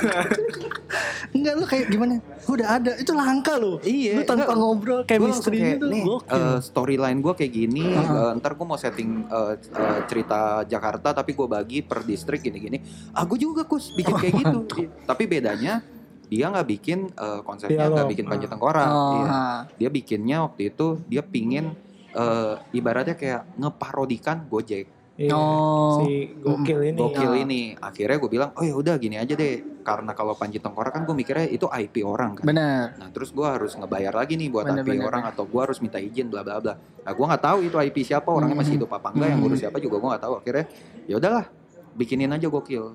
enggak 1.34 1.54
lu 1.56 1.66
kayak 1.66 1.86
gimana? 1.88 2.14
Udah 2.46 2.68
ada. 2.78 2.92
Itu 2.96 3.12
langka 3.12 3.58
lu. 3.58 3.80
Iya, 3.82 4.16
Lu 4.16 4.24
tanpa 4.24 4.48
enggak. 4.48 4.58
ngobrol 4.58 5.00
chemistry 5.04 5.58
kayak, 5.58 5.72
gitu. 5.76 5.86
nih 5.90 6.04
Gokil. 6.06 6.32
eh, 6.32 6.58
storyline 6.62 7.20
gue 7.20 7.34
kayak 7.34 7.52
gini 7.54 7.84
Heeh. 7.90 8.08
eh, 8.08 8.38
ntar 8.38 8.52
gue 8.54 8.64
mau 8.64 8.78
setting 8.78 9.10
eh, 9.26 9.54
eh, 9.58 10.00
cerita 10.06 10.40
Jakarta 10.64 11.12
tapi 11.12 11.32
gue 11.34 11.48
bagi 11.48 11.80
per 11.82 12.04
distrik 12.04 12.40
gini-gini 12.42 12.80
ah 13.12 13.24
gue 13.24 13.36
juga 13.38 13.64
kus 13.64 13.92
bikin 13.92 14.14
kayak 14.14 14.34
gitu 14.38 14.60
tapi 15.10 15.24
bedanya 15.26 15.84
dia 16.26 16.48
nggak 16.48 16.68
bikin 16.70 17.12
eh, 17.12 17.40
konsepnya 17.42 17.88
nggak 17.88 18.08
bikin 18.08 18.26
panjat 18.26 18.48
Ah. 18.48 18.52
tengkorak 18.52 18.88
Oh, 18.88 19.12
Iya. 19.20 19.42
dia 19.78 19.90
bikinnya 19.92 20.38
waktu 20.42 20.62
itu 20.70 20.88
dia 21.06 21.22
pingin 21.22 21.76
eh, 22.14 22.56
ibaratnya 22.72 23.14
kayak 23.14 23.58
ngeparodikan 23.58 24.46
Gojek 24.46 24.88
Iya. 25.14 25.30
Oh. 25.30 26.02
Si 26.02 26.26
gokil 26.42 26.90
ini. 26.90 26.98
gokil 26.98 27.32
Ah. 27.32 27.38
ini 27.38 27.62
akhirnya 27.78 28.18
gue 28.18 28.32
bilang 28.32 28.50
oh 28.52 28.66
ya 28.66 28.74
udah 28.74 28.98
gini 28.98 29.14
aja 29.14 29.38
deh 29.38 29.62
karena 29.86 30.10
kalau 30.12 30.34
Panji 30.34 30.58
Tengkorak 30.58 30.90
kan 30.90 31.06
gue 31.06 31.14
mikirnya 31.14 31.46
itu 31.46 31.70
IP 31.70 32.02
orang 32.02 32.34
kan 32.34 32.42
Benar. 32.42 32.98
Nah 32.98 33.14
terus 33.14 33.30
gue 33.30 33.46
harus 33.46 33.78
ngebayar 33.78 34.10
lagi 34.10 34.34
nih 34.34 34.50
buat 34.50 34.66
Bener, 34.66 34.82
IP 34.82 34.90
bener, 34.90 35.06
orang 35.06 35.24
atau 35.30 35.46
gue 35.46 35.62
harus 35.62 35.78
minta 35.86 36.02
izin 36.02 36.34
bla 36.34 36.42
bla 36.42 36.58
bla. 36.58 36.74
Nah 36.74 37.12
gue 37.14 37.26
nggak 37.30 37.44
tahu 37.46 37.58
itu 37.62 37.78
IP 37.78 37.98
siapa 38.02 38.26
orangnya 38.26 38.58
masih 38.58 38.74
hidup 38.74 38.90
apa 38.90 39.14
enggak 39.14 39.28
yang 39.28 39.38
Hmm. 39.38 39.46
ngurus 39.46 39.60
siapa 39.62 39.78
juga 39.78 39.96
gue 39.96 40.10
nggak 40.10 40.24
tahu. 40.26 40.34
Akhirnya 40.36 40.66
ya 41.06 41.16
udahlah 41.16 41.46
bikinin 41.94 42.32
aja 42.34 42.48
gokil. 42.50 42.86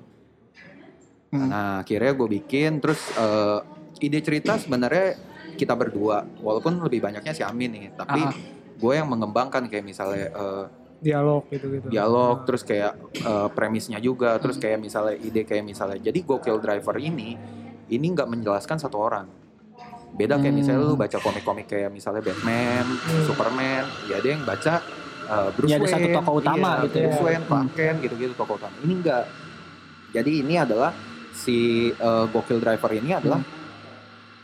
Hmm. 1.31 1.47
Nah 1.47 1.71
akhirnya 1.79 2.11
gue 2.11 2.27
bikin 2.35 2.71
terus 2.79 2.99
eh, 3.15 3.59
ide 4.01 4.19
cerita 4.19 4.59
sebenarnya 4.59 5.15
kita 5.55 5.71
berdua 5.71 6.27
walaupun 6.35 6.83
lebih 6.83 6.99
banyaknya 6.99 7.31
si 7.31 7.43
Amin 7.43 7.71
nih 7.71 7.95
tapi 7.95 8.19
Ah. 8.19 8.35
Gue 8.79 8.93
yang 8.95 9.07
mengembangkan 9.07 9.67
kayak 9.67 9.83
misalnya 9.83 10.25
eh, 10.29 10.65
Dialog 10.99 11.47
gitu-gitu. 11.47 11.87
dialog 11.87 12.43
terus 12.43 12.59
kayak 12.61 12.91
eh, 13.19 13.47
premisnya 13.49 13.99
juga 13.99 14.35
terus 14.35 14.55
Hmm. 14.55 14.63
kayak 14.65 14.79
misalnya 14.79 15.15
ide 15.15 15.43
kayak 15.43 15.63
misalnya 15.63 15.99
jadi 16.01 16.19
gokil 16.19 16.57
driver 16.57 16.95
ini 16.95 17.35
ini 17.87 18.05
nggak 18.09 18.27
menjelaskan 18.27 18.77
satu 18.77 18.99
orang 18.99 19.27
beda 20.11 20.35
kayak 20.37 20.49
Hmm. 20.49 20.59
misalnya 20.59 20.81
lu 20.81 20.95
baca 20.95 21.17
komik-komik 21.17 21.67
kayak 21.67 21.87
misalnya 21.89 22.19
Batman, 22.19 22.85
Superman 23.23 23.83
ya 24.07 24.17
ada 24.17 24.27
yang 24.27 24.43
baca 24.43 24.73
eh, 25.25 25.49
Bruce 25.53 25.69
Ya, 25.69 25.77
ada 25.77 25.85
Wayne, 25.85 25.93
satu 25.93 26.07
tokoh 26.15 26.33
utama 26.37 26.69
iya, 26.69 26.83
gitu 26.83 26.95
ya. 26.95 27.03
Bruce 27.05 27.21
Wayne, 27.21 27.43
Clark 27.45 27.69
Kent 27.71 27.97
gitu-gitu 28.01 28.33
tokoh 28.33 28.55
utama 28.55 28.75
ini 28.79 28.93
enggak 28.95 29.23
jadi 30.09 30.31
ini 30.41 30.55
adalah 30.57 30.91
si 31.31 31.57
eh, 31.89 32.25
gokil 32.27 32.57
driver 32.57 32.91
ini 32.91 33.13
adalah 33.13 33.39
Hmm. 33.39 33.57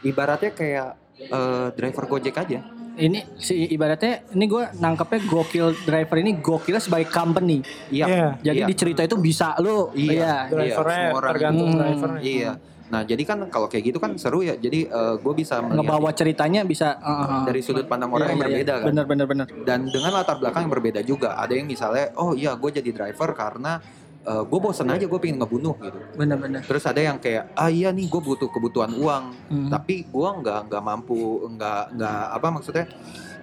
ibaratnya 0.04 0.52
kayak 0.52 0.90
eh, 1.26 1.68
driver 1.74 2.06
Gojek 2.08 2.38
aja 2.38 2.60
ini 2.96 3.20
si 3.36 3.68
ibaratnya 3.72 4.24
ini 4.32 4.46
gue 4.48 4.64
nangkepnya 4.80 5.20
gokil 5.28 5.68
driver 5.84 6.18
ini 6.20 6.32
gokilnya 6.40 6.82
sebagai 6.82 7.12
company. 7.12 7.60
Iya. 7.92 8.06
Iya. 8.08 8.28
Jadi 8.42 8.60
iya. 8.64 8.68
di 8.68 8.76
cerita 8.76 9.02
itu 9.04 9.16
bisa 9.20 9.56
lu. 9.60 9.92
Iya. 9.92 10.48
Drivernya 10.50 10.76
semua 11.12 11.18
orang 11.20 11.32
tergantung 11.36 11.70
Hmm. 11.72 11.80
drivernya. 11.80 12.22
Iya. 12.24 12.52
Nah, 12.86 13.02
jadi 13.02 13.24
kan 13.26 13.50
kalau 13.50 13.66
kayak 13.66 13.84
gitu 13.92 13.98
kan 13.98 14.14
seru 14.16 14.46
ya. 14.46 14.56
Jadi 14.56 14.86
gue 14.94 15.34
bisa 15.34 15.58
melihat 15.60 15.84
ngebawa 15.84 16.10
ceritanya 16.14 16.62
bisa 16.62 16.96
uh, 17.02 17.42
dari 17.44 17.60
sudut 17.66 17.90
pandang 17.90 18.14
orang 18.14 18.38
yang 18.38 18.42
berbeda 18.46 18.74
kan. 18.80 18.86
Bener 18.94 19.06
bener 19.10 19.26
bener. 19.26 19.48
Dan 19.66 19.90
dengan 19.90 20.14
latar 20.14 20.38
belakang 20.38 20.70
yang 20.70 20.74
berbeda 20.74 21.02
juga. 21.02 21.34
Ada 21.36 21.58
yang 21.58 21.66
misalnya, 21.66 22.14
oh 22.16 22.38
iya 22.38 22.54
gue 22.54 22.70
jadi 22.70 22.90
driver 22.94 23.34
karena 23.34 23.82
gue 24.26 24.60
bosen 24.60 24.90
aja 24.90 25.06
gue 25.06 25.20
pengen 25.22 25.38
ngebunuh 25.38 25.78
gitu. 25.78 25.98
Bener 26.18 26.38
bener. 26.38 26.62
Terus 26.66 26.82
ada 26.84 26.98
yang 26.98 27.22
kayak, 27.22 27.54
ah 27.54 27.70
iya 27.70 27.94
nih 27.94 28.10
gue 28.10 28.18
butuh 28.18 28.50
kebutuhan 28.50 28.90
uang, 28.92 29.24
Hmm. 29.54 29.70
tapi 29.70 30.02
gue 30.04 30.30
nggak 30.42 30.60
nggak 30.66 30.82
mampu, 30.82 31.46
nggak 31.46 31.94
nggak 31.94 32.24
apa 32.34 32.48
maksudnya, 32.50 32.86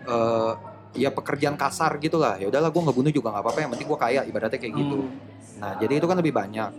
eh 0.05 0.53
ya 0.93 1.09
pekerjaan 1.09 1.55
kasar 1.55 1.97
gitu 2.03 2.19
lah. 2.19 2.35
Ya 2.37 2.51
udahlah 2.51 2.69
gue 2.69 2.83
ngebunuh 2.83 3.09
juga 3.09 3.31
nggak 3.31 3.43
apa-apa. 3.47 3.59
Yang 3.63 3.71
penting 3.79 3.89
gue 3.89 3.99
kaya, 4.03 4.21
ibaratnya 4.27 4.59
kayak 4.59 4.75
gitu. 4.75 4.99
Hmm. 5.07 5.15
Nah 5.63 5.73
jadi 5.79 5.93
itu 5.97 6.07
kan 6.11 6.19
lebih 6.19 6.35
banyak. 6.35 6.71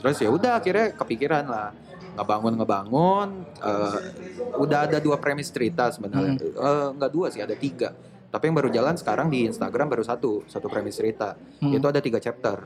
Terus 0.00 0.16
ya 0.16 0.28
udah 0.32 0.52
akhirnya 0.56 0.96
kepikiran 0.96 1.44
lah 1.44 1.68
ngebangun 2.16 2.54
ngebangun. 2.56 3.28
eh, 3.60 3.98
udah 4.56 4.88
ada 4.88 4.96
dua 4.96 5.20
premis 5.20 5.52
cerita 5.52 5.92
sebenarnya. 5.92 6.40
Eh, 6.40 6.88
nggak 6.96 7.10
dua 7.12 7.28
sih, 7.28 7.44
ada 7.44 7.52
tiga. 7.52 7.92
Tapi 8.30 8.46
yang 8.46 8.56
baru 8.56 8.70
jalan 8.70 8.94
sekarang 8.94 9.26
di 9.26 9.50
Instagram 9.50 9.90
baru 9.90 10.06
satu, 10.06 10.46
satu 10.46 10.70
premis 10.70 10.94
cerita. 10.94 11.34
Hmm. 11.58 11.74
Itu 11.74 11.90
ada 11.90 11.98
tiga 11.98 12.22
chapter. 12.22 12.62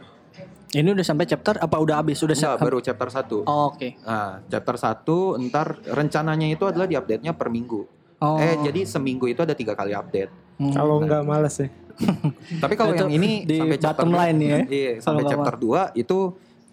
Ini 0.74 0.90
udah 0.90 1.06
sampai 1.06 1.24
chapter 1.24 1.56
apa 1.56 1.76
udah 1.78 2.02
habis? 2.02 2.20
Udah 2.20 2.36
Enggak, 2.36 2.56
baru 2.60 2.78
chapter 2.84 3.08
satu. 3.08 3.36
Oh, 3.46 3.72
Oke. 3.72 3.94
Nah, 4.02 4.42
chapter 4.50 4.76
1 4.76 5.46
ntar 5.48 5.78
rencananya 5.86 6.50
itu 6.50 6.66
adalah 6.66 6.84
di 6.90 6.98
update-nya 6.98 7.32
per 7.32 7.48
minggu. 7.48 7.80
Oh. 8.18 8.36
Eh, 8.42 8.58
jadi 8.66 8.82
seminggu 8.84 9.30
itu 9.30 9.40
ada 9.40 9.54
tiga 9.54 9.72
kali 9.78 9.94
update. 9.94 10.58
Hmm. 10.58 10.74
Kalau 10.74 10.98
nggak 11.00 11.22
males 11.24 11.56
ya. 11.62 11.68
Tapi 12.62 12.74
kalau 12.74 12.92
yang 12.98 13.10
ini 13.14 13.46
di 13.46 13.62
sampai 13.62 13.78
chapter 13.78 14.08
line 14.10 14.38
ya. 14.42 14.58
Iya, 14.66 14.92
sampai 14.98 15.22
chapter 15.30 15.54
2 15.56 15.94
itu 15.94 16.18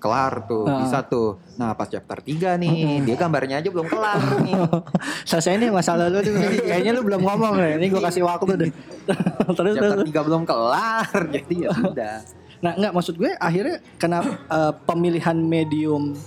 kelar 0.02 0.50
tuh, 0.50 0.66
Ah. 0.66 0.82
bisa 0.82 1.06
tuh. 1.06 1.38
Nah, 1.62 1.78
pas 1.78 1.86
chapter 1.86 2.18
3 2.18 2.58
nih, 2.58 3.06
dia 3.06 3.14
gambarnya 3.14 3.62
aja 3.62 3.70
belum 3.70 3.86
kelar 3.86 4.18
nih. 4.42 4.58
Selesai 5.30 5.62
nih 5.62 5.70
masalah 5.70 6.10
lu 6.10 6.26
tuh. 6.26 6.34
Kayaknya 6.70 6.92
lu 6.98 7.06
belum 7.06 7.22
ngomong 7.22 7.54
nih. 7.54 7.72
Ini 7.78 7.86
gue 7.88 8.02
kasih 8.02 8.26
waktu 8.26 8.54
deh. 8.58 8.72
terus 9.58 9.74
chapter 9.78 10.02
terus. 10.02 10.08
3 10.10 10.28
belum 10.28 10.44
kelar, 10.44 11.16
jadi 11.30 11.54
ya 11.54 11.70
sudah. 11.70 12.16
Nah, 12.62 12.72
enggak 12.78 12.94
maksud 12.94 13.16
gue 13.16 13.32
akhirnya 13.38 13.78
kenapa 13.96 14.30
eh, 14.50 14.74
pemilihan 14.90 15.38
medium 15.38 16.18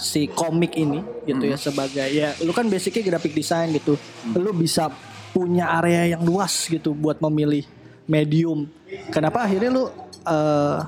si 0.00 0.24
komik 0.26 0.72
ini 0.74 1.04
gitu 1.28 1.44
ya 1.44 1.60
sebagai 1.60 2.08
ya 2.08 2.32
lu 2.40 2.50
kan 2.50 2.64
basicnya 2.66 3.02
graphic 3.06 3.30
design 3.32 3.70
gitu. 3.70 3.94
Lu 4.34 4.50
bisa 4.50 4.90
punya 5.30 5.78
area 5.78 6.16
yang 6.16 6.22
luas 6.22 6.66
gitu 6.66 6.92
buat 6.92 7.18
memilih 7.20 7.62
medium. 8.06 8.66
Kenapa 9.10 9.46
akhirnya 9.46 9.70
lu 9.70 9.84
eh, 10.24 10.78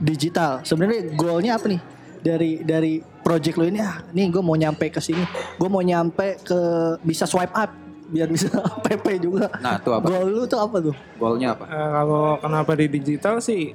digital? 0.00 0.62
Sebenarnya 0.62 1.12
goalnya 1.16 1.56
apa 1.56 1.66
nih? 1.70 1.80
Dari 2.20 2.52
dari 2.66 2.98
project 3.22 3.54
lu 3.58 3.70
ini 3.70 3.78
ah, 3.78 4.02
nih 4.10 4.30
gue 4.30 4.42
mau 4.42 4.56
nyampe 4.58 4.90
ke 4.90 5.00
sini. 5.00 5.22
Gue 5.58 5.68
mau 5.70 5.82
nyampe 5.82 6.42
ke 6.42 6.60
bisa 7.02 7.26
swipe 7.26 7.54
up 7.54 7.70
biar 8.06 8.28
bisa 8.30 8.48
PP 8.86 9.18
juga. 9.18 9.50
Nah, 9.58 9.78
itu 9.82 9.90
apa? 9.90 10.06
Goal 10.06 10.26
lu 10.30 10.42
tuh 10.46 10.60
apa 10.62 10.76
tuh? 10.78 10.94
Goalnya 11.18 11.58
apa? 11.58 11.64
Eh, 11.66 11.90
kalau 11.90 12.24
kenapa 12.38 12.70
di 12.78 12.86
digital 12.86 13.42
sih? 13.42 13.74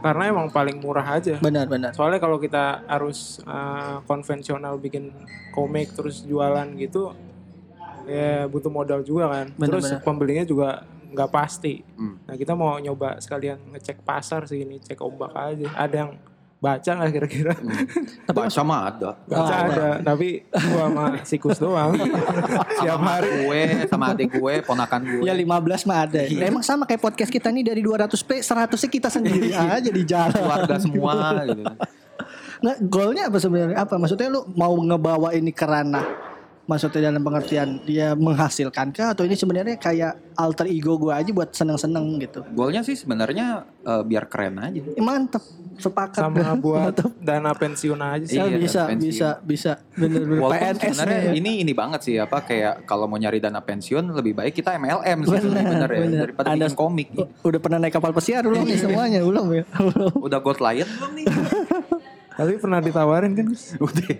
Karena 0.00 0.32
emang 0.32 0.48
paling 0.48 0.80
murah 0.80 1.04
aja. 1.04 1.36
Benar 1.40 1.68
benar. 1.68 1.92
Soalnya 1.92 2.20
kalau 2.20 2.40
kita 2.40 2.84
harus 2.88 3.40
eh, 3.44 3.96
konvensional 4.04 4.80
bikin 4.80 5.12
komik 5.52 5.92
terus 5.92 6.24
jualan 6.24 6.68
gitu, 6.76 7.12
ya 8.08 8.48
butuh 8.48 8.72
modal 8.72 9.00
juga 9.04 9.28
kan. 9.28 9.46
Bener, 9.56 9.68
terus 9.76 9.84
bener. 9.88 10.00
pembelinya 10.04 10.44
juga 10.44 10.84
nggak 11.10 11.30
pasti. 11.30 11.82
Hmm. 11.98 12.22
Nah 12.24 12.34
kita 12.38 12.54
mau 12.54 12.78
nyoba 12.78 13.18
sekalian 13.18 13.74
ngecek 13.74 14.02
pasar 14.06 14.46
sih 14.46 14.62
ini, 14.62 14.78
cek 14.78 14.98
ombak 15.02 15.34
aja. 15.34 15.68
Ada 15.76 15.96
yang 16.06 16.12
baca 16.60 16.90
nggak 16.92 17.10
kira-kira? 17.16 17.54
Baca 18.36 18.60
mah 18.62 18.80
ada. 18.92 19.10
Baca 19.24 19.40
Oh, 19.40 19.48
ada, 19.48 19.88
tapi 20.04 20.44
gua 20.52 20.92
sama 20.92 21.04
sikus 21.24 21.56
doang. 21.56 21.96
Sama 22.80 23.20
hari. 23.20 23.28
gue, 23.44 23.62
sama 23.88 24.04
adik 24.12 24.28
gue, 24.36 24.54
ponakan 24.64 25.00
gue. 25.04 25.24
Ya 25.24 25.32
15 25.36 25.88
mah 25.88 25.98
ada. 26.04 26.20
Iya. 26.24 26.48
Emang 26.48 26.64
sama 26.64 26.84
kayak 26.84 27.00
podcast 27.00 27.32
kita 27.32 27.48
nih 27.48 27.64
dari 27.64 27.80
200 27.84 28.12
p 28.24 28.40
100 28.40 28.76
nya 28.76 28.88
kita 28.92 29.08
sendiri 29.08 29.52
aja 29.56 29.90
di 29.90 30.02
jalan. 30.04 30.32
keluarga 30.36 30.76
semua 30.80 31.12
gitu. 31.48 31.64
Nggak, 32.60 32.76
goalnya 32.92 33.22
apa 33.32 33.38
sebenarnya? 33.40 33.76
Apa 33.80 33.94
maksudnya 33.96 34.28
lu 34.28 34.44
mau 34.52 34.76
ngebawa 34.76 35.32
ini 35.32 35.52
ke 35.52 35.64
ranah 35.64 36.29
maksudnya 36.62 37.00
dalam 37.04 37.20
pengertian 37.20 37.80
dia 37.82 38.12
menghasilkan 38.14 38.90
kah 38.90 39.10
atau 39.10 39.22
ini 39.22 39.34
sebenarnya 39.34 39.74
kayak 39.74 40.34
alter 40.34 40.64
ego 40.66 40.96
gue 40.96 41.10
aja 41.10 41.28
buat 41.28 41.50
seneng-seneng 41.50 42.02
gitu. 42.18 42.40
Goalnya 42.48 42.80
sih 42.80 42.94
sebenarnya 42.94 43.64
eh, 43.80 44.02
biar 44.02 44.24
keren 44.24 44.56
aja. 44.56 44.78
Eh, 44.78 44.98
mantep, 44.98 45.42
sepakat. 45.76 46.22
Sama 46.22 46.54
buat 46.64 46.94
Mantep. 46.94 47.10
dana 47.18 47.52
pensiun 47.52 47.98
aja 47.98 48.24
sih. 48.24 48.36
Ya, 48.36 48.46
Iya, 48.46 48.56
bisa, 48.56 48.80
pensiun. 48.86 49.10
bisa, 49.10 49.28
bisa. 49.40 49.72
Bener-bener. 49.92 50.40
Walaupun 50.40 50.62
PNS 50.70 50.80
sebenarnya 50.94 51.18
nih. 51.20 51.32
ini 51.36 51.52
ini 51.60 51.72
banget 51.72 52.00
sih 52.02 52.14
apa 52.16 52.38
kayak 52.40 52.84
kalau 52.84 53.04
mau 53.04 53.16
nyari 53.16 53.38
dana 53.38 53.60
pensiun 53.60 54.06
lebih 54.12 54.32
baik 54.34 54.54
kita 54.54 54.74
MLM 54.74 55.18
sih 55.20 55.28
Bener, 55.28 55.42
sebenarnya 55.42 55.66
ya, 55.66 55.88
bener. 56.00 56.20
daripada 56.24 56.46
Anda- 56.48 56.66
bikin 56.66 56.76
komik. 56.76 57.08
Udah 57.40 57.60
pernah 57.60 57.78
naik 57.78 57.92
kapal 57.92 58.12
pesiar 58.12 58.42
belum 58.42 58.62
nih 58.62 58.78
semuanya? 58.78 59.20
Belum 59.20 59.46
ya? 59.50 59.64
Belum. 59.74 60.12
Udah 60.16 60.38
got 60.38 60.58
lion 60.58 60.86
belum 60.88 61.12
nih? 61.14 61.26
Tapi 62.30 62.56
pernah 62.56 62.78
ditawarin 62.78 63.32
kan? 63.34 63.44
Gus? 63.46 63.74
Udah? 63.82 64.06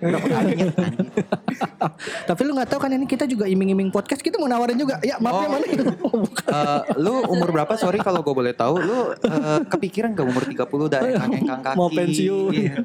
Tapi 2.29 2.41
lu 2.43 2.51
nggak 2.53 2.69
tahu 2.69 2.79
kan 2.79 2.91
ini 2.91 3.05
kita 3.05 3.25
juga 3.25 3.45
iming-iming 3.45 3.89
podcast 3.89 4.19
kita 4.19 4.37
mau 4.37 4.45
nawarin 4.45 4.75
juga. 4.75 4.99
Ya 5.01 5.17
maaf 5.17 5.41
ya 5.41 5.41
Oh. 5.41 5.51
mana? 5.51 5.65
Oh. 6.11 6.27
Eh, 6.27 6.81
lu 6.99 7.23
umur 7.25 7.49
berapa? 7.51 7.71
Sorry 7.75 7.97
kalau 7.97 8.19
gue 8.19 8.35
boleh 8.35 8.51
tahu. 8.51 8.75
Lu 8.77 9.15
eh, 9.15 9.59
kepikiran 9.65 10.11
gak 10.11 10.27
umur 10.27 10.43
30 10.43 10.67
udah 10.67 10.99
engkang 11.23 11.61
kaki? 11.63 11.77
Mau 11.79 11.87
pensiun. 11.87 12.51
Iya. 12.51 12.75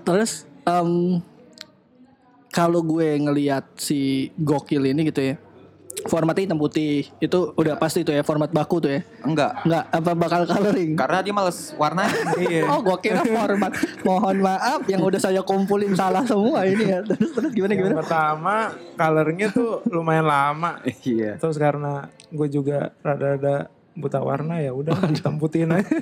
Terus 0.00 0.48
em, 0.64 1.20
kalau 2.50 2.80
gue 2.80 3.08
ngelihat 3.20 3.68
si 3.76 4.30
gokil 4.34 4.86
ini 4.86 5.06
gitu 5.06 5.22
ya. 5.22 5.36
Formatnya 6.00 6.48
hitam 6.48 6.56
putih. 6.56 7.12
Itu 7.20 7.52
udah 7.54 7.76
pasti 7.76 8.00
tuh 8.00 8.16
ya 8.16 8.24
format 8.24 8.48
baku 8.48 8.80
tuh 8.80 8.90
ya. 8.96 9.00
Enggak. 9.20 9.52
Enggak 9.62 9.84
apa 9.90 10.10
bakal 10.16 10.40
coloring. 10.44 10.96
Karena 10.96 11.18
dia 11.20 11.34
males 11.34 11.58
warna. 11.76 12.08
Iya. 12.40 12.64
Oh, 12.72 12.80
gue 12.80 12.96
kira 13.00 13.20
format. 13.20 13.72
Mohon 14.00 14.36
maaf 14.40 14.80
yang 14.86 15.02
udah 15.02 15.20
saya 15.20 15.42
kumpulin 15.42 15.92
salah 15.92 16.24
semua 16.24 16.64
ini 16.64 16.88
ya. 16.88 17.04
Terus 17.04 17.30
terus 17.34 17.50
gimana 17.52 17.72
Yang 17.76 17.80
gimana? 17.84 17.96
pertama, 18.00 18.56
colornya 18.96 19.46
tuh 19.50 19.70
lumayan 19.86 20.24
lama. 20.24 20.80
Iya. 21.04 21.36
Terus 21.36 21.60
karena 21.60 22.08
gue 22.30 22.48
juga 22.48 22.96
rada-rada 23.00 23.68
buta 23.92 24.22
warna 24.22 24.62
ya 24.62 24.72
udah 24.72 24.94
hitam 25.10 25.36
putihin 25.36 25.74
aja. 25.74 25.90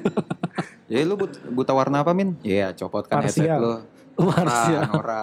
Ya 0.88 1.04
lu 1.04 1.20
but- 1.20 1.36
buta 1.52 1.76
warna 1.76 2.00
apa 2.00 2.16
Min? 2.16 2.40
Iya 2.40 2.72
copot 2.72 3.04
kan 3.04 3.20
headset 3.20 3.44
lu. 3.60 3.84
Parsial. 4.16 4.88
Nora, 4.88 4.88
Nora. 4.88 5.22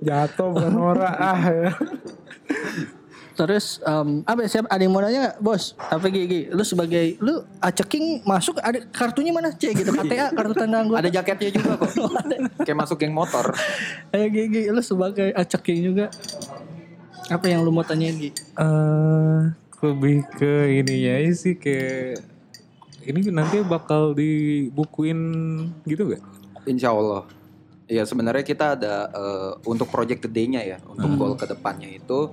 Jatuh 0.00 0.48
bukan 0.48 0.74
ora 0.74 1.10
ah 1.12 1.40
ya. 1.44 1.70
Terus 3.32 3.80
em, 3.80 4.20
apa 4.28 4.44
ya, 4.44 4.48
siapa 4.48 4.68
ada 4.68 4.82
yang 4.84 4.92
mau 4.92 5.00
nanya 5.00 5.20
nggak, 5.32 5.36
bos? 5.40 5.72
Apa 5.88 6.12
Gigi? 6.12 6.52
Lu 6.52 6.62
sebagai 6.62 7.16
lu 7.18 7.40
aceking 7.64 8.24
masuk 8.28 8.60
ada 8.60 8.84
kartunya 8.92 9.32
mana? 9.32 9.56
C 9.56 9.72
gitu 9.72 9.88
KTA 9.88 10.36
kartu 10.36 10.52
tanda 10.52 10.84
anggota. 10.84 11.00
Ada 11.00 11.10
jaketnya 11.10 11.50
juga 11.56 11.80
kok. 11.80 11.90
Kayak 12.66 12.78
masuk 12.78 12.96
geng 13.00 13.16
motor. 13.16 13.56
Ayo 14.12 14.26
Gigi, 14.28 14.68
lu 14.68 14.80
sebagai 14.84 15.32
aceking 15.32 15.80
juga. 15.80 16.06
Apa 17.32 17.48
yang 17.48 17.64
lu 17.64 17.72
mau 17.72 17.84
tanya 17.86 18.12
Gigi? 18.12 18.36
eh 18.36 19.40
lebih 19.82 20.22
ke 20.38 20.78
ininya 20.78 21.26
sih 21.34 21.58
kayak 21.58 22.22
ini 23.02 23.34
nanti 23.34 23.58
bakal 23.66 24.14
dibukuin 24.14 25.18
gitu 25.90 26.14
gak? 26.14 26.22
Insya 26.70 26.94
Allah. 26.94 27.26
Ya 27.90 28.06
sebenarnya 28.06 28.46
kita 28.46 28.78
ada 28.78 29.10
eh, 29.10 29.52
untuk 29.66 29.90
project 29.90 30.22
gede-nya 30.30 30.62
ya, 30.62 30.78
untuk 30.86 31.10
goal 31.18 31.34
ke 31.34 31.50
depannya 31.50 31.90
itu 31.90 32.30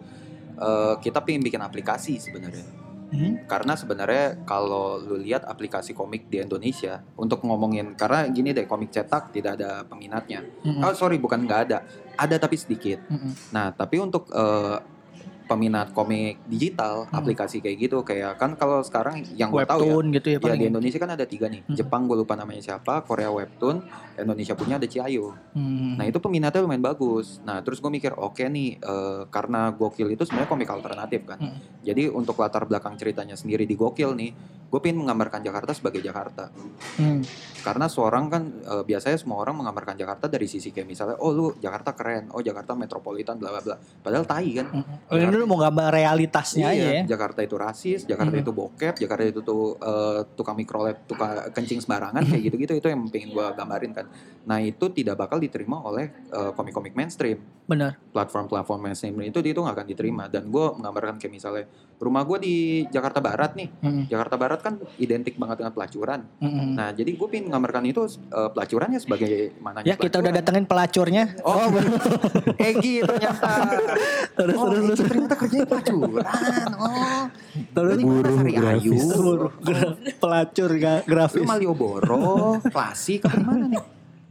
eh, 0.59 0.95
kita 0.99 1.23
pengen 1.23 1.41
bikin 1.41 1.63
aplikasi 1.63 2.19
sebenarnya. 2.19 2.67
Hmm? 3.09 3.41
Karena 3.49 3.73
sebenarnya 3.73 4.45
kalau 4.45 5.01
lu 5.01 5.17
lihat 5.17 5.41
aplikasi 5.41 5.97
komik 5.97 6.29
di 6.29 6.45
Indonesia 6.45 7.01
untuk 7.17 7.41
ngomongin 7.41 7.97
karena 7.97 8.29
gini 8.29 8.53
deh 8.53 8.69
komik 8.69 8.93
cetak 8.93 9.33
tidak 9.33 9.57
ada 9.57 9.81
peminatnya. 9.81 10.45
Mm-mm. 10.61 10.85
Oh 10.85 10.93
sorry 10.93 11.17
bukan 11.17 11.41
nggak 11.49 11.61
ada, 11.65 11.81
ada 12.13 12.35
tapi 12.37 12.53
sedikit. 12.61 13.01
Mm-mm. 13.09 13.33
Nah 13.49 13.73
tapi 13.73 13.97
untuk 13.97 14.29
eh, 14.29 14.77
peminat 15.49 15.89
komik 15.97 16.37
digital 16.45 17.09
aplikasi 17.09 17.57
kayak 17.57 17.89
gitu 17.89 18.05
kayak 18.05 18.37
kan 18.37 18.53
kalau 18.53 18.85
sekarang 18.85 19.25
yang 19.33 19.49
gue 19.49 19.65
tahu 19.65 20.05
ya 20.05 20.13
gitu 20.21 20.27
ya 20.29 20.37
Ya 20.49 20.55
di 20.55 20.69
Indonesia 20.69 20.99
kan 21.01 21.11
ada 21.17 21.25
tiga 21.25 21.49
nih. 21.49 21.65
Hmm. 21.65 21.73
Jepang 21.73 22.05
gue 22.05 22.17
lupa 22.21 22.37
namanya 22.37 22.61
siapa, 22.61 23.01
Korea 23.01 23.33
Webtoon, 23.33 23.81
Indonesia 24.17 24.53
punya 24.53 24.77
ada 24.77 24.85
Ciayo. 24.85 25.33
Hmm. 25.57 25.97
Nah 25.97 26.05
itu 26.05 26.21
peminatnya 26.21 26.61
lumayan 26.61 26.85
bagus. 26.85 27.41
Nah 27.41 27.65
terus 27.65 27.81
gue 27.81 27.89
mikir 27.89 28.13
oke 28.13 28.45
nih 28.45 28.77
eh, 28.77 29.21
karena 29.33 29.73
Gokil 29.73 30.13
itu 30.13 30.23
sebenarnya 30.29 30.49
komik 30.49 30.69
alternatif 30.69 31.25
kan. 31.25 31.41
Hmm. 31.41 31.57
Jadi 31.81 32.07
untuk 32.13 32.37
latar 32.37 32.69
belakang 32.69 32.93
ceritanya 33.01 33.33
sendiri 33.33 33.65
di 33.65 33.73
Gokil 33.73 34.13
nih, 34.13 34.31
gue 34.69 34.79
pengen 34.79 35.01
menggambarkan 35.01 35.41
Jakarta 35.41 35.71
sebagai 35.71 35.99
Jakarta 35.99 36.53
Hmm. 36.95 37.23
karena 37.59 37.85
seorang 37.85 38.27
kan 38.27 38.43
eh, 38.45 38.83
biasanya 38.83 39.15
semua 39.15 39.39
orang 39.39 39.57
menggambarkan 39.57 39.95
Jakarta 39.95 40.25
dari 40.25 40.45
sisi 40.45 40.69
kayak 40.69 40.85
misalnya 40.85 41.17
oh 41.17 41.29
lu 41.29 41.47
Jakarta 41.55 41.91
keren 41.91 42.29
oh 42.29 42.39
Jakarta 42.39 42.71
metropolitan 42.73 43.35
bla 43.35 43.49
bla 43.49 43.61
bla 43.61 43.75
padahal 43.99 44.23
tai 44.23 44.51
kan 44.53 44.67
Oh, 45.05 45.17
ini 45.17 45.31
lu 45.31 45.43
mau 45.43 45.57
gambar 45.57 45.89
realitasnya 45.91 46.69
aja 46.69 46.77
ya. 46.77 46.91
Iya, 46.95 47.09
Jakarta 47.09 47.41
itu 47.41 47.55
rasis, 47.55 48.05
Jakarta 48.05 48.31
Mhm. 48.31 48.43
itu 48.43 48.51
bokep, 48.51 48.93
Jakarta 48.95 49.23
itu 49.23 49.41
tuh 49.41 49.73
eh, 49.75 50.21
tukang 50.33 50.53
mikrolet, 50.53 51.01
tukang 51.03 51.33
kencing 51.49 51.79
sembarangan 51.79 52.21
kayak 52.23 52.41
gitu-gitu 52.45 52.73
itu 52.75 52.87
yang 52.87 53.01
pengen 53.07 53.29
gua 53.31 53.51
gambarin 53.51 53.91
kan. 53.91 54.05
Nah 54.45 54.59
itu 54.59 54.85
tidak 54.91 55.17
bakal 55.17 55.37
diterima 55.37 55.81
oleh 55.81 56.05
eh, 56.27 56.51
komik-komik 56.53 56.93
mainstream, 56.93 57.41
Benar. 57.65 57.97
platform-platform 58.11 58.79
mainstream 58.79 59.17
itu 59.19 59.41
itu 59.41 59.57
nggak 59.57 59.75
akan 59.75 59.87
diterima. 59.87 60.23
Dan 60.27 60.47
gue 60.47 60.65
menggambarkan 60.73 61.17
kayak 61.17 61.33
misalnya 61.33 61.65
rumah 61.97 62.21
gue 62.23 62.37
di 62.39 62.55
Jakarta 62.87 63.19
Barat 63.19 63.51
nih, 63.53 63.69
Mm-mm. 63.75 64.03
Jakarta 64.07 64.35
Barat 64.35 64.58
kan 64.59 64.73
identik 64.95 65.35
banget 65.35 65.59
dengan 65.59 65.71
pelacuran. 65.71 66.19
Mm-mm. 66.37 66.73
Nah 66.73 66.91
jadi 66.91 67.09
gue 67.09 67.27
pengen 67.27 67.47
menggambarkan 67.47 67.83
itu 67.85 68.01
eh, 68.05 68.49
pelacurannya 68.49 68.99
sebagai 68.99 69.33
mana 69.57 69.81
Ya 69.81 69.95
kita 69.95 70.19
udah 70.19 70.31
datengin 70.31 70.63
pelacurnya. 70.63 71.23
Oh, 71.41 71.67
Egi 72.69 73.01
ternyata. 73.01 73.51
Terus, 74.33 74.55
oh, 74.55 74.65
terus, 74.65 74.77
Egi 74.77 74.89
terus. 74.93 75.09
ternyata 75.09 75.35
kerjanya 75.35 75.67
pelacuran. 75.67 76.23
Oh. 76.75 77.23
Terus 77.49 77.91
Lu 77.91 77.99
di 77.99 78.05
mana 78.05 78.29
Sari 78.29 78.53
Ayu? 78.55 78.91
Buruh, 78.95 79.51
gra- 79.57 79.95
pelacur 80.15 80.69
ga- 80.75 81.01
Lu 81.01 81.09
grafis 81.09 81.43
Malioboro, 81.43 82.19
klasik 82.65 83.23
apa 83.23 83.35
gimana 83.35 83.65
nih? 83.67 83.83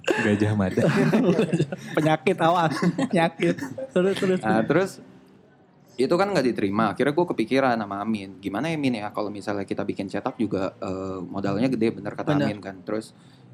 Gajah 0.09 0.53
Mada. 0.55 0.83
penyakit 1.97 2.37
awas 2.39 2.73
penyakit 3.05 3.61
terus 3.93 4.15
terus 4.17 4.41
Nah, 4.41 4.65
terus 4.65 4.91
itu 5.99 6.15
kan 6.15 6.31
nggak 6.31 6.47
diterima. 6.47 6.95
Akhirnya 6.95 7.11
gue 7.11 7.27
kepikiran 7.27 7.75
sama 7.75 7.99
Amin, 7.99 8.39
gimana 8.39 8.71
ya 8.71 8.79
Min 8.79 8.95
ya 8.95 9.11
kalau 9.11 9.29
misalnya 9.29 9.67
kita 9.67 9.83
bikin 9.83 10.07
cetak 10.07 10.39
juga 10.39 10.71
eh, 10.79 11.19
modalnya 11.21 11.67
gede 11.67 11.91
bener 11.91 12.15
kata 12.15 12.33
Bener. 12.33 12.47
Amin 12.47 12.63
kan. 12.63 12.79
Terus 12.87 13.11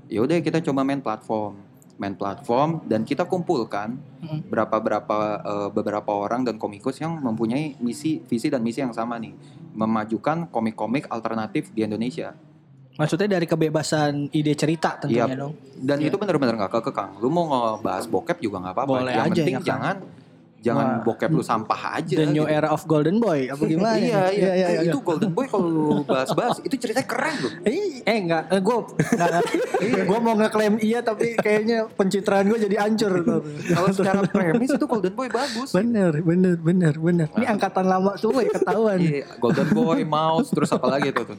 ya 0.07 0.20
udah 0.20 0.36
kita 0.38 0.61
coba 0.61 0.84
main 0.84 1.01
platform, 1.01 1.57
main 1.97 2.12
platform 2.12 2.84
dan 2.84 3.03
kita 3.03 3.24
kumpulkan 3.24 3.97
Mm. 4.20 4.49
berapa 4.49 4.76
berapa 4.78 5.16
eh, 5.40 5.68
beberapa 5.68 6.11
orang 6.12 6.45
dan 6.45 6.57
komikus 6.57 6.97
yang 6.97 7.16
mempunyai 7.16 7.76
misi 7.76 8.20
visi 8.20 8.49
dan 8.49 8.61
misi 8.61 8.80
yang 8.80 8.92
sama 8.92 9.16
nih, 9.16 9.32
memajukan 9.72 10.49
komik-komik 10.49 11.09
alternatif 11.09 11.68
di 11.70 11.80
Indonesia. 11.82 12.32
maksudnya 12.95 13.26
dari 13.26 13.42
kebebasan 13.42 14.30
ide 14.30 14.55
cerita 14.55 14.95
tentunya 14.95 15.26
Iya. 15.26 15.34
dong 15.34 15.53
Dan 15.74 15.99
itu 15.99 16.14
bener-bener 16.14 16.55
gak 16.55 16.78
kekekang. 16.78 17.18
Lu 17.18 17.26
mau 17.26 17.42
ngebahas 17.74 18.07
bokep 18.07 18.38
juga 18.38 18.62
nggak 18.62 18.70
apa-apa. 18.70 18.90
Boleh 18.95 19.12
yang 19.12 19.26
aja, 19.26 19.34
penting 19.34 19.57
ya 19.59 19.76
kan? 19.82 19.97
Jangan 20.64 20.86
Wah. 20.98 21.04
bokep 21.04 21.28
lu 21.28 21.44
sampah 21.44 22.00
aja. 22.00 22.16
the 22.16 22.24
new 22.24 22.48
gitu. 22.48 22.56
era 22.56 22.72
of 22.72 22.80
golden 22.88 23.20
boy 23.20 23.52
apa 23.52 23.62
gimana 23.72 24.00
iya, 24.00 24.22
iya, 24.32 24.52
iya, 24.56 24.66
Eh, 24.74 24.90
Itu 24.90 25.00
Golden 25.04 25.30
Boy 25.36 25.46
kalau 25.46 25.68
lu 25.68 25.84
bahas-bahas 26.02 26.58
itu 26.64 26.74
ceritanya 26.80 27.06
keren 27.06 27.34
loh. 27.40 27.52
Eh, 27.68 28.00
eh 28.02 28.16
enggak, 28.16 28.48
eh, 28.50 28.60
gue 28.60 28.76
gue 30.08 30.18
mau 30.18 30.34
ngeklaim 30.34 30.74
iya 30.80 31.00
tapi 31.04 31.36
kayaknya 31.38 31.86
pencitraan 31.92 32.48
gue 32.48 32.58
jadi 32.68 32.76
hancur. 32.80 33.12
Kalau 33.74 33.90
secara 33.92 34.20
premis 34.24 34.70
itu 34.72 34.86
Golden 34.86 35.14
Boy 35.14 35.28
bagus. 35.28 35.70
bener, 35.74 36.12
bener, 36.22 36.56
bener, 36.58 36.94
bener. 36.96 37.28
Ini 37.36 37.46
angkatan 37.54 37.84
lama 37.86 38.16
semua 38.16 38.42
ya 38.42 38.52
ketahuan. 38.54 38.98
Iya, 38.98 39.26
Golden 39.38 39.68
Boy, 39.74 40.00
Mouse, 40.06 40.48
terus 40.50 40.70
apa 40.72 40.86
lagi 40.88 41.10
tuh? 41.12 41.24
tuh. 41.34 41.38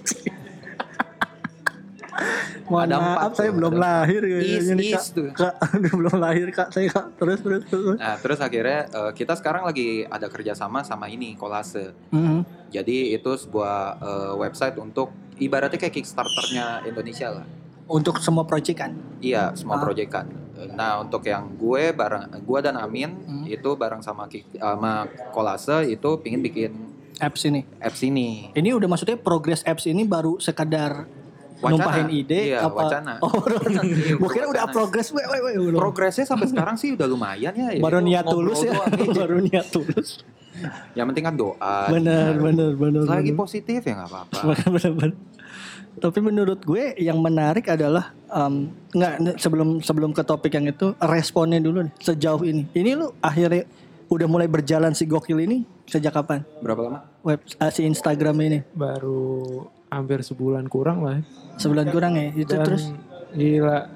Mohon 2.66 2.82
Ada 2.84 2.96
maaf, 2.96 3.10
empat 3.16 3.32
saya 3.36 3.52
belum 3.52 3.72
ada. 3.72 3.80
lahir 3.80 4.22
Is, 4.22 4.34
kayaknya 4.34 4.74
nih, 4.74 4.88
is 4.88 4.96
kak. 4.96 5.06
tuh. 5.12 5.28
Kak, 5.32 5.54
belum 5.94 6.16
lahir 6.16 6.48
kak, 6.50 6.68
saya 6.70 6.88
kak. 6.88 7.06
Terus, 7.16 7.40
terus, 7.40 7.64
terus. 7.64 7.96
Nah, 7.96 8.16
terus 8.18 8.40
akhirnya 8.40 8.80
eh, 8.88 9.12
kita 9.14 9.34
sekarang 9.34 9.64
lagi 9.64 9.88
ada 10.04 10.26
kerjasama 10.26 10.82
sama 10.82 11.06
ini 11.06 11.34
Kolase. 11.34 11.94
Mhm. 12.10 12.42
Jadi 12.70 13.14
itu 13.14 13.32
sebuah 13.32 13.76
eh, 13.98 14.34
website 14.36 14.76
untuk 14.76 15.10
ibaratnya 15.36 15.78
kayak 15.78 15.94
Kickstarternya 15.94 16.82
Indonesia 16.84 17.30
lah. 17.32 17.46
Untuk 17.86 18.18
semua 18.18 18.44
project 18.44 18.78
kan. 18.80 18.92
Iya, 19.20 19.54
semua 19.54 19.78
Ah. 19.78 19.84
proyekan. 19.84 20.26
Nah, 20.72 20.98
untuk 21.00 21.22
yang 21.22 21.54
gue 21.54 21.92
bareng 21.92 22.34
gue 22.34 22.60
dan 22.60 22.76
Amin 22.76 23.14
Hmm. 23.14 23.46
itu 23.46 23.70
bareng 23.72 24.00
sama 24.00 24.26
sama 24.56 25.06
Kolase 25.30 25.86
itu 25.86 26.10
pingin 26.18 26.40
bikin 26.40 26.72
Apps 27.16 27.44
ini. 27.44 27.62
apps 27.78 28.02
ini. 28.02 28.50
Ini 28.52 28.74
udah 28.74 28.88
maksudnya 28.88 29.16
progress 29.16 29.62
apps 29.62 29.86
ini 29.86 30.02
baru 30.02 30.36
sekadar 30.38 31.06
Wacana. 31.62 31.72
numpahin 31.72 32.08
ide 32.12 32.40
Iya, 32.52 32.68
apa? 32.68 32.76
wacana. 32.76 33.14
Oh, 33.24 33.32
Iya, 33.72 34.16
kira 34.20 34.46
udah. 34.52 34.64
Weh, 34.68 35.26
weh, 35.32 35.40
weh, 35.40 35.54
belum. 35.56 35.80
Progresnya 35.80 36.26
sampai 36.28 36.48
sekarang 36.52 36.76
sih 36.76 36.94
udah 36.94 37.08
lumayan 37.08 37.54
ya. 37.56 37.68
ya 37.72 37.80
baru 37.80 38.04
niat 38.04 38.24
ngobrol 38.24 38.52
tulus 38.52 38.60
ya. 38.62 38.72
doang. 38.76 38.92
Iya, 38.92 39.12
baru 39.24 39.38
niat 39.40 39.68
tulus. 39.72 40.10
Yang 40.96 41.06
penting 41.12 41.26
kan 41.26 41.36
doa. 41.36 41.78
Bener, 41.92 42.32
bener, 42.36 42.72
bener. 42.76 43.02
Selagi 43.04 43.32
bener. 43.32 43.40
positif 43.40 43.80
ya 43.82 43.94
nggak 43.96 44.10
apa-apa. 44.10 44.40
Bener-bener. 44.72 45.16
Tapi 45.96 46.20
menurut 46.20 46.60
gue 46.60 46.92
yang 47.00 47.24
menarik 47.24 47.72
adalah 47.72 48.12
em, 48.28 48.68
nggak 48.92 49.40
sebelum 49.40 49.80
sebelum 49.80 50.12
ke 50.12 50.28
topik 50.28 50.52
yang 50.52 50.68
itu 50.68 50.92
responnya 51.00 51.60
dulu 51.60 51.88
nih 51.88 51.94
sejauh 52.00 52.44
ini. 52.44 52.68
Ini 52.72 53.00
lu 53.00 53.16
akhirnya 53.20 53.64
udah 54.06 54.28
mulai 54.28 54.46
berjalan 54.46 54.92
si 54.92 55.08
gokil 55.08 55.40
ini 55.40 55.64
sejak 55.88 56.12
kapan? 56.12 56.44
Berapa 56.60 56.82
lama? 56.84 57.00
Web 57.24 57.42
eh, 57.48 57.72
si 57.72 57.82
Instagram 57.82 58.36
ini 58.44 58.60
Baru 58.76 59.64
hampir 59.96 60.20
sebulan 60.20 60.68
kurang 60.68 61.00
lah. 61.02 61.18
ya. 61.18 61.24
sebulan 61.56 61.88
kurang 61.88 62.14
ya 62.14 62.36
itu 62.36 62.52
Dan 62.52 62.68
terus 62.68 62.84
gila 63.32 63.88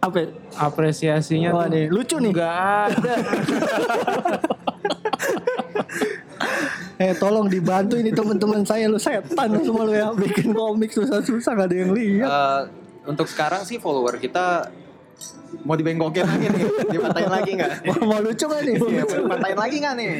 apa? 0.00 0.16
ya? 0.16 0.28
apresiasinya 0.56 1.50
Wah 1.52 1.68
tuh 1.68 1.76
nih 1.76 1.84
lucu 1.92 2.16
nih. 2.16 2.32
nggak 2.32 2.54
ada. 2.88 3.14
Eh 6.94 7.10
tolong 7.18 7.50
dibantu 7.50 7.98
ini 7.98 8.14
teman-teman 8.14 8.62
saya 8.62 8.86
lu 8.86 9.02
setan 9.02 9.50
semua 9.60 9.82
lu 9.82 9.90
ya 9.92 10.14
bikin 10.14 10.54
komik 10.54 10.94
susah-susah 10.94 11.52
gak 11.52 11.66
ada 11.66 11.76
yang 11.76 11.90
lihat. 11.90 12.30
Eh, 12.30 12.60
untuk 13.10 13.26
sekarang 13.26 13.66
sih 13.66 13.82
follower 13.82 14.14
kita 14.16 14.70
mau 15.64 15.74
dibengkokin 15.74 16.24
lagi 16.24 16.46
nih, 16.46 16.62
dipatahin 16.88 17.30
lagi 17.30 17.50
nggak? 17.54 17.70
Mau, 17.88 17.96
mau 18.06 18.20
lucu 18.20 18.44
gak 18.44 18.62
nih? 18.62 18.76
Iya, 18.76 19.02
mau 19.02 19.16
dipatahin 19.24 19.58
lagi 19.58 19.76
nggak 19.78 19.94
nih? 19.94 20.10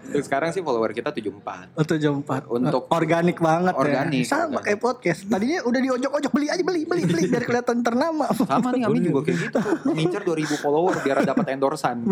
Untuk 0.00 0.26
sekarang 0.26 0.50
sih 0.50 0.58
follower 0.58 0.90
kita 0.90 1.08
74. 1.08 1.70
Atau 1.76 1.94
jam 1.94 2.18
4 2.18 2.50
Untuk- 2.50 2.90
organik 2.90 3.38
banget 3.38 3.72
Organik, 3.72 4.20
ya. 4.20 4.26
Sama 4.26 4.42
organik. 4.50 4.62
kayak 4.66 4.80
podcast. 4.80 5.20
Tadinya 5.24 5.58
udah 5.62 5.80
diojok-ojok 5.80 6.30
beli 6.30 6.46
aja 6.48 6.62
beli 6.62 6.82
beli 6.82 7.02
beli 7.04 7.22
biar 7.26 7.44
kelihatan 7.44 7.78
ternama. 7.80 8.26
Sama 8.34 8.68
nih 8.70 8.84
Amin 8.84 9.02
juga 9.02 9.20
kayak 9.22 9.38
gitu. 9.40 9.58
Ngincer 9.86 10.22
2000 10.24 10.58
follower 10.58 10.94
biar 10.98 11.22
dapat 11.22 11.46
endorsan. 11.50 12.02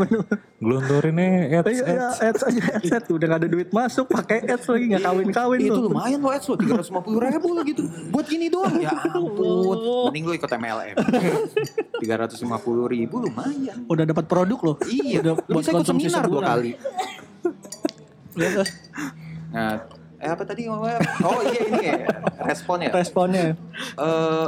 Gelontorinnya 0.59 1.28
ads, 1.59 1.68
Iya, 1.68 1.84
iya, 1.84 2.07
ads. 2.09 2.18
ads 2.20 2.42
aja 2.44 2.61
ads, 2.72 2.90
ads. 2.92 3.09
udah 3.09 3.26
gak 3.26 3.40
ada 3.40 3.49
duit 3.49 3.68
masuk 3.70 4.07
pakai 4.09 4.38
ads 4.42 4.66
lagi 4.66 4.84
nggak 4.88 5.03
kawin-kawin 5.03 5.59
Itu 5.61 5.80
lumayan 5.80 6.18
loh 6.18 6.30
ads 6.30 6.46
lo 6.46 6.55
350 6.55 7.03
ribu 7.26 7.49
lah 7.51 7.64
gitu. 7.64 7.82
Buat 8.09 8.26
gini 8.26 8.46
doang. 8.46 8.78
Ya 8.78 8.94
ampun. 8.94 10.07
Mending 10.07 10.24
lu 10.24 10.32
ikut 10.34 10.46
MLM. 10.49 10.96
350 11.99 12.94
ribu 12.94 13.16
lumayan. 13.26 13.84
Udah 13.90 14.05
dapat 14.07 14.24
produk 14.30 14.59
loh. 14.62 14.76
Iya. 14.86 15.20
Udah 15.22 15.34
Lu 15.46 15.59
bisa 15.59 15.70
ikut 15.74 15.82
konsumsi 15.82 16.07
seminar 16.09 16.24
dua 16.30 16.42
kali. 16.55 16.72
Nah, 19.51 19.82
eh 20.22 20.30
apa 20.30 20.42
tadi? 20.46 20.70
Oh 20.70 21.40
iya 21.42 21.62
ini 21.66 21.82
ya, 21.82 21.96
respon 22.46 22.86
ya. 22.86 22.90
Responnya. 22.94 23.59
Eh, 23.99 24.46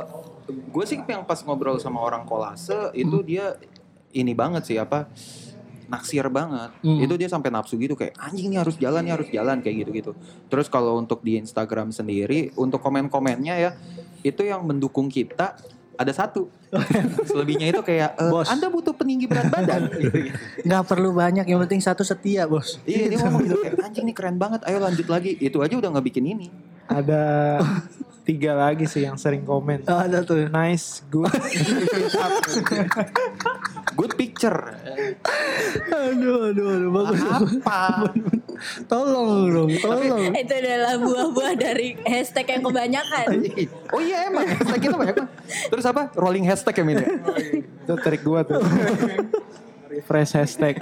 gue 0.51 0.84
sih 0.86 0.98
yang 1.03 1.26
pas 1.26 1.42
ngobrol 1.42 1.78
sama 1.82 1.98
orang 2.03 2.22
kolase 2.26 2.94
itu 2.94 3.22
dia 3.26 3.59
ini 4.11 4.34
banget 4.34 4.62
sih 4.66 4.76
apa 4.78 5.11
naksir 5.90 6.30
banget. 6.30 6.70
Hmm. 6.86 7.03
Itu 7.03 7.18
dia 7.18 7.26
sampai 7.26 7.51
nafsu 7.51 7.74
gitu 7.74 7.98
kayak 7.98 8.14
anjing 8.14 8.46
nih 8.46 8.62
harus 8.62 8.78
jalan 8.78 9.03
nih 9.03 9.14
harus 9.18 9.28
jalan 9.30 9.59
kayak 9.59 9.86
gitu-gitu. 9.86 10.14
Terus 10.46 10.70
kalau 10.70 10.94
untuk 11.03 11.18
di 11.26 11.34
Instagram 11.42 11.90
sendiri 11.90 12.55
untuk 12.55 12.78
komen-komennya 12.78 13.55
ya 13.59 13.70
itu 14.22 14.46
yang 14.46 14.62
mendukung 14.62 15.11
kita 15.11 15.59
ada 16.01 16.12
satu. 16.16 16.48
Selebihnya 17.28 17.76
itu 17.76 17.84
kayak 17.84 18.16
eh, 18.16 18.30
Bos. 18.32 18.48
Anda 18.48 18.72
butuh 18.72 18.96
peninggi 18.96 19.28
berat 19.28 19.53
badan. 19.53 19.92
gitu. 20.01 20.32
Nggak 20.64 20.84
perlu 20.88 21.12
banyak 21.12 21.44
yang 21.44 21.61
penting 21.68 21.84
satu 21.84 22.01
setia 22.01 22.48
bos. 22.48 22.80
Iya 22.88 23.12
dia 23.12 23.18
ngomong 23.28 23.44
gitu 23.44 23.61
kayak 23.61 23.84
anjing 23.84 24.09
nih 24.09 24.16
keren 24.16 24.40
banget. 24.40 24.64
Ayo 24.64 24.80
lanjut 24.80 25.05
lagi. 25.12 25.36
Itu 25.36 25.61
aja 25.61 25.76
udah 25.76 25.92
nggak 25.92 26.07
bikin 26.09 26.24
ini. 26.24 26.48
Ada 26.88 27.61
tiga 28.24 28.57
lagi 28.57 28.88
sih 28.88 29.05
yang 29.05 29.20
sering 29.20 29.44
komen. 29.44 29.84
Oh, 29.84 30.01
ada 30.01 30.24
tuh. 30.24 30.48
Nice, 30.48 31.05
good. 31.12 31.28
Good 34.01 34.16
picture. 34.16 34.72
Aduh 35.92 36.48
aduh 36.48 36.66
aduh 36.72 36.88
bagus. 36.88 37.20
Apa? 37.20 38.09
Tolong 38.88 39.53
dong, 39.53 39.70
tolong. 39.76 40.32
Itu 40.32 40.53
adalah 40.57 40.96
buah-buah 40.96 41.53
dari 41.61 42.01
hashtag 42.09 42.48
yang 42.57 42.62
kebanyakan. 42.64 43.26
Oh 43.92 44.01
iya 44.01 44.32
emang 44.32 44.48
hashtag 44.48 44.80
kita 44.88 44.96
banyak 44.96 45.16
banget. 45.20 45.32
Terus 45.68 45.84
apa? 45.84 46.09
Rolling 46.16 46.48
hashtag 46.48 46.80
ya 46.80 46.84
Min 46.88 47.05
ya? 47.05 47.09
Itu 47.61 47.94
trik 48.01 48.24
gua 48.24 48.40
tuh. 48.40 48.64
Refresh 49.92 50.32
hashtag. 50.32 50.80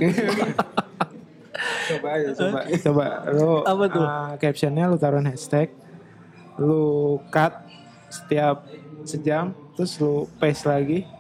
coba 1.90 2.08
aja, 2.22 2.28
coba. 2.38 2.58
Coba 2.70 3.04
lu 3.34 3.50
Apa 3.66 3.84
tuh? 3.90 4.04
uh, 4.06 4.32
captionnya 4.38 4.86
lu 4.86 4.94
taruh 4.94 5.18
hashtag. 5.26 5.74
Lu 6.54 7.18
cut 7.34 7.66
setiap 8.14 8.62
sejam 9.02 9.50
terus 9.74 9.98
lu 9.98 10.30
paste 10.38 10.70
lagi. 10.70 11.17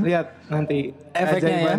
Lihat 0.00 0.26
nanti 0.46 0.90
Efeknya 1.10 1.56
ya. 1.56 1.74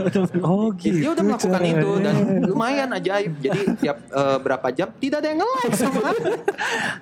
Oh 0.46 0.70
gitu. 0.72 0.98
Dia 1.00 1.10
udah 1.12 1.24
melakukan 1.24 1.52
caranya. 1.56 1.74
itu 1.76 1.90
dan 1.98 2.14
lumayan 2.44 2.88
ajaib. 2.92 3.32
Jadi 3.38 3.60
tiap 3.78 3.98
eh, 4.04 4.38
berapa 4.38 4.66
jam 4.70 4.88
tidak 4.94 5.18
ada 5.18 5.28
yang 5.28 5.38
nge-like 5.40 5.74
sama 5.74 6.00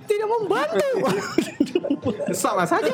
Tidak 0.03 0.29
membantu. 0.29 0.91
sama 2.35 2.65
saja. 2.65 2.93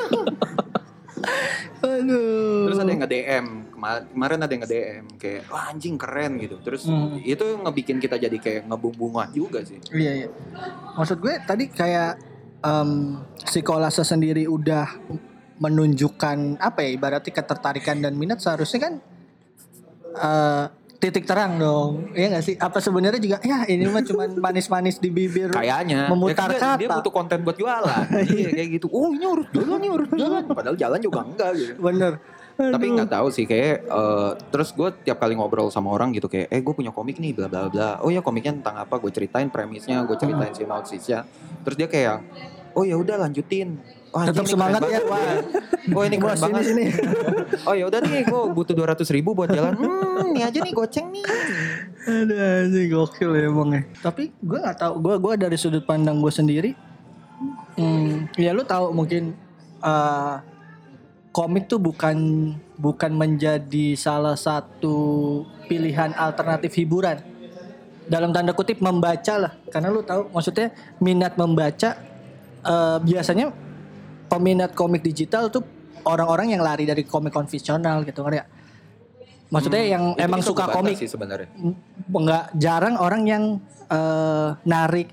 Aduh. 1.79 2.67
Terus 2.67 2.77
ada 2.77 2.89
yang 2.89 3.01
nge-DM. 3.01 3.45
Kema- 3.71 4.03
Kemarin 4.05 4.39
ada 4.39 4.51
yang 4.51 4.63
nge-DM 4.63 5.03
kayak 5.15 5.41
wah 5.47 5.63
anjing 5.67 5.95
keren 5.95 6.31
gitu. 6.37 6.59
Terus 6.59 6.83
Hmm. 6.85 7.15
itu 7.17 7.45
ngebikin 7.57 7.97
kita 7.97 8.15
jadi 8.15 8.35
kayak 8.35 8.67
ngebunga 8.67 9.31
juga 9.31 9.63
sih. 9.63 9.79
Iya 9.89 10.11
iya. 10.17 10.27
Maksud 10.93 11.17
gue 11.17 11.33
tadi 11.41 11.67
kayak 11.67 12.19
em, 12.59 13.15
si 13.41 13.59
kolase 13.59 14.03
sendiri 14.03 14.43
udah 14.45 14.87
menunjukkan 15.59 16.57
apa 16.57 16.79
ya 16.87 16.89
ibaratnya 16.95 17.33
ketertarikan 17.35 17.99
dan 17.99 18.15
minat 18.15 18.39
seharusnya 18.39 18.79
kan 18.79 18.93
eh, 20.15 20.65
titik 20.99 21.23
terang 21.23 21.55
dong. 21.55 22.11
Iya 22.11 22.39
gak 22.39 22.43
sih? 22.43 22.55
Apa 22.59 22.83
sebenarnya 22.83 23.19
juga 23.23 23.37
ya 23.39 23.63
ini 23.65 23.87
mah 23.87 24.03
cuman 24.03 24.29
manis-manis 24.45 24.99
di 24.99 25.07
bibir. 25.07 25.51
Kayaknya 25.51 26.11
Memutar 26.11 26.51
Ya, 26.51 26.55
dia, 26.55 26.59
kata. 26.59 26.79
dia 26.79 26.89
butuh 26.91 27.13
konten 27.13 27.39
buat 27.43 27.55
jualan. 27.55 28.03
iya 28.35 28.49
kayak 28.51 28.69
gitu. 28.79 28.87
Oh 28.91 29.11
ini 29.11 29.23
harus 29.23 29.47
jalan 29.51 29.77
nih 29.79 29.89
harus 29.95 30.09
jalan. 30.11 30.41
Padahal 30.51 30.75
jalan 30.75 30.99
juga 30.99 31.19
enggak 31.23 31.51
gitu. 31.55 31.73
Bener. 31.79 32.13
Tapi 32.59 32.91
nggak 32.91 33.07
tahu 33.15 33.27
sih 33.31 33.47
kayak 33.47 33.87
eh, 33.87 34.31
terus 34.51 34.75
gue 34.75 34.91
tiap 35.07 35.23
kali 35.23 35.39
ngobrol 35.39 35.71
sama 35.71 35.95
orang 35.95 36.11
gitu 36.11 36.27
kayak 36.27 36.51
eh 36.51 36.59
gue 36.59 36.73
punya 36.75 36.91
komik 36.91 37.15
nih 37.15 37.31
bla 37.31 37.47
bla 37.47 37.71
bla. 37.71 37.89
Oh 38.03 38.11
ya 38.11 38.19
komiknya 38.19 38.59
tentang 38.59 38.83
apa? 38.83 38.99
Gue 38.99 39.15
ceritain 39.15 39.47
premisnya, 39.47 40.03
gue 40.03 40.19
ceritain 40.19 40.51
sinopsisnya. 40.51 41.23
Terus 41.63 41.75
dia 41.79 41.87
kayak 41.87 42.19
oh 42.75 42.83
ya 42.83 42.99
udah 42.99 43.23
lanjutin. 43.23 43.79
Wah, 44.09 44.25
Tetap 44.25 44.45
semangat 44.49 44.81
ya. 44.89 45.05
banget. 45.05 45.43
Oh 45.93 46.01
ini 46.01 46.17
keren 46.17 46.33
Bos, 46.33 46.41
banget. 46.41 46.63
sini. 46.65 46.85
Oh 47.65 47.73
ya 47.77 47.85
udah 47.85 48.01
nih 48.01 48.25
gue 48.25 48.41
butuh 48.57 48.73
200 48.73 49.05
ribu 49.13 49.37
buat 49.37 49.53
jalan. 49.53 49.77
Hmm, 49.77 50.33
ini 50.33 50.41
aja 50.41 50.57
nih 50.61 50.73
goceng 50.73 51.13
nih. 51.13 51.23
Aduh 52.09 52.37
anjing 52.37 52.89
gokil 52.89 53.29
ya 53.37 53.43
emang 53.45 53.69
ya. 53.69 53.81
Tapi 54.01 54.33
gue 54.33 54.57
nggak 54.57 54.77
tahu. 54.81 54.93
Gue 54.97 55.15
gua 55.21 55.33
dari 55.37 55.57
sudut 55.61 55.85
pandang 55.85 56.17
gue 56.17 56.33
sendiri. 56.33 56.71
Hmm, 57.77 58.25
ya 58.33 58.49
lu 58.49 58.65
tahu 58.65 58.89
mungkin 58.91 59.37
eh, 59.79 60.35
komik 61.29 61.69
tuh 61.69 61.77
bukan 61.77 62.17
bukan 62.81 63.11
menjadi 63.13 63.93
salah 63.93 64.33
satu 64.33 64.97
pilihan 65.69 66.17
alternatif 66.17 66.73
hiburan. 66.81 67.21
Dalam 68.09 68.33
tanda 68.33 68.57
kutip 68.57 68.81
membaca 68.81 69.37
lah. 69.37 69.53
Karena 69.69 69.93
lu 69.93 70.01
tahu 70.01 70.33
maksudnya 70.33 70.73
minat 70.97 71.37
membaca 71.37 71.93
eh, 72.65 72.97
biasanya 73.05 73.68
peminat 74.29 74.71
komik 74.77 75.01
digital 75.01 75.49
tuh 75.49 75.65
orang-orang 76.05 76.55
yang 76.55 76.61
lari 76.61 76.85
dari 76.85 77.03
komik 77.03 77.33
konvensional 77.33 78.05
gitu 78.05 78.21
kan 78.23 78.33
ya. 78.39 78.45
Maksudnya 79.49 79.81
yang 79.81 80.13
Itu 80.13 80.21
emang 80.21 80.41
suka 80.45 80.69
komik 80.69 80.95
sih 80.95 81.09
sebenarnya. 81.09 81.49
nggak 82.05 82.45
jarang 82.55 82.95
orang 83.01 83.25
yang 83.25 83.43
eh, 83.89 84.49
narik 84.63 85.09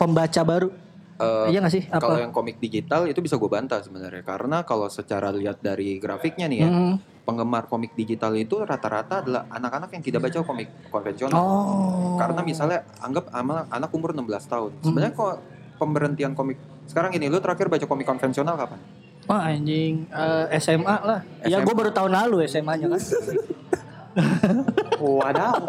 pembaca 0.00 0.40
baru. 0.40 0.68
Eh, 1.14 1.54
iya 1.54 1.62
gak 1.62 1.70
sih? 1.70 1.84
Kalau 1.86 2.18
Apa? 2.18 2.24
yang 2.26 2.34
komik 2.34 2.58
digital 2.58 3.06
itu 3.06 3.22
bisa 3.22 3.38
gue 3.38 3.46
bantah 3.46 3.78
sebenarnya 3.78 4.26
karena 4.26 4.66
kalau 4.66 4.90
secara 4.90 5.30
lihat 5.30 5.62
dari 5.62 6.02
grafiknya 6.02 6.50
nih 6.50 6.58
ya, 6.58 6.68
Hmm. 6.68 6.94
penggemar 7.22 7.70
komik 7.70 7.94
digital 7.94 8.34
itu 8.34 8.58
rata-rata 8.60 9.22
adalah 9.22 9.46
anak-anak 9.48 9.94
yang 9.94 10.02
tidak 10.02 10.20
baca 10.26 10.42
komik 10.42 10.68
konvensional. 10.90 11.38
Oh. 11.38 12.18
Karena 12.18 12.40
misalnya 12.42 12.82
anggap 12.98 13.30
anak 13.70 13.90
umur 13.94 14.10
16 14.10 14.44
tahun. 14.44 14.70
Hmm. 14.74 14.84
Sebenarnya 14.84 15.14
kok 15.14 15.34
pemberhentian 15.76 16.32
komik 16.32 16.56
sekarang 16.84 17.16
ini 17.16 17.32
lu 17.32 17.40
terakhir 17.40 17.66
baca 17.66 17.84
komik 17.84 18.04
konvensional 18.04 18.54
kapan? 18.54 18.78
Wah 19.24 19.48
anjing 19.48 20.04
eh, 20.12 20.60
SMA 20.60 20.96
lah. 21.00 21.20
Ya 21.42 21.58
SMA. 21.58 21.64
gue 21.64 21.74
baru 21.74 21.90
tahun 21.90 22.12
lalu 22.12 22.44
SMA-nya 22.44 22.92
kan. 22.92 23.02
Wadah. 25.00 25.52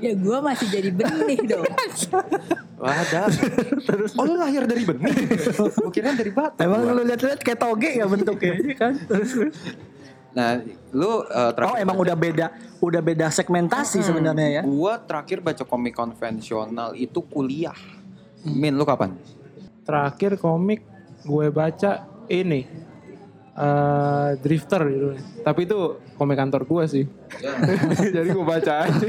Ya 0.00 0.16
gue 0.16 0.38
masih 0.40 0.64
jadi 0.72 0.96
benih 0.96 1.44
dong. 1.44 1.68
Wadah. 2.80 3.28
Oh 4.16 4.24
lu 4.24 4.40
lahir 4.40 4.64
dari 4.64 4.88
benih. 4.88 5.12
Kira 5.94 6.16
dari 6.16 6.32
batu. 6.32 6.56
Emang 6.56 6.88
lu 6.88 7.04
lihat-lihat 7.04 7.44
kayak 7.44 7.60
toge 7.60 8.00
ya 8.00 8.08
bentuknya 8.08 8.56
iya 8.64 8.74
kan. 8.80 8.96
Nah, 10.32 10.64
lu 10.96 11.20
uh, 11.20 11.52
terakhir 11.52 11.76
Oh 11.76 11.76
emang 11.76 12.00
baca- 12.00 12.04
udah 12.08 12.16
beda 12.16 12.46
udah 12.80 13.02
beda 13.04 13.26
segmentasi 13.28 14.00
sebenarnya 14.00 14.48
ya. 14.48 14.62
Gua 14.64 14.96
terakhir 14.96 15.44
baca 15.44 15.68
komik 15.68 15.92
konvensional 15.92 16.96
itu 16.96 17.20
kuliah. 17.20 17.76
Min 18.44 18.74
lu 18.76 18.84
kapan? 18.88 19.16
Terakhir 19.84 20.38
komik 20.40 20.84
gue 21.24 21.46
baca 21.52 22.08
ini 22.30 22.64
eh 23.60 24.30
Drifter 24.40 24.82
gitu. 24.88 25.08
Tapi 25.44 25.60
itu 25.68 25.78
komik 26.16 26.36
kantor 26.38 26.62
gue 26.64 26.84
sih. 26.88 27.04
Jadi 28.16 28.28
gue 28.32 28.46
baca 28.46 28.88
aja. 28.88 29.08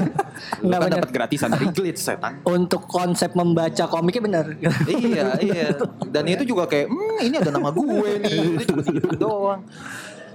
Lu 0.60 0.68
Nggak 0.68 0.80
kan 0.80 0.88
bener. 0.90 0.98
dapat 1.00 1.12
gratisan 1.16 1.50
dari 1.56 1.68
glitch 1.72 2.02
setan. 2.02 2.44
Untuk 2.44 2.84
konsep 2.90 3.32
membaca 3.32 3.88
komiknya 3.88 4.22
benar. 4.24 4.46
iya, 4.92 5.40
iya. 5.40 5.68
Dan 6.10 6.28
itu 6.28 6.44
juga 6.44 6.68
kayak, 6.68 6.92
hmm, 6.92 7.28
ini 7.32 7.36
ada 7.40 7.52
nama 7.54 7.70
gue 7.72 8.12
nih. 8.28 8.40
Itu 8.66 8.76
cuma 8.76 8.82
gitu 8.84 9.08
doang. 9.16 9.62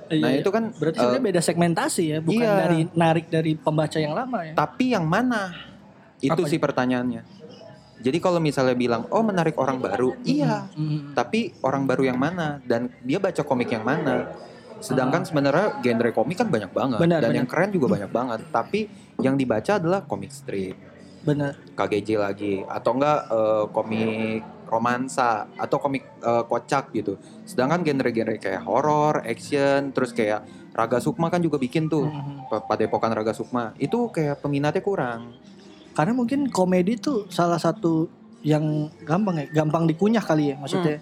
Nah, 0.06 0.14
Iya, 0.14 0.38
itu 0.38 0.50
kan 0.54 0.70
berarti 0.70 1.02
sebenarnya 1.02 1.24
beda 1.34 1.40
segmentasi 1.42 2.02
ya, 2.14 2.18
bukan 2.22 2.46
iya. 2.46 2.54
dari 2.62 2.78
narik 2.94 3.26
dari 3.26 3.58
pembaca 3.58 3.98
yang 3.98 4.14
lama 4.14 4.38
ya. 4.46 4.54
Tapi 4.54 4.94
yang 4.94 5.02
mana? 5.02 5.50
Itu 6.22 6.46
Apa 6.46 6.46
sih 6.46 6.62
pertanyaannya. 6.62 7.26
Jadi 8.06 8.22
kalau 8.22 8.38
misalnya 8.38 8.78
bilang, 8.78 9.10
oh 9.10 9.26
menarik 9.26 9.58
orang 9.58 9.82
baru, 9.82 10.14
iya. 10.22 10.70
Hmm. 10.78 11.10
Tapi 11.10 11.58
orang 11.66 11.90
baru 11.90 12.06
yang 12.06 12.14
mana? 12.14 12.62
Dan 12.62 12.86
dia 13.02 13.18
baca 13.18 13.42
komik 13.42 13.66
yang 13.66 13.82
mana? 13.82 14.30
Sedangkan 14.78 15.26
sebenarnya 15.26 15.82
genre 15.82 16.10
komik 16.14 16.38
kan 16.38 16.46
banyak 16.46 16.70
banget. 16.70 16.98
Benar, 17.02 17.18
dan 17.18 17.34
benar. 17.34 17.38
yang 17.42 17.48
keren 17.50 17.70
juga 17.74 17.86
banyak 17.98 18.10
banget. 18.14 18.40
Tapi 18.54 18.80
yang 19.18 19.34
dibaca 19.34 19.82
adalah 19.82 20.06
komik 20.06 20.30
strip, 20.30 20.78
Benar. 21.26 21.58
KGJ 21.74 22.08
lagi, 22.14 22.62
atau 22.62 22.94
enggak 22.94 23.18
eh, 23.26 23.64
komik 23.74 24.40
romansa 24.70 25.50
atau 25.58 25.82
komik 25.82 26.06
eh, 26.22 26.44
kocak 26.46 26.94
gitu. 26.94 27.18
Sedangkan 27.42 27.82
genre-genre 27.82 28.38
kayak 28.38 28.62
horor, 28.62 29.26
action, 29.26 29.90
terus 29.90 30.14
kayak 30.14 30.46
Raga 30.70 31.00
Sukma 31.00 31.26
kan 31.26 31.42
juga 31.42 31.58
bikin 31.58 31.90
tuh. 31.90 32.06
Mhm. 32.06 32.46
Pa- 32.46 32.62
Padepokan 32.62 33.10
Raga 33.10 33.34
Sukma. 33.34 33.74
Itu 33.80 34.14
kayak 34.14 34.44
peminatnya 34.44 34.84
kurang. 34.84 35.34
Karena 35.96 36.12
mungkin 36.12 36.52
komedi 36.52 37.00
tuh 37.00 37.24
salah 37.28 37.56
satu 37.56 38.04
yang 38.44 38.62
gampang 39.02 39.40
ya, 39.40 39.46
gampang 39.50 39.88
dikunyah 39.88 40.20
kali 40.20 40.52
ya 40.52 40.56
maksudnya. 40.60 41.00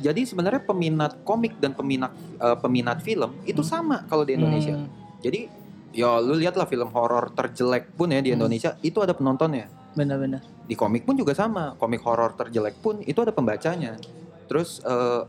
Jadi 0.00 0.24
sebenarnya 0.24 0.64
peminat 0.64 1.20
komik 1.22 1.60
dan 1.60 1.76
peminat 1.76 2.08
eh, 2.40 2.56
peminat 2.56 3.04
film 3.04 3.36
itu 3.44 3.60
sama 3.60 4.08
kalau 4.08 4.24
di 4.24 4.32
Indonesia. 4.32 4.72
Hmm, 4.72 4.88
Jadi 5.20 5.44
ya 5.92 6.16
lu 6.16 6.34
lihatlah 6.34 6.64
film 6.64 6.88
horor 6.88 7.28
terjelek 7.30 7.92
pun 7.92 8.08
ya 8.08 8.18
di 8.18 8.32
Hmm. 8.32 8.40
Indonesia 8.40 8.80
itu 8.80 8.98
ada 8.98 9.12
penontonnya. 9.12 9.68
benar-benar. 9.90 10.38
Di 10.64 10.72
komik 10.72 11.02
pun 11.02 11.18
juga 11.18 11.34
sama. 11.34 11.74
Komik 11.74 12.00
horor 12.00 12.30
terjelek 12.32 12.78
pun 12.78 13.02
itu 13.02 13.18
ada 13.18 13.34
pembacanya. 13.34 13.98
Terus 14.46 14.78
eh, 14.80 15.20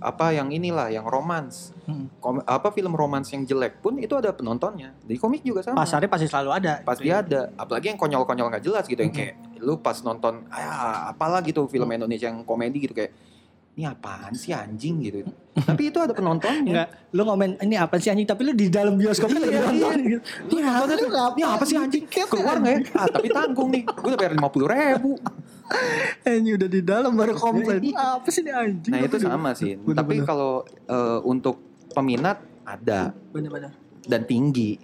apa 0.00 0.32
yang 0.32 0.48
inilah 0.48 0.88
yang 0.88 1.04
romans. 1.04 1.76
Hmm. 1.84 2.08
Kom- 2.18 2.40
apa 2.42 2.72
film 2.72 2.92
romans 2.92 3.28
yang 3.28 3.44
jelek 3.44 3.78
pun 3.78 4.00
itu 4.00 4.16
ada 4.16 4.32
penontonnya. 4.32 4.96
Di 5.04 5.14
komik 5.14 5.40
juga 5.40 5.60
sama. 5.60 5.76
Pasarnya 5.78 6.08
pasti 6.08 6.26
selalu 6.26 6.50
ada. 6.50 6.72
pasti 6.80 7.08
ada. 7.08 7.52
Apalagi 7.54 7.92
yang 7.92 8.00
konyol-konyol 8.00 8.48
nggak 8.48 8.64
jelas 8.64 8.84
gitu 8.84 8.96
yang 8.98 9.12
Hmm. 9.12 9.20
kayak 9.20 9.34
lu 9.60 9.76
pas 9.76 10.00
nonton 10.00 10.40
ah 10.48 11.12
apalah 11.12 11.44
gitu 11.44 11.68
film 11.68 11.84
Indonesia 11.86 12.26
yang 12.26 12.40
komedi 12.42 12.80
gitu 12.80 12.96
kayak 12.96 13.12
ini 13.70 13.84
apaan 13.86 14.32
sih 14.32 14.50
anjing 14.50 14.98
gitu. 14.98 15.28
Tapi 15.54 15.88
itu 15.88 15.98
ada 16.00 16.10
penontonnya. 16.10 16.64
Enggak, 16.64 16.88
lu 17.12 17.22
ngomen 17.22 17.50
ini 17.60 17.76
apa 17.76 17.96
sih 17.96 18.08
anjing 18.08 18.24
tapi 18.24 18.42
lu 18.42 18.52
di 18.52 18.66
dalam 18.66 18.96
bioskopnya 18.96 19.36
lagi 19.38 19.52
Iya, 19.52 19.62
nonton 19.62 19.98
gitu. 20.00 20.20
Ini 20.50 20.60
apa 21.44 21.54
apa 21.54 21.64
sih 21.64 21.76
anjing? 21.76 22.04
Keluar 22.08 22.56
nggak 22.58 22.72
ya? 22.72 22.80
Ah, 22.96 23.06
tapi 23.06 23.28
tanggung 23.28 23.68
nih. 23.68 23.84
Gue 23.84 24.08
udah 24.10 24.18
bayar 24.18 24.32
lima 24.32 24.48
puluh 24.48 24.66
ribu. 24.66 25.12
Ini 26.22 26.50
udah 26.54 26.68
di 26.68 26.80
dalam 26.80 27.12
baru 27.14 27.34
komplain. 27.34 27.80
Apa 27.92 28.28
sih 28.28 28.42
ini 28.42 28.50
anjing? 28.50 28.92
Nah 28.92 29.00
itu 29.00 29.16
sama 29.18 29.50
sih. 29.52 29.74
Bener-bener. 29.74 29.96
Tapi 29.96 30.14
kalau 30.22 30.52
eh, 30.66 31.18
untuk 31.22 31.56
peminat 31.90 32.38
ada 32.62 33.14
Bener-bener. 33.30 33.70
dan 34.04 34.22
tinggi. 34.22 34.78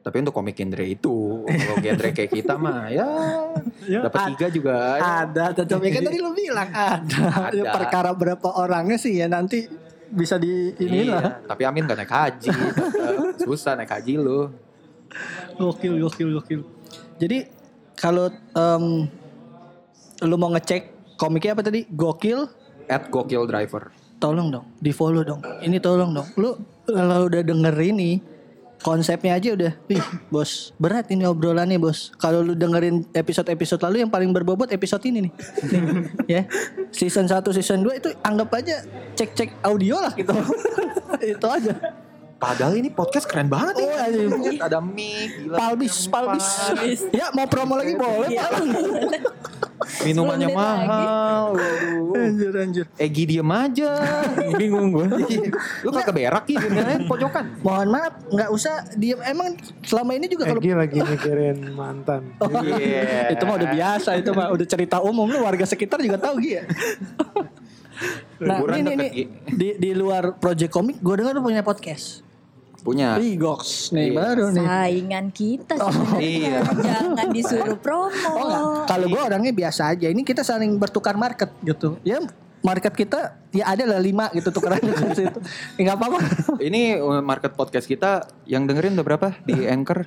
Tapi 0.00 0.20
untuk 0.20 0.36
komik 0.36 0.52
genre 0.52 0.84
itu, 0.84 1.16
kalau 1.42 1.76
genre 1.80 2.08
kayak 2.12 2.28
kita 2.30 2.54
mah 2.54 2.92
ya 2.92 3.08
Ya, 3.84 4.00
dapat 4.00 4.32
tiga 4.32 4.46
juga. 4.48 4.76
ya. 4.96 5.24
Ada 5.24 5.44
tetap 5.54 5.80
ya 5.80 5.90
kan 5.90 6.02
tadi 6.04 6.18
lu 6.20 6.32
bilang 6.32 6.68
ada. 6.68 7.20
Ada. 7.48 7.62
Perkara 7.72 8.10
berapa 8.12 8.48
orangnya 8.54 8.96
sih 8.96 9.16
ya 9.16 9.28
nanti 9.28 9.64
bisa 10.06 10.36
di 10.36 10.76
ini 10.76 11.08
lah. 11.08 11.40
Iya, 11.40 11.48
tapi 11.48 11.62
Amin 11.64 11.84
gak 11.84 11.98
naik 11.98 12.12
haji. 12.12 12.48
Susah 13.40 13.74
naik 13.74 13.88
haji 13.90 14.16
lu. 14.16 14.52
Gokil, 15.54 15.96
gokil, 15.98 16.28
gokil. 16.34 16.60
Jadi 17.16 17.48
kalau 17.94 18.28
em, 18.52 19.08
lu 20.24 20.34
mau 20.34 20.50
ngecek 20.50 20.82
komiknya 21.14 21.52
apa 21.52 21.62
tadi? 21.62 21.86
Gokil, 21.86 22.48
At 22.86 23.08
Gokil 23.08 23.44
Driver. 23.44 23.92
tolong 24.14 24.48
dong, 24.48 24.64
di 24.78 24.88
follow 24.88 25.20
dong. 25.20 25.40
Ini 25.60 25.76
tolong 25.78 26.10
dong. 26.10 26.24
Lu 26.34 26.56
kalau 26.82 27.28
udah 27.28 27.40
denger 27.40 27.76
ini, 27.78 28.24
konsepnya 28.80 29.36
aja 29.36 29.52
udah, 29.52 29.72
wih 29.84 30.00
bos 30.26 30.72
berat 30.76 31.08
ini 31.08 31.22
obrolannya 31.22 31.76
bos. 31.76 32.08
Kalau 32.14 32.40
lu 32.40 32.52
dengerin 32.52 33.04
episode-episode 33.10 33.80
lalu 33.82 34.00
yang 34.00 34.08
paling 34.08 34.32
berbobot 34.32 34.68
episode 34.68 35.04
ini 35.04 35.28
nih, 35.28 35.32
Nih, 35.68 35.82
ya 36.34 36.42
season 36.88 37.24
1 37.24 37.44
season 37.52 37.80
2 37.80 38.00
itu 38.00 38.08
anggap 38.20 38.48
aja 38.54 38.80
cek-cek 39.12 39.60
audio 39.60 40.00
lah 40.00 40.12
gitu, 40.12 40.32
itu 41.36 41.46
aja. 41.46 41.74
Padahal 42.34 42.76
ini 42.76 42.88
podcast 42.88 43.24
keren 43.24 43.48
banget 43.48 43.72
Oh, 43.74 43.88
ya. 43.88 44.04
anjing. 44.04 44.58
Ada 44.58 44.76
mic, 44.78 45.32
gila. 45.38 45.56
Palbis, 45.56 45.96
palbis. 46.08 46.46
Ya 47.08 47.28
mau 47.30 47.44
promo 47.44 47.72
lagi 47.74 47.92
boleh. 47.94 48.28
Iya. 49.84 50.04
Minumannya 50.10 50.48
mahal. 50.50 51.46
Anjir 52.14 52.52
anjir. 52.56 52.84
Egi 52.96 53.24
diem 53.28 53.50
aja. 53.50 53.90
Bingung 54.60 54.90
gue. 54.90 55.06
Lu 55.84 55.90
kagak 55.92 56.14
berak 56.14 56.44
gitu 56.48 56.66
di 56.66 56.80
pojokan. 57.06 57.44
Mohon 57.60 57.88
maaf, 57.92 58.14
nggak 58.28 58.50
usah 58.50 58.74
diem. 58.96 59.20
Emang 59.24 59.54
selama 59.84 60.16
ini 60.16 60.26
juga 60.26 60.48
kalau 60.48 60.60
Egi 60.60 60.72
lagi 60.74 60.98
mikirin 61.00 61.58
mantan. 61.72 62.22
Iya. 62.64 63.32
itu 63.34 63.42
mah 63.44 63.54
udah 63.60 63.70
biasa 63.70 64.10
itu 64.18 64.30
mah 64.32 64.48
udah 64.52 64.66
cerita 64.66 64.96
umum 65.00 65.26
lu 65.28 65.44
warga 65.44 65.64
sekitar 65.66 66.00
juga 66.00 66.16
tahu 66.20 66.40
Gi 66.40 66.52
ya. 66.60 66.64
nah 68.42 68.58
ini 68.74 68.92
Gi. 69.08 69.24
di 69.54 69.68
di 69.78 69.90
luar 69.94 70.36
project 70.36 70.72
komik 70.74 70.98
gue 70.98 71.14
dengar 71.14 71.32
lu 71.36 71.42
punya 71.42 71.62
podcast. 71.62 72.24
Punya. 72.84 73.16
Goks 73.16 73.90
nih 73.90 74.12
Iya. 74.12 74.14
baru 74.14 74.44
nih. 74.52 74.66
Saingan 74.68 75.26
kita 75.32 75.74
sebenarnya. 75.74 76.20
iya. 76.20 76.58
Jangan 76.62 77.26
disuruh 77.32 77.78
promo. 77.80 78.12
Oh 78.28 78.44
enggak, 78.44 78.62
kalau 78.86 79.06
gue 79.08 79.22
orangnya 79.24 79.52
biasa 79.56 79.96
aja. 79.96 80.06
Ini 80.12 80.20
kita 80.20 80.44
saling 80.44 80.76
bertukar 80.76 81.16
market 81.16 81.48
gitu. 81.64 81.96
Ya 82.04 82.20
market 82.60 82.92
kita 82.92 83.40
ya 83.52 83.72
ada 83.72 83.84
lah 83.84 84.00
lima 84.00 84.28
gitu 84.32 84.52
tukeran 84.52 84.80
di 84.80 84.92
situ. 85.16 85.38
Ya 85.76 85.80
nggak 85.80 85.96
apa-apa. 85.96 86.18
Ini 86.60 87.00
uh, 87.00 87.24
market 87.24 87.56
podcast 87.56 87.88
kita 87.88 88.28
yang 88.44 88.68
dengerin 88.68 88.92
udah 88.94 89.04
berapa 89.04 89.28
di 89.42 89.64
Anchor? 89.64 90.04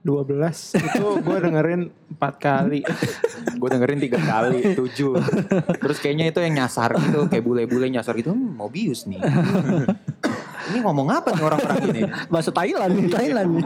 12 0.00 0.32
itu 0.80 1.04
gue 1.20 1.38
dengerin 1.44 1.92
4 2.16 2.16
kali. 2.40 2.80
Gue 3.60 3.68
dengerin 3.68 4.00
tiga 4.00 4.16
kali, 4.16 4.72
tujuh. 4.72 5.12
Terus 5.76 6.00
kayaknya 6.00 6.32
itu 6.32 6.40
yang 6.40 6.56
nyasar 6.56 6.96
gitu, 6.96 7.28
kayak 7.28 7.44
bule-bule 7.44 7.84
nyasar 7.92 8.16
gitu. 8.16 8.32
Hmm, 8.32 8.56
Mobius 8.56 9.04
nih. 9.04 9.20
Ini 10.70 10.78
ngomong 10.80 11.08
apa 11.08 11.28
nih 11.30 11.42
orang-orang 11.42 11.78
ini? 11.88 12.02
Bahasa 12.32 12.50
Thailand 12.50 12.92
nih, 12.94 13.06
Thailand 13.08 13.48
nih. 13.52 13.64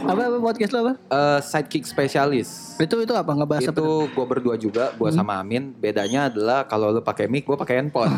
Apa, 0.00 0.22
apa 0.26 0.36
podcast 0.40 0.72
lo 0.72 0.78
apa? 0.82 0.92
Eh, 0.96 1.38
sidekick 1.40 1.84
spesialis. 1.84 2.74
Itu 2.76 2.98
itu 2.98 3.12
apa 3.12 3.30
ngebahas 3.30 3.62
itu 3.62 3.86
gue 4.06 4.26
berdua 4.26 4.56
juga, 4.56 4.90
gue 4.92 5.06
Hmm. 5.06 5.16
sama 5.16 5.38
Amin. 5.38 5.70
Bedanya 5.72 6.26
adalah 6.26 6.64
kalau 6.64 6.90
lu 6.90 7.00
pakai 7.00 7.26
mic, 7.26 7.44
gue 7.44 7.54
pakai 7.54 7.78
handphone. 7.78 8.10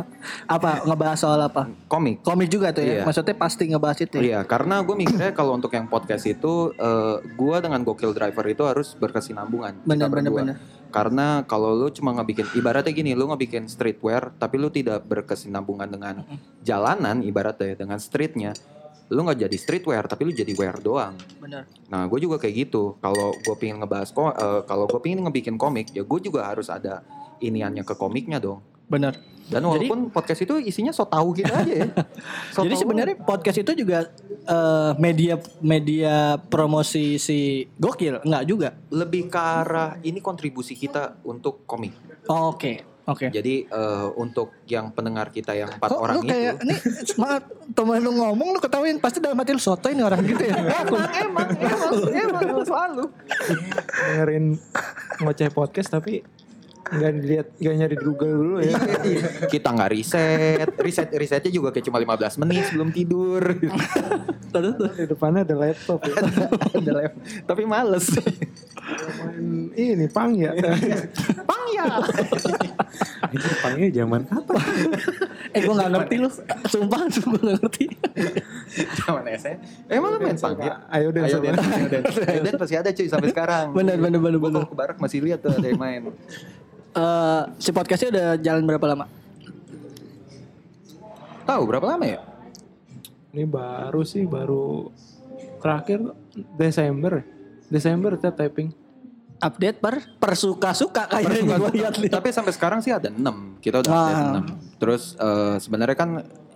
Apa 0.46 0.84
ngebahas 0.84 1.16
soal 1.16 1.40
apa? 1.40 1.64
Komik. 1.86 2.20
Komik 2.20 2.46
juga 2.46 2.70
tuh 2.70 2.84
ya. 2.84 3.00
Iya. 3.00 3.02
Maksudnya 3.02 3.34
pasti 3.34 3.64
ngebahas 3.66 3.98
itu. 3.98 4.16
ya? 4.16 4.22
Iya, 4.22 4.40
karena 4.44 4.78
gue 4.80 4.92
mikirnya 4.94 5.32
kalau 5.32 5.56
untuk 5.56 5.72
yang 5.72 5.88
podcast 5.88 6.22
itu, 6.24 6.70
eh, 6.72 7.16
gue 7.24 7.56
dengan 7.58 7.80
Gokil 7.80 8.12
Driver 8.12 8.44
itu 8.44 8.62
harus 8.62 8.92
berkesinambungan. 8.94 9.80
benar, 9.82 10.12
berdua. 10.12 10.44
benar. 10.44 10.56
Karena 10.90 11.46
kalau 11.46 11.72
lu 11.72 11.88
cuma 11.88 12.10
ngebikin, 12.12 12.50
ibaratnya 12.52 12.90
gini, 12.90 13.14
lu 13.14 13.30
ngebikin 13.30 13.70
streetwear, 13.70 14.34
tapi 14.36 14.58
lu 14.58 14.68
tidak 14.68 15.06
berkesinambungan 15.06 15.88
dengan 15.88 16.14
jalanan, 16.60 17.22
ibaratnya 17.22 17.78
dengan 17.78 17.96
streetnya, 17.96 18.52
lu 19.10 19.26
nggak 19.26 19.46
jadi 19.46 19.56
streetwear, 19.58 20.06
tapi 20.06 20.26
lu 20.28 20.32
jadi 20.34 20.50
wear 20.54 20.78
doang. 20.78 21.14
Benar. 21.42 21.66
Nah, 21.90 22.06
gue 22.06 22.18
juga 22.22 22.38
kayak 22.38 22.68
gitu. 22.68 22.94
Kalau 22.98 23.34
gue 23.34 23.54
pengen 23.58 23.82
ngebahas, 23.82 24.10
ko- 24.14 24.34
eh, 24.34 24.62
kalau 24.66 24.86
gue 24.86 25.00
pengen 25.02 25.26
ngebikin 25.26 25.58
komik, 25.58 25.90
ya 25.90 26.02
gue 26.06 26.20
juga 26.22 26.46
harus 26.46 26.70
ada 26.70 27.02
iniannya 27.42 27.82
ke 27.82 27.94
komiknya 27.98 28.38
dong. 28.38 28.62
Benar. 28.90 29.14
Dan 29.50 29.66
Jadi- 29.66 29.90
walaupun 29.90 30.14
podcast 30.14 30.46
itu 30.46 30.62
isinya 30.62 30.94
so 30.94 31.02
tahu 31.02 31.34
kita 31.34 31.50
aja 31.66 31.74
ya. 31.74 31.88
So 32.54 32.62
Jadi 32.62 32.74
sebenarnya 32.78 33.18
podcast 33.18 33.58
itu 33.58 33.74
juga 33.74 34.06
eh, 34.44 34.92
media 34.96 35.34
media 35.60 36.36
promosi 36.38 37.16
si 37.20 37.66
Gokil 37.76 38.24
enggak 38.24 38.44
juga. 38.48 38.68
lebih 38.90 39.30
ke 39.30 39.40
arah 39.40 39.96
ini 40.02 40.18
kontribusi 40.18 40.74
kita 40.74 41.20
untuk 41.24 41.64
komik. 41.64 41.94
Oh, 42.28 42.54
Oke. 42.54 42.90
Oke. 43.10 43.26
Jadi 43.32 43.66
eh, 43.66 44.08
untuk 44.14 44.54
yang 44.70 44.94
pendengar 44.94 45.34
kita 45.34 45.50
yang 45.56 45.72
empat 45.72 45.88
Kok 45.90 45.98
orang 45.98 46.16
lu 46.20 46.30
kayak 46.30 46.62
itu 46.62 46.62
ini 46.62 46.74
semangat 47.02 47.42
temen 47.74 47.98
lu 48.06 48.12
ngomong 48.14 48.48
lu 48.54 48.58
ketawain 48.62 49.02
pasti 49.02 49.18
dalam 49.18 49.34
hati 49.34 49.50
lu 49.50 49.62
soto 49.62 49.90
ini 49.90 50.02
orang 50.04 50.22
gitu 50.22 50.44
ya. 50.46 50.54
emang 50.86 51.08
emang 51.18 51.48
emang 52.14 52.42
emang 52.44 52.66
selalu. 52.68 53.04
dengerin 54.14 54.44
ngoceh 55.26 55.50
podcast 55.50 55.90
tapi 55.90 56.22
nggak 56.80 57.10
dilihat 57.20 57.46
nggak 57.60 57.74
nyari 57.76 57.94
di 57.94 58.04
Google 58.04 58.32
dulu 58.34 58.56
ya. 58.64 58.74
kita 59.52 59.68
nggak 59.70 59.90
riset, 59.92 60.70
riset 60.80 61.08
risetnya 61.12 61.52
juga 61.52 61.70
kayak 61.70 61.86
cuma 61.86 61.98
15 62.00 62.40
menit 62.42 62.64
sebelum 62.72 62.88
tidur. 62.90 63.42
Terus 64.50 64.74
tuh. 64.74 64.90
di 64.98 65.06
depannya 65.06 65.46
ada 65.46 65.54
laptop 65.54 66.00
ya. 66.02 66.14
Ada 66.74 66.90
lab. 66.90 67.12
Tapi 67.46 67.62
males. 67.68 68.06
Main 68.10 69.70
ini 69.76 70.06
pang 70.10 70.34
ya. 70.34 70.50
Pang 71.46 71.64
ya. 71.70 71.84
Ini 73.30 73.38
Jepangnya 73.38 73.88
zaman 74.02 74.20
kapan? 74.26 74.58
Eh 75.54 75.60
gue 75.62 75.74
gak 75.74 75.90
ngerti 75.90 76.14
lu 76.18 76.28
Sumpah 76.66 77.06
sumpah 77.10 77.40
gak 77.42 77.56
ngerti 77.62 77.84
Zaman 78.98 79.22
SMA. 79.38 79.66
Emang 79.86 80.10
lu 80.14 80.18
main 80.18 80.34
pang 80.34 80.58
ya? 80.58 80.82
Ayo 80.90 81.14
deh 81.14 81.22
Ayo 81.22 81.38
sama. 81.38 81.44
Den, 81.46 81.54
ayo 81.54 81.86
Den. 81.86 82.02
Ayo 82.26 82.40
Den 82.42 82.54
pasti 82.58 82.74
ada 82.74 82.90
cuy 82.90 83.06
sampai 83.06 83.28
sekarang. 83.30 83.66
Bener, 83.70 83.96
bener, 83.98 84.18
bener, 84.18 84.38
Gua 84.42 84.50
bener. 84.50 84.62
kalau 84.66 84.70
ke 84.70 84.76
barak 84.78 84.96
masih 84.98 85.22
lihat 85.22 85.38
tuh 85.42 85.54
ada 85.54 85.66
yang 85.66 85.78
main. 85.78 86.10
Eh, 86.90 87.42
Si 87.56 87.70
podcastnya 87.70 88.08
udah 88.10 88.28
jalan 88.36 88.62
berapa 88.66 88.86
lama? 88.86 89.06
Tahu 91.46 91.62
berapa 91.66 91.86
lama 91.86 92.04
ya? 92.04 92.20
Ini 93.30 93.46
baru 93.46 94.02
sih 94.02 94.26
baru 94.26 94.90
terakhir 95.62 96.02
Desember. 96.58 97.22
Desember 97.70 98.18
kita 98.18 98.34
typing. 98.34 98.74
Update 99.40 99.80
per 99.80 100.04
per 100.18 100.36
suka-suka 100.36 101.08
kayaknya 101.08 101.56
gue 101.56 101.70
lihat 101.80 101.94
lihat. 101.96 102.12
Tapi 102.12 102.28
sampai 102.28 102.52
sekarang 102.52 102.82
sih 102.82 102.92
ada 102.92 103.08
6. 103.08 103.56
Kita 103.62 103.80
udah 103.80 103.88
Ah. 103.88 104.04
ada 104.04 104.22
6. 104.42 104.44
Terus 104.76 105.14
eh, 105.16 105.56
sebenarnya 105.56 105.96
kan 105.96 106.10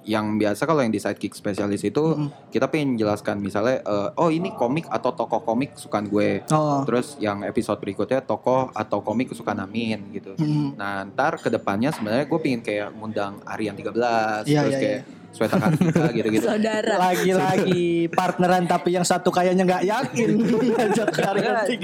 yang 0.05 0.37
biasa 0.37 0.69
kalau 0.69 0.85
yang 0.85 0.93
di 0.93 1.01
sidekick 1.01 1.33
spesialis 1.33 1.81
itu 1.85 2.31
kita 2.53 2.69
pengen 2.69 3.01
jelaskan 3.01 3.41
misalnya 3.41 3.81
eh, 3.81 4.09
oh 4.21 4.29
ini 4.29 4.53
komik 4.55 4.89
atau 4.89 5.13
tokoh 5.17 5.41
komik 5.43 5.77
kesukaan 5.77 6.07
gue. 6.09 6.45
Oh. 6.53 6.85
Terus 6.85 7.17
yang 7.19 7.43
episode 7.43 7.81
berikutnya 7.81 8.21
tokoh 8.23 8.71
atau 8.73 9.01
komik 9.01 9.33
kesukaan 9.33 9.65
Amin 9.65 10.13
gitu. 10.13 10.37
Hmm. 10.37 10.77
Nah 10.77 11.09
ntar 11.09 11.41
ke 11.41 11.49
depannya 11.49 11.91
sebenarnya 11.91 12.29
gue 12.29 12.39
pengen 12.41 12.61
kayak 12.61 12.89
ngundang 12.95 13.41
Aryan 13.49 13.77
13 13.77 14.45
Iya, 14.45 14.61
terus 14.61 14.77
iya, 14.77 14.81
kayak 14.81 15.01
Sweta 15.35 15.59
Kartika 15.59 16.09
gitu-gitu. 16.17 16.47
Saudara. 16.47 16.95
Lagi-lagi 17.03 17.85
partneran 18.09 18.65
tapi 18.65 18.95
yang 18.95 19.03
satu 19.03 19.29
kayaknya 19.29 19.67
nggak 19.67 19.83
yakin 19.85 20.31
ngajak 20.71 21.09
karya 21.11 21.51
13. 21.67 21.75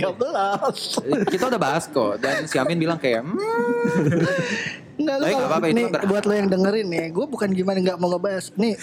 Eh, 1.03 1.21
kita 1.27 1.45
udah 1.51 1.61
bahas 1.61 1.85
kok 1.85 2.15
dan 2.17 2.47
si 2.47 2.57
Amin 2.57 2.79
bilang 2.79 2.95
kayak 2.97 3.27
hmm, 3.27 3.35
Enggak 4.97 5.17
lu 5.17 5.23
Tapi 5.23 5.33
nggak 5.33 5.35
kalau- 5.35 5.51
apa-apa, 5.51 5.67
itu 5.67 5.81
kan 5.81 5.91
berhak. 5.91 6.07
buat 6.07 6.25
lo 6.25 6.35
yang 6.35 6.49
dengerin 6.49 6.87
nih, 6.89 7.07
gue 7.09 7.27
bukan 7.27 7.49
gimana 7.51 7.79
nggak 7.81 7.99
mau 7.99 8.09
ngebahas. 8.11 8.53
Nih 8.55 8.75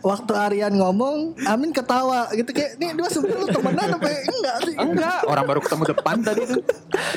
waktu 0.00 0.32
Aryan 0.32 0.74
ngomong, 0.74 1.18
Amin 1.44 1.72
ketawa 1.72 2.28
gitu 2.30 2.50
kayak 2.50 2.76
nih 2.76 2.92
dua 2.92 3.08
sebenarnya 3.08 3.40
lu 3.40 3.48
temenan 3.50 3.88
apa? 3.90 4.03
Enggak 4.44 4.56
sih? 4.62 4.74
enggak 4.76 5.18
orang 5.24 5.44
baru 5.44 5.60
ketemu 5.60 5.84
depan 5.90 6.16
tadi 6.20 6.42
tuh. 6.44 6.60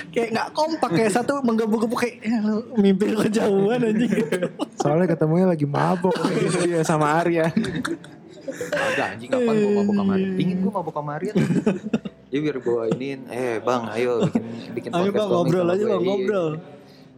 Kayak 0.09 0.29
nggak 0.31 0.47
kompak 0.51 0.89
kayak 0.89 1.11
satu 1.11 1.43
menggebu-gebu 1.43 1.93
kayak 1.93 2.15
"Ya, 2.23 2.39
lu 2.39 2.63
mimpi 2.75 3.11
lu 3.11 3.19
kejauhan 3.21 3.83
anjing. 3.83 4.11
Soalnya 4.75 5.11
ketemunya 5.11 5.45
lagi 5.45 5.67
mabok 5.67 6.15
dia 6.63 6.81
sama 6.81 7.19
Arya. 7.19 7.51
Agak 8.71 9.05
anjing 9.13 9.29
kapan 9.29 9.53
gue 9.53 9.71
mabok 9.75 9.93
sama 9.93 10.11
Aryan 10.15 10.31
Pingin 10.33 10.57
gue 10.57 10.71
mabok 10.71 10.95
sama 10.95 11.11
Aryan 11.19 11.35
Ya 12.27 12.39
biar 12.39 12.57
gue 12.57 12.81
iniin 12.95 13.19
Eh 13.27 13.59
bang 13.59 13.83
ayo 13.91 14.23
bikin, 14.23 14.43
bikin 14.73 14.89
Ayo 14.95 15.11
podcast 15.11 15.19
bang 15.19 15.29
ngobrol 15.29 15.67
aja 15.67 15.75
gue." 15.77 15.83
bang 15.85 15.99
Iya. 15.99 16.07
ngobrol. 16.07 16.49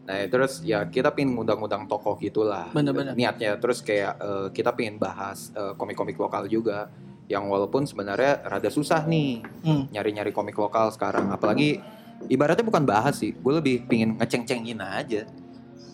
Nah 0.03 0.17
terus 0.25 0.53
ya 0.61 0.79
kita 0.85 1.13
pengen 1.13 1.37
ngundang-ngundang 1.37 1.85
tokoh 1.85 2.17
gitulah 2.17 2.73
Bener-bener. 2.73 3.13
Niatnya 3.13 3.55
Terus 3.55 3.79
kayak 3.79 4.13
eh, 4.17 4.47
kita 4.51 4.73
pengen 4.73 4.97
bahas 4.97 5.53
eh, 5.53 5.73
komik-komik 5.77 6.17
lokal 6.17 6.49
juga 6.49 6.89
Yang 7.29 7.43
walaupun 7.45 7.85
sebenarnya 7.85 8.41
rada 8.43 8.67
susah 8.67 9.05
nih 9.05 9.45
Hmm. 9.61 9.85
Nyari-nyari 9.87 10.29
komik 10.29 10.57
lokal 10.57 10.89
sekarang 10.89 11.29
Apalagi 11.29 11.77
ibaratnya 12.25 12.65
bukan 12.65 12.83
bahas 12.83 13.15
sih 13.15 13.31
Gue 13.31 13.53
lebih 13.55 13.85
pengen 13.85 14.17
ngeceng-cengin 14.17 14.81
aja 14.81 15.29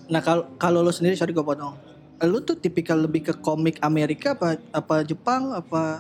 Nah 0.06 0.22
kalau 0.22 0.48
kalau 0.56 0.80
lo 0.80 0.90
sendiri 0.90 1.14
sorry 1.14 1.32
gue 1.32 1.42
potong. 1.42 1.76
Lu 2.22 2.40
tuh 2.40 2.56
tipikal 2.56 2.96
lebih 2.96 3.22
ke 3.22 3.34
komik 3.36 3.82
Amerika 3.82 4.32
apa 4.32 4.56
apa 4.72 5.02
Jepang 5.02 5.52
apa 5.52 6.00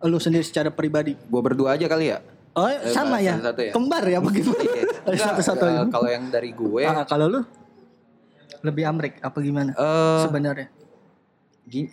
lu 0.00 0.16
sendiri 0.16 0.40
secara 0.40 0.70
pribadi? 0.70 1.14
Gue 1.20 1.42
berdua 1.42 1.74
aja 1.74 1.84
kali 1.84 2.08
ya 2.08 2.18
Oh 2.52 2.64
Eh, 2.64 2.88
sama 2.88 3.16
ya? 3.16 3.36
satu-satu 3.36 3.60
ya? 3.62 3.72
Kembar 3.72 4.04
ya 4.04 4.18
bagaimana? 4.18 4.60
Iya. 4.62 4.84
Satu-satu? 5.26 5.64
Kalau 5.90 6.08
yang 6.08 6.24
dari 6.28 6.50
gue 6.50 6.82
Ah, 6.82 7.04
kalau 7.04 7.26
lu 7.28 7.40
lebih 8.62 8.84
Amrik 8.84 9.18
apa 9.18 9.38
gimana 9.38 9.72
eh, 9.72 10.20
sebenarnya? 10.22 10.68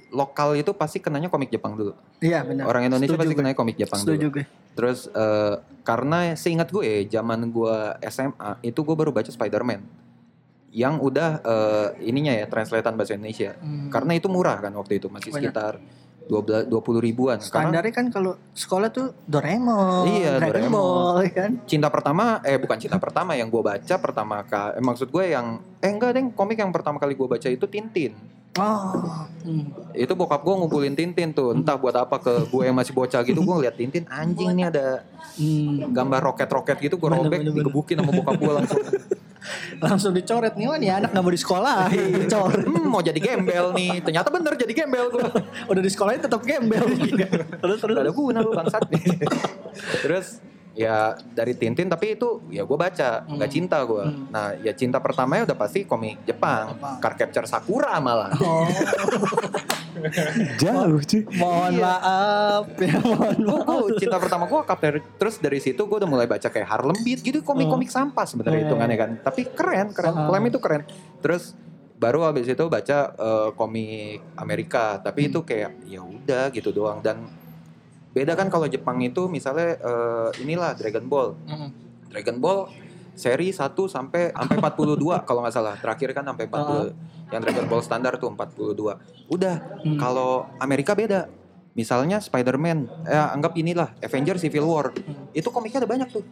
Lokal 0.10 0.56
itu 0.56 0.72
pasti 0.72 1.00
kenanya 1.00 1.28
komik 1.28 1.48
Jepang 1.48 1.74
dulu. 1.74 1.96
Iya 2.20 2.44
benar. 2.44 2.66
Orang 2.66 2.84
Indonesia 2.84 3.14
Setuju 3.14 3.22
pasti 3.22 3.34
gue. 3.34 3.40
kenanya 3.40 3.58
komik 3.58 3.76
Jepang 3.76 4.00
Setuju 4.00 4.28
dulu. 4.28 4.36
gue. 4.36 4.46
Terus 4.76 5.00
eh, 5.08 5.56
karena 5.82 6.36
seingat 6.36 6.68
gue 6.70 7.06
zaman 7.06 7.40
gue 7.48 7.76
SMA 8.06 8.52
itu 8.62 8.80
gue 8.80 8.96
baru 8.96 9.10
baca 9.10 9.28
Spider-Man 9.28 9.82
yang 10.70 11.00
udah 11.00 11.30
eh, 11.42 11.88
ininya 12.04 12.32
ya 12.32 12.46
translatean 12.46 12.94
bahasa 12.94 13.14
Indonesia. 13.14 13.56
Hmm. 13.56 13.90
Karena 13.90 14.12
itu 14.14 14.28
murah 14.28 14.60
kan 14.60 14.72
waktu 14.72 14.98
itu 14.98 15.08
masih 15.08 15.32
sekitar 15.32 15.82
12 16.30 16.70
20 16.70 17.02
ribuan. 17.02 17.42
Karena 17.42 17.50
Standarnya 17.74 17.90
kan 17.90 18.06
kalau 18.14 18.38
sekolah 18.54 18.94
tuh 18.94 19.18
Doraemon, 19.26 20.06
Iya, 20.06 20.38
Dragon 20.38 20.70
Doraemon. 20.70 20.74
Ball, 20.78 21.26
kan. 21.34 21.52
cinta 21.66 21.90
pertama 21.90 22.38
eh 22.44 22.62
bukan 22.62 22.78
cinta 22.78 23.02
pertama 23.02 23.34
yang 23.34 23.50
gue 23.50 23.64
baca 23.66 23.96
pertama 23.98 24.46
kali 24.46 24.78
eh, 24.78 24.84
maksud 24.84 25.10
gue 25.10 25.26
yang 25.26 25.58
eh 25.82 25.90
enggak 25.90 26.14
deng 26.14 26.30
komik 26.30 26.56
yang 26.56 26.70
pertama 26.70 27.02
kali 27.02 27.18
gue 27.18 27.26
baca 27.26 27.50
itu 27.50 27.66
Tintin 27.66 28.14
Oh, 28.58 29.30
hmm. 29.46 29.94
itu 29.94 30.10
bokap 30.12 30.42
gue 30.42 30.52
ngumpulin 30.52 30.92
Tintin 30.92 31.30
tuh 31.32 31.54
entah 31.54 31.78
buat 31.78 31.94
apa 31.94 32.18
ke 32.18 32.50
gue 32.50 32.64
yang 32.66 32.74
masih 32.74 32.92
bocah 32.92 33.22
gitu 33.22 33.40
gue 33.40 33.56
ngeliat 33.56 33.78
Tintin 33.78 34.04
anjing 34.10 34.52
nih 34.52 34.68
ada 34.68 34.88
Hmm. 35.40 35.96
gambar 35.96 36.20
roket-roket 36.26 36.76
gitu 36.82 37.00
gue 37.00 37.08
robek 37.08 37.40
bener, 37.40 37.54
bener. 37.54 37.64
digebukin 37.64 37.96
sama 37.96 38.12
bokap 38.12 38.36
gue 38.36 38.54
langsung 38.54 38.82
langsung 39.86 40.12
dicoret 40.12 40.52
nih, 40.52 40.68
wah 40.68 40.76
nih 40.76 40.90
anak 40.92 41.10
nggak 41.14 41.24
mau 41.24 41.32
di 41.32 41.40
sekolah, 41.40 41.88
dicoret. 42.26 42.60
hmm, 42.60 42.86
mau 42.86 43.00
jadi 43.00 43.16
gembel 43.16 43.72
nih 43.72 44.04
ternyata 44.04 44.28
bener 44.28 44.54
jadi 44.58 44.74
gembel 44.76 45.08
gue 45.08 45.24
Udah 45.72 45.80
di 45.80 45.88
sekolahnya 45.88 46.28
tetap 46.28 46.42
gembel. 46.44 46.84
terus 47.56 47.80
terus. 47.80 47.96
Gak 47.96 48.04
ada 48.04 48.12
guna 48.12 48.38
lu 48.42 48.52
bangsat 48.52 48.84
terus 50.04 50.44
ya 50.80 50.98
dari 51.30 51.52
Tintin 51.54 51.86
tapi 51.86 52.16
itu 52.16 52.40
ya 52.48 52.64
gue 52.64 52.78
baca 52.80 53.28
nggak 53.28 53.52
cinta 53.52 53.84
gue 53.84 54.00
nah 54.32 54.56
ya 54.56 54.72
cinta 54.72 54.98
pertamanya 54.98 55.44
udah 55.44 55.58
pasti 55.58 55.84
komik 55.84 56.24
Jepang. 56.24 56.80
Card 56.98 57.16
Capture 57.18 57.44
Sakura 57.44 58.00
malah. 58.00 58.32
Oh, 58.40 58.64
Jauh 60.58 61.00
cuy. 61.02 61.22
mohon 61.36 61.74
maaf. 61.78 62.64
Ya 62.80 62.96
mohon 62.98 63.36
gue 63.36 63.60
maaf. 63.60 64.00
cinta 64.00 64.18
pertama 64.18 64.44
gue 64.46 64.60
Captain 64.64 65.04
terus 65.14 65.36
dari 65.38 65.60
situ 65.60 65.82
gue 65.82 65.98
udah 65.98 66.08
mulai 66.08 66.24
baca 66.26 66.48
kayak 66.48 66.64
Harlem 66.66 66.96
Beat 67.02 67.20
gitu 67.20 67.44
komik-komik 67.44 67.90
sampah 67.90 68.24
sebenarnya 68.24 68.58
Oh. 68.60 68.66
hitungannya 68.66 68.98
kan. 68.98 69.12
Tapi 69.22 69.42
keren 69.50 69.92
keren. 69.92 70.14
Clem 70.16 70.44
itu 70.46 70.58
keren. 70.58 70.82
Terus 71.20 71.52
baru 71.96 72.24
habis 72.24 72.48
itu 72.48 72.64
baca 72.66 72.98
eh, 73.12 73.50
komik 73.54 74.24
Amerika. 74.36 74.98
Tapi 74.98 75.20
Hmm. 75.22 75.30
itu 75.30 75.40
kayak 75.44 75.72
ya 75.86 76.02
udah 76.02 76.44
gitu 76.50 76.72
doang. 76.72 77.04
Dan 77.04 77.28
beda 78.10 78.34
kan 78.34 78.48
kalau 78.48 78.66
Jepang 78.66 78.98
itu 79.00 79.26
misalnya 79.26 79.76
eh, 79.76 80.30
inilah 80.40 80.74
Dragon 80.74 81.06
Ball. 81.06 81.38
Hmm. 81.46 81.70
Dragon 82.10 82.38
Ball 82.38 82.60
seri 83.14 83.52
1 83.52 83.60
sampai 83.86 84.32
sampai 84.32 84.56
42 84.58 84.98
kalau 85.28 85.44
nggak 85.44 85.54
salah. 85.54 85.76
Terakhir 85.76 86.10
kan 86.12 86.26
sampai 86.26 86.46
40 86.46 87.30
yang 87.30 87.42
Dragon 87.42 87.66
Ball 87.66 87.82
standar 87.82 88.18
tuh 88.18 88.30
42 88.30 88.98
udah 89.30 89.56
Hmm. 89.80 89.98
kalau 89.98 90.50
Amerika 90.58 90.94
beda. 90.94 91.30
Misalnya 91.70 92.18
Spider-Man 92.20 92.90
ya 93.06 93.30
anggap 93.30 93.56
inilah 93.56 93.94
Avengers 94.00 94.42
Civil 94.42 94.66
War. 94.66 94.92
Itu 95.32 95.48
komiknya 95.48 95.80
ada 95.80 95.88
banyak 95.88 96.10
tuh. 96.10 96.26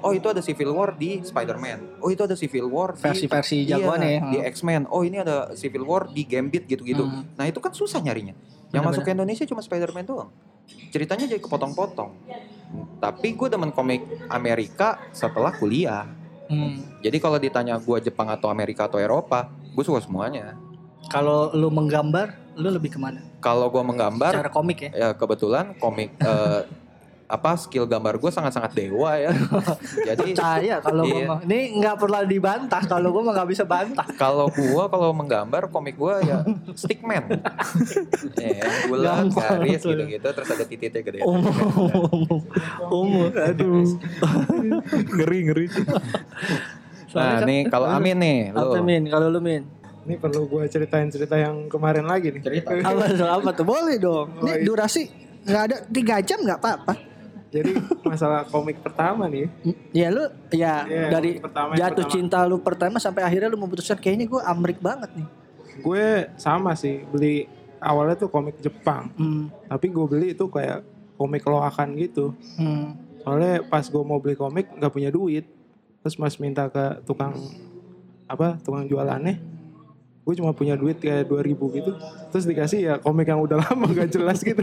Oh 0.00 0.10
itu 0.10 0.26
ada 0.26 0.40
Civil 0.40 0.72
War 0.72 0.96
di 0.96 1.20
Spider-Man. 1.20 2.00
Oh 2.00 2.08
itu 2.08 2.24
ada 2.24 2.34
Civil 2.34 2.66
War 2.66 2.96
Versi-versi 2.96 3.62
Iya, 3.62 3.78
jagoan 3.78 4.00
ya. 4.00 4.18
di 4.26 4.38
X-Men. 4.48 4.88
Oh 4.88 5.04
ini 5.04 5.20
ada 5.20 5.52
Civil 5.54 5.84
War 5.84 6.08
di 6.08 6.24
Gambit 6.24 6.64
gitu-gitu. 6.64 7.04
Hmm. 7.04 7.30
nah 7.36 7.44
itu 7.44 7.60
kan 7.60 7.70
susah 7.70 8.00
nyarinya. 8.00 8.32
Yang 8.32 8.42
Bener-bener. 8.72 8.88
masuk 8.90 9.02
ke 9.04 9.10
Indonesia 9.12 9.44
cuma 9.44 9.60
Spider-Man 9.60 10.04
doang 10.04 10.30
ceritanya 10.88 11.26
jadi 11.26 11.38
kepotong-potong 11.38 12.10
tapi 12.98 13.32
gue 13.32 13.48
demen 13.48 13.70
komik 13.70 14.00
Amerika 14.28 15.00
setelah 15.10 15.52
kuliah 15.52 16.06
Hmm. 16.48 16.80
jadi 17.04 17.20
kalau 17.20 17.36
ditanya 17.36 17.76
gue 17.76 18.00
Jepang 18.00 18.24
atau 18.26 18.48
Amerika 18.48 18.88
atau 18.88 18.96
Eropa 18.96 19.52
gue 19.68 19.84
suka 19.84 20.00
semuanya 20.00 20.56
Kalau 21.08 21.52
lu 21.52 21.68
menggambar, 21.68 22.56
lu 22.56 22.72
lebih 22.72 22.88
ke 22.88 22.98
mana? 22.98 23.20
kalau 23.38 23.68
gue 23.68 23.84
menggambar 23.84 24.32
Cara 24.32 24.48
komik 24.48 24.80
ya? 24.80 24.90
ya 24.90 25.08
kebetulan 25.12 25.76
komik 25.76 26.08
eh, 26.16 26.64
apa 27.28 27.54
skill 27.54 27.84
gambar 27.84 28.16
gue 28.16 28.32
sangat-sangat 28.32 28.72
dewa 28.72 29.12
ya 29.12 29.28
jadi 30.08 30.32
Percaya 30.32 30.74
kalau 30.80 31.04
gua 31.04 31.12
Iya. 31.12 31.28
mah. 31.28 31.38
Ini 31.44 31.58
nggak 31.76 31.94
perlu 31.94 32.18
dibantah. 32.24 32.82
Kalau 32.82 33.12
gua 33.12 33.22
mah 33.22 33.32
nggak 33.36 33.48
bisa 33.48 33.62
bantah. 33.62 34.08
kalau 34.16 34.48
gua 34.48 34.88
kalau 34.88 35.12
menggambar 35.12 35.68
komik 35.68 35.94
gua 35.94 36.18
ya 36.20 36.40
stickman 36.72 37.28
ya 38.40 38.64
bulat 38.86 39.28
garis 39.28 39.76
gitu-gitu 39.78 40.24
terus 40.24 40.48
ada 40.48 40.64
titiknya 40.64 41.02
gede 41.02 41.20
Umum, 41.20 41.52
umum, 41.52 42.40
umum. 42.88 43.28
Aduh. 43.28 43.84
Ngeri 45.16 45.38
ngeri. 45.44 45.66
nah 47.10 47.40
nih 47.40 47.68
kalau 47.68 47.88
Amin 47.88 48.16
nih 48.16 48.38
Apa 48.50 48.72
lu 48.74 48.82
Min? 48.82 49.02
Kalau 49.04 49.28
lu 49.28 49.40
Min? 49.40 49.68
Ini 50.04 50.16
perlu 50.16 50.48
gue 50.48 50.64
ceritain 50.66 51.04
cerita 51.06 51.36
yang 51.36 51.68
kemarin 51.68 52.08
lagi 52.08 52.32
nih. 52.32 52.40
cerita 52.40 52.72
Apa 52.72 53.04
tuh? 53.06 53.28
Apa 53.28 53.50
tuh? 53.52 53.64
Boleh 53.64 53.96
dong. 53.96 54.32
Ini 54.40 54.64
durasi 54.64 55.04
nggak 55.44 55.62
ada 55.62 55.76
tiga 55.86 56.20
jam 56.20 56.40
nggak 56.40 56.56
apa-apa. 56.58 56.92
Jadi 57.48 57.70
masalah 58.04 58.44
komik 58.44 58.84
pertama 58.84 59.24
nih. 59.24 59.48
Ya 59.96 60.12
lu 60.12 60.28
ya 60.52 60.84
Iya, 60.84 61.08
dari 61.08 61.40
pertama 61.40 61.72
jatuh 61.72 62.04
pertama. 62.04 62.12
cinta 62.12 62.38
lu 62.44 62.56
pertama 62.60 62.96
sampai 63.00 63.24
akhirnya 63.24 63.48
lu 63.48 63.56
memutuskan 63.56 63.96
kayaknya 63.96 64.28
gue 64.28 64.40
amrik 64.44 64.78
banget 64.84 65.08
nih. 65.16 65.26
Gue 65.80 66.28
sama 66.36 66.76
sih 66.76 67.08
beli 67.08 67.48
awalnya 67.80 68.20
tuh 68.20 68.28
komik 68.28 68.60
Jepang. 68.60 69.08
Hmm. 69.16 69.48
Tapi 69.64 69.86
gue 69.88 70.06
beli 70.06 70.26
itu 70.36 70.44
kayak 70.44 70.84
komik 71.16 71.42
loakan 71.48 71.96
gitu. 71.96 72.36
Hmm. 72.60 73.00
Soalnya 73.24 73.64
pas 73.64 73.84
gue 73.88 74.02
mau 74.04 74.20
beli 74.20 74.36
komik 74.36 74.68
nggak 74.76 74.92
punya 74.92 75.08
duit. 75.08 75.48
Terus 76.04 76.20
mas 76.20 76.36
minta 76.36 76.68
ke 76.68 77.00
tukang 77.08 77.32
apa 78.28 78.60
tukang 78.60 78.84
jualannya. 78.84 79.57
Gue 80.28 80.36
cuma 80.36 80.52
punya 80.52 80.76
duit 80.76 81.00
kayak 81.00 81.24
2000 81.24 81.56
gitu. 81.72 81.90
Terus 82.28 82.44
dikasih 82.44 82.78
ya 82.84 82.94
komik 83.00 83.24
yang 83.24 83.40
udah 83.40 83.56
lama 83.64 83.88
gak 83.88 84.12
jelas 84.12 84.44
gitu. 84.44 84.60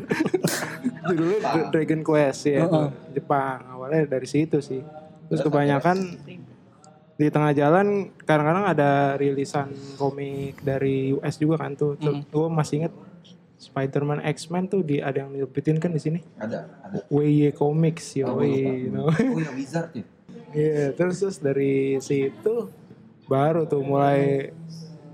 Judulnya 1.09 1.39
Dra- 1.41 1.67
Dragon 1.73 2.01
Quest 2.05 2.45
ya. 2.45 2.69
Heeh. 2.69 2.87
Jepang. 3.17 3.65
Awalnya 3.65 4.05
dari 4.05 4.29
situ 4.29 4.61
sih. 4.61 4.85
Terus 5.25 5.41
kebanyakan 5.41 5.97
di 7.15 7.27
tengah 7.31 7.49
jalan 7.49 8.13
kadang-kadang 8.21 8.65
ada 8.67 8.89
rilisan 9.17 9.73
komik 9.97 10.61
dari 10.61 11.17
US 11.17 11.41
juga 11.41 11.57
kan 11.57 11.73
tuh. 11.73 11.97
Tuh, 11.97 12.21
Gue 12.29 12.45
masih 12.45 12.85
inget 12.85 12.93
Spider-Man 13.57 14.21
X-Men 14.21 14.69
tuh 14.69 14.85
di 14.85 15.01
ada 15.01 15.25
yang 15.25 15.33
nerbitin 15.33 15.81
kan 15.81 15.89
di 15.89 15.97
sini. 15.97 16.21
ada 16.37 16.69
ada 16.85 17.01
WY 17.09 17.57
Comics 17.57 18.13
yo. 18.13 18.29
Oh. 18.29 18.45
Iya, 18.45 19.01
oh 19.01 19.41
ya 19.41 19.49
wizard 19.49 19.89
ya 19.97 20.05
Iya, 20.53 20.93
terus 20.93 21.19
terus 21.19 21.41
dari 21.41 21.97
situ 21.99 22.69
baru 23.25 23.65
tuh 23.65 23.81
mulai 23.81 24.53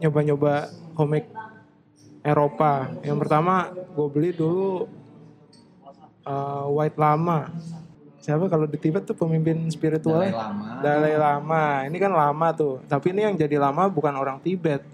nyoba-nyoba 0.01 0.73
komik 0.97 1.29
Eropa. 2.25 2.89
Yang 3.05 3.17
pertama 3.21 3.69
gue 3.69 4.07
beli 4.09 4.29
dulu 4.33 4.89
uh, 6.25 6.65
White 6.73 6.97
Lama. 6.97 7.53
Siapa 8.21 8.45
kalau 8.45 8.69
di 8.69 8.77
Tibet 8.77 9.01
tuh 9.05 9.17
pemimpin 9.17 9.65
spiritual? 9.73 10.21
Dalai 10.21 10.33
Lama 10.33 10.65
Dalai 10.81 11.13
Lama. 11.17 11.65
Ini 11.89 11.97
kan 11.97 12.11
lama 12.13 12.47
tuh. 12.53 12.81
Tapi 12.85 13.13
ini 13.13 13.25
yang 13.25 13.33
jadi 13.33 13.57
lama 13.57 13.89
bukan 13.89 14.13
orang 14.13 14.37
Tibet, 14.41 14.85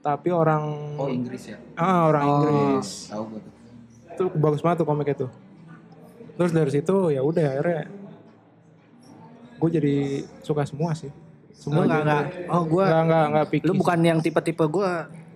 tapi 0.00 0.32
orang 0.32 0.96
oh 0.98 1.06
Inggris 1.06 1.54
ya 1.54 1.56
ah 1.78 2.10
orang 2.10 2.24
Inggris. 2.26 3.06
tahu 3.06 3.24
gue 3.30 3.40
tuh 3.40 3.52
Itu 4.12 4.24
bagus 4.36 4.60
banget 4.60 4.82
tuh 4.84 4.88
komik 4.88 5.08
itu. 5.14 5.26
Terus 6.36 6.52
dari 6.52 6.70
situ 6.72 6.96
ya 7.12 7.20
udah 7.20 7.46
akhirnya 7.60 7.82
gue 9.62 9.68
jadi 9.70 9.96
suka 10.42 10.66
semua 10.66 10.96
sih. 10.96 11.12
Semua 11.52 11.84
Enggak, 11.86 12.00
enggak. 12.02 12.24
Oh, 12.50 12.62
gua 12.66 12.84
Enggak, 12.88 13.02
enggak, 13.04 13.24
enggak 13.28 13.46
picky. 13.52 13.64
lu 13.68 13.72
bukan 13.78 13.98
yang 14.02 14.18
tipe-tipe 14.18 14.64
gue 14.66 14.90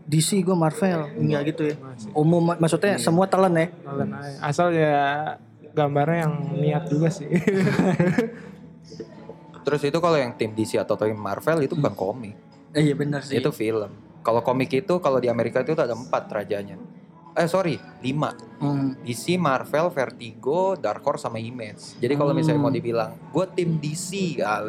DC 0.06 0.28
gue 0.42 0.56
Marvel. 0.56 1.00
Enggak. 1.18 1.40
Gitu 1.54 1.62
ya. 1.70 1.74
Umum 2.14 2.42
maksudnya 2.58 2.98
semua 2.98 3.26
telan 3.30 3.54
ya? 3.54 3.66
Kalian 3.70 4.10
aja. 4.14 4.38
Asal 4.42 4.68
ya 4.74 4.96
gambarnya 5.76 6.18
yang 6.26 6.34
niat 6.56 6.84
juga 6.88 7.08
sih. 7.12 7.28
terus 9.66 9.82
itu 9.82 9.98
kalau 9.98 10.14
yang 10.14 10.30
tim 10.38 10.54
DC 10.54 10.78
atau 10.78 10.94
tim 10.94 11.18
Marvel 11.18 11.66
itu 11.66 11.74
bukan 11.74 11.94
komik. 11.94 12.34
Eh, 12.72 12.86
iya 12.86 12.94
benar 12.94 13.26
sih. 13.26 13.36
Itu 13.38 13.50
film. 13.50 13.90
Kalau 14.22 14.42
komik 14.42 14.70
itu 14.74 14.98
kalau 14.98 15.22
di 15.22 15.30
Amerika 15.30 15.62
itu 15.62 15.74
ada 15.74 15.94
empat 15.94 16.30
rajanya. 16.30 16.78
Eh 17.36 17.46
sorry 17.46 17.76
lima. 18.00 18.32
Hmm. 18.56 18.96
DC, 19.04 19.36
Marvel, 19.36 19.92
Vertigo, 19.92 20.72
Dark 20.80 21.04
Horse 21.04 21.28
sama 21.28 21.36
Image. 21.36 22.00
Jadi 22.00 22.16
kalau 22.16 22.32
misalnya 22.32 22.60
mau 22.64 22.72
dibilang, 22.72 23.12
gue 23.28 23.44
tim 23.52 23.76
DC, 23.76 24.40
ya 24.40 24.64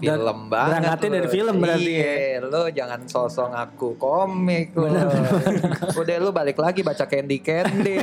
film 0.00 0.38
banget. 0.46 0.70
berangkatnya 0.72 1.06
lo. 1.06 1.14
dari 1.14 1.28
film 1.28 1.54
berarti 1.56 1.92
ya. 1.92 2.02
Iya, 2.02 2.38
lo 2.42 2.62
jangan 2.66 3.00
sosok 3.04 3.50
aku 3.50 3.88
komik 3.94 4.72
lo. 4.72 4.88
Udah 5.94 6.16
lo 6.18 6.30
balik 6.30 6.56
lagi 6.56 6.80
baca 6.80 7.04
Candy 7.04 7.38
Candy 7.38 8.00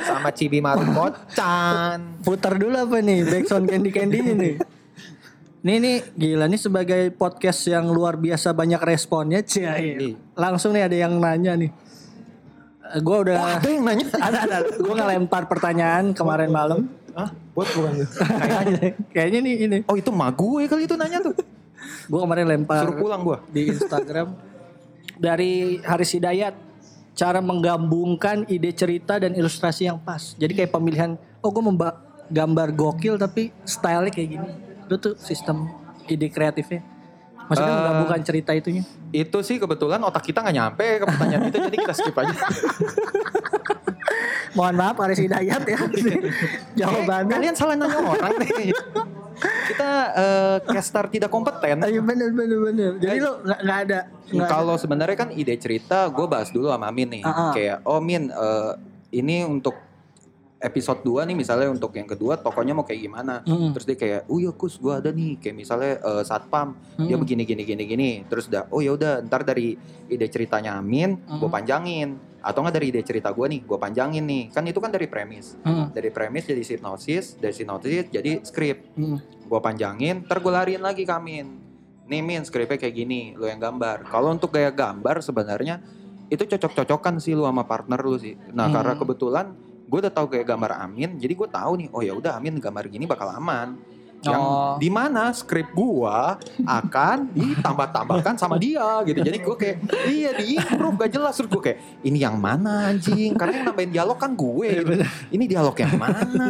sama 0.00 0.30
Cibi 0.30 0.58
Maru 0.58 0.86
Kocan. 0.88 2.22
putar 2.22 2.54
dulu 2.54 2.74
apa 2.74 2.98
nih 2.98 3.22
backsound 3.22 3.66
candy 3.66 3.90
candy 3.90 4.18
ini 4.20 4.32
nih 4.32 4.54
Nih 5.58 5.76
nih 5.76 5.96
gila 6.14 6.46
nih 6.46 6.56
sebagai 6.56 7.02
podcast 7.10 7.66
yang 7.66 7.88
luar 7.88 8.14
biasa 8.14 8.54
banyak 8.54 8.78
responnya 8.78 9.42
cia 9.42 9.74
Iya. 9.74 10.14
langsung 10.32 10.70
nih 10.70 10.86
ada 10.86 10.96
yang 10.96 11.18
nanya 11.18 11.58
nih 11.58 11.70
gue 12.94 13.16
udah 13.22 13.36
Ada 13.56 13.68
yang 13.68 13.84
nanya. 13.84 14.06
ada 14.26 14.38
ada 14.42 14.56
gue 14.70 14.94
ngelempar 14.94 15.44
pertanyaan 15.44 16.10
kemarin 16.10 16.48
malam 16.48 16.80
Hah? 17.12 17.28
Buat 17.50 17.68
bukan 17.72 17.92
kayaknya 17.98 18.88
kayaknya 19.10 19.38
nih 19.40 19.54
ini 19.60 19.76
Oh 19.84 19.94
itu 19.94 20.08
mah 20.08 20.30
gue 20.30 20.64
kali 20.64 20.84
itu 20.84 20.94
nanya 20.94 21.18
tuh. 21.20 21.34
gue 22.04 22.20
kemarin 22.20 22.46
lempar 22.46 22.82
Suruh 22.82 22.96
pulang 22.96 23.22
gue. 23.22 23.38
di 23.48 23.62
Instagram 23.68 24.32
dari 25.14 25.52
Haris 25.80 26.10
Hidayat 26.12 26.54
cara 27.12 27.38
menggabungkan 27.38 28.46
ide 28.46 28.70
cerita 28.70 29.18
dan 29.18 29.34
ilustrasi 29.34 29.84
yang 29.84 29.98
pas 29.98 30.32
jadi 30.34 30.54
kayak 30.54 30.70
pemilihan 30.70 31.10
oh 31.38 31.50
gue 31.50 31.60
memba 31.60 31.98
gambar 32.28 32.70
gokil 32.72 33.16
tapi 33.16 33.50
stylenya 33.62 34.08
kayak 34.08 34.28
gini 34.30 34.48
itu 34.84 34.94
tuh 34.96 35.14
sistem 35.16 35.66
ide 36.06 36.28
kreatifnya 36.28 36.80
maksudnya 37.48 37.72
Eh, 37.72 37.78
menggabungkan 37.80 38.20
cerita 38.22 38.50
itunya 38.52 38.84
Itu 39.10 39.40
sih 39.40 39.56
kebetulan 39.56 39.98
otak 40.04 40.22
kita 40.28 40.44
nggak 40.44 40.56
nyampe 40.56 40.86
ke 41.00 41.04
pertanyaan 41.08 41.48
itu 41.48 41.58
jadi 41.64 41.76
kita 41.80 41.94
skip 41.96 42.12
aja. 42.12 42.36
Mohon 44.56 44.74
maaf 44.80 44.96
Aris 45.00 45.20
Hidayat 45.20 45.62
ya. 45.64 45.78
Jawabannya. 46.84 47.30
Kalian 47.30 47.54
salah 47.56 47.76
nanya 47.76 48.00
orang 48.00 48.34
nih. 48.42 48.72
Kita 49.38 49.92
eh, 50.18 50.56
caster 50.66 51.04
tidak 51.12 51.30
kompeten. 51.30 51.84
Ayo 51.84 52.02
bener 52.02 52.34
bener 52.34 52.58
bener. 52.58 52.92
Jadi 52.98 53.18
lu 53.22 53.32
nggak 53.44 53.60
nggak 53.64 53.78
ada. 53.88 53.98
Kalau 54.50 54.74
sebenarnya 54.74 55.16
kan 55.16 55.30
ide 55.30 55.54
cerita 55.60 56.10
gue 56.10 56.26
bahas 56.26 56.50
dulu 56.50 56.72
sama 56.72 56.90
Min 56.90 57.20
nih. 57.20 57.22
Ah, 57.22 57.30
ah. 57.30 57.52
Kayak 57.54 57.76
oh 57.86 58.00
Min 58.02 58.32
eh, 58.32 58.72
ini 59.14 59.46
untuk 59.46 59.87
episode 60.58 61.00
2 61.02 61.22
nih 61.22 61.36
misalnya 61.36 61.70
untuk 61.70 61.94
yang 61.94 62.04
kedua 62.04 62.34
tokonya 62.34 62.74
mau 62.74 62.82
kayak 62.82 63.00
gimana. 63.00 63.34
Mm. 63.42 63.70
Terus 63.78 63.86
dia 63.86 63.96
kayak, 63.96 64.20
"Oh 64.26 64.38
ya 64.38 64.50
Kus, 64.50 64.74
gue 64.76 64.90
ada 64.90 65.08
nih 65.08 65.38
kayak 65.38 65.54
misalnya 65.54 65.92
eh, 65.96 66.22
satpam, 66.22 66.74
dia 66.98 67.14
Mm. 67.14 67.22
begini 67.22 67.42
gini 67.46 67.62
gini 67.62 67.84
gini." 67.84 68.10
Terus 68.26 68.50
udah, 68.50 68.66
"Oh 68.68 68.82
ya 68.82 68.90
udah, 68.92 69.22
ntar 69.22 69.46
dari 69.46 69.78
ide 70.06 70.26
ceritanya 70.26 70.74
Amin, 70.74 71.18
gue 71.20 71.46
Mm. 71.46 71.54
panjangin." 71.54 72.08
Atau 72.38 72.62
nggak 72.62 72.74
dari 72.74 72.86
ide 72.90 73.02
cerita 73.02 73.30
gue 73.30 73.46
nih, 73.48 73.60
gue 73.62 73.78
panjangin 73.78 74.22
nih. 74.22 74.44
Kan 74.50 74.62
itu 74.64 74.78
kan 74.78 74.90
dari 74.90 75.06
premis. 75.06 75.54
Mm. 75.62 75.90
Dari 75.90 76.10
premis 76.10 76.44
jadi 76.44 76.62
sinopsis, 76.62 77.34
dari 77.34 77.54
sinopsis 77.54 78.10
jadi 78.10 78.42
skrip. 78.42 78.94
Mm. 78.94 79.18
Gue 79.46 79.60
panjangin, 79.60 80.22
ntar 80.22 80.38
gue 80.38 80.50
lariin 80.50 80.82
lagi 80.82 81.02
ke 81.02 81.12
Amin. 81.12 81.58
Nih 82.08 82.22
Min, 82.24 82.42
skripnya 82.42 82.78
kayak 82.78 82.94
gini, 82.94 83.36
lu 83.36 83.44
yang 83.44 83.60
gambar. 83.60 84.06
Kalau 84.06 84.32
untuk 84.32 84.50
gaya 84.50 84.72
gambar 84.72 85.20
sebenarnya 85.20 85.82
itu 86.26 86.40
cocok-cocokan 86.40 87.20
sih 87.20 87.32
lu 87.32 87.44
sama 87.44 87.62
partner 87.62 88.00
lu 88.00 88.16
sih. 88.16 88.32
Nah 88.52 88.68
Hmm. 88.68 88.74
karena 88.74 88.94
kebetulan 88.96 89.46
gue 89.88 89.98
udah 89.98 90.12
tahu 90.12 90.28
gaya 90.28 90.44
gambar 90.44 90.84
Amin, 90.84 91.16
jadi 91.16 91.32
gue 91.32 91.48
tahu 91.48 91.72
nih, 91.80 91.88
oh 91.90 92.04
ya 92.04 92.12
udah 92.12 92.36
Amin 92.36 92.60
gambar 92.60 92.84
gini 92.86 93.08
bakal 93.08 93.32
aman. 93.32 93.80
Yang 94.18 94.42
Oh. 94.42 94.74
di 94.82 94.90
mana 94.90 95.30
skrip 95.30 95.70
gua 95.70 96.42
akan 96.66 97.30
ditambah-tambahkan 97.38 98.34
sama 98.34 98.58
dia 98.58 98.82
gitu. 99.06 99.22
Jadi 99.22 99.38
gue 99.38 99.54
kayak 99.56 99.76
iya 100.10 100.34
di 100.34 100.58
improve 100.58 100.98
gak 100.98 101.12
jelas 101.14 101.38
terus 101.38 101.46
gue 101.46 101.62
kayak 101.62 101.78
ini 102.02 102.18
yang 102.18 102.34
mana 102.34 102.90
anjing? 102.90 103.38
Karena 103.38 103.62
yang 103.62 103.66
nambahin 103.70 103.94
dialog 103.94 104.18
kan 104.18 104.34
gue. 104.34 104.70
gitu. 104.74 105.06
Ini 105.30 105.44
dialog 105.46 105.76
yang 105.78 105.94
mana? 105.94 106.46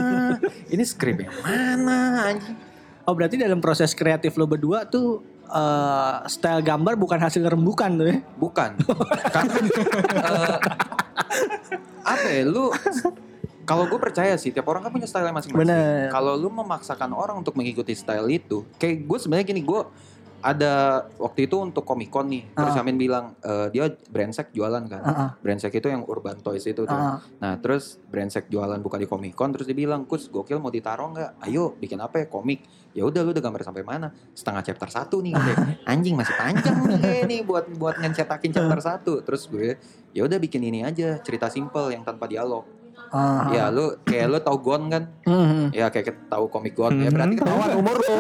Ini 0.65 0.81
skrip 0.81 1.21
yang 1.21 1.37
mana 1.45 1.97
anjing? 2.33 2.57
Oh 3.05 3.13
berarti 3.13 3.37
dalam 3.37 3.61
proses 3.61 3.93
kreatif 3.93 4.33
lo 4.41 4.49
berdua 4.49 4.89
tuh 4.89 5.21
eh, 5.49 6.15
style 6.29 6.63
gambar 6.63 6.95
bukan 7.01 7.19
hasil 7.19 7.43
rembukan 7.45 7.91
tuh 7.97 8.07
ya? 8.07 8.17
Bukan. 8.37 8.71
Karena 9.35 9.55
eh, 10.13 10.59
apa 12.09 12.27
ya 12.29 12.43
lu 12.49 12.73
kalau 13.69 13.85
gue 13.85 14.01
percaya 14.01 14.33
sih 14.41 14.49
tiap 14.49 14.65
orang 14.65 14.81
kan 14.81 14.89
punya 14.89 15.05
style 15.05 15.29
masing-masing. 15.29 16.09
Kalau 16.09 16.41
lu 16.41 16.49
memaksakan 16.49 17.13
orang 17.13 17.45
untuk 17.45 17.53
mengikuti 17.53 17.93
style 17.93 18.25
itu, 18.33 18.65
kayak 18.81 19.05
gue 19.05 19.19
sebenarnya 19.21 19.47
gini 19.53 19.61
gue 19.61 19.81
ada 20.39 21.03
waktu 21.19 21.51
itu 21.51 21.59
untuk 21.59 21.83
Comic 21.83 22.09
Con 22.09 22.31
nih, 22.31 22.47
terus 22.55 22.75
Ah. 22.75 22.83
Amin 22.83 22.95
bilang 22.95 23.35
eh, 23.43 23.67
dia 23.75 23.91
Brandsack 23.91 24.55
jualan 24.55 24.85
kan. 24.87 25.03
Ah, 25.03 25.11
ah. 25.11 25.31
Brandsack 25.43 25.75
itu 25.75 25.91
yang 25.91 26.07
Urban 26.07 26.39
Toys 26.39 26.63
itu 26.63 26.87
tuh. 26.87 26.95
Ah, 26.95 27.19
Nah 27.43 27.59
terus 27.59 27.99
Brandsack 28.07 28.47
jualan 28.47 28.79
buka 28.79 28.97
di 28.97 29.11
Comic 29.11 29.35
Con 29.35 29.51
terus 29.51 29.67
dia 29.67 29.75
bilang 29.75 30.07
Kus 30.07 30.31
gokil 30.31 30.63
mau 30.63 30.71
ditaruh 30.71 31.11
nggak? 31.11 31.31
Ayo 31.43 31.75
bikin 31.75 31.99
apa 31.99 32.23
ya 32.23 32.27
komik? 32.31 32.63
Ya 32.95 33.03
udah 33.03 33.21
lu 33.23 33.35
udah 33.35 33.43
gambar 33.43 33.63
sampai 33.67 33.83
mana? 33.83 34.15
Setengah 34.31 34.63
chapter 34.63 34.89
satu 34.89 35.19
nih. 35.19 35.35
Anjing 35.91 36.15
masih 36.15 36.35
panjang 36.39 36.77
nih 36.87 37.27
nih 37.27 37.41
buat 37.43 37.67
buat 37.75 37.99
ngecetakin 37.99 38.55
chapter 38.55 38.79
satu. 38.79 39.13
Terus 39.27 39.51
gue 39.51 39.75
ya 40.15 40.23
udah 40.23 40.39
bikin 40.39 40.63
ini 40.63 40.87
aja 40.87 41.19
cerita 41.19 41.51
simple 41.51 41.91
yang 41.91 42.07
tanpa 42.07 42.31
dialog. 42.31 42.78
Ah. 43.11 43.49
Ya 43.49 43.69
lu 43.69 43.97
kayak 44.03 44.27
lu 44.27 44.39
tau 44.39 44.57
Gon 44.57 44.89
kan? 44.89 45.03
Mhm. 45.23 45.71
Ya 45.71 45.89
kayak 45.89 46.27
tahu 46.27 46.47
komik 46.47 46.73
Gon. 46.73 46.97
Ya 46.97 47.07
Mhm. 47.07 47.15
berarti 47.15 47.35
ketahuan 47.37 47.71
umur 47.75 47.97
lu. 47.97 48.17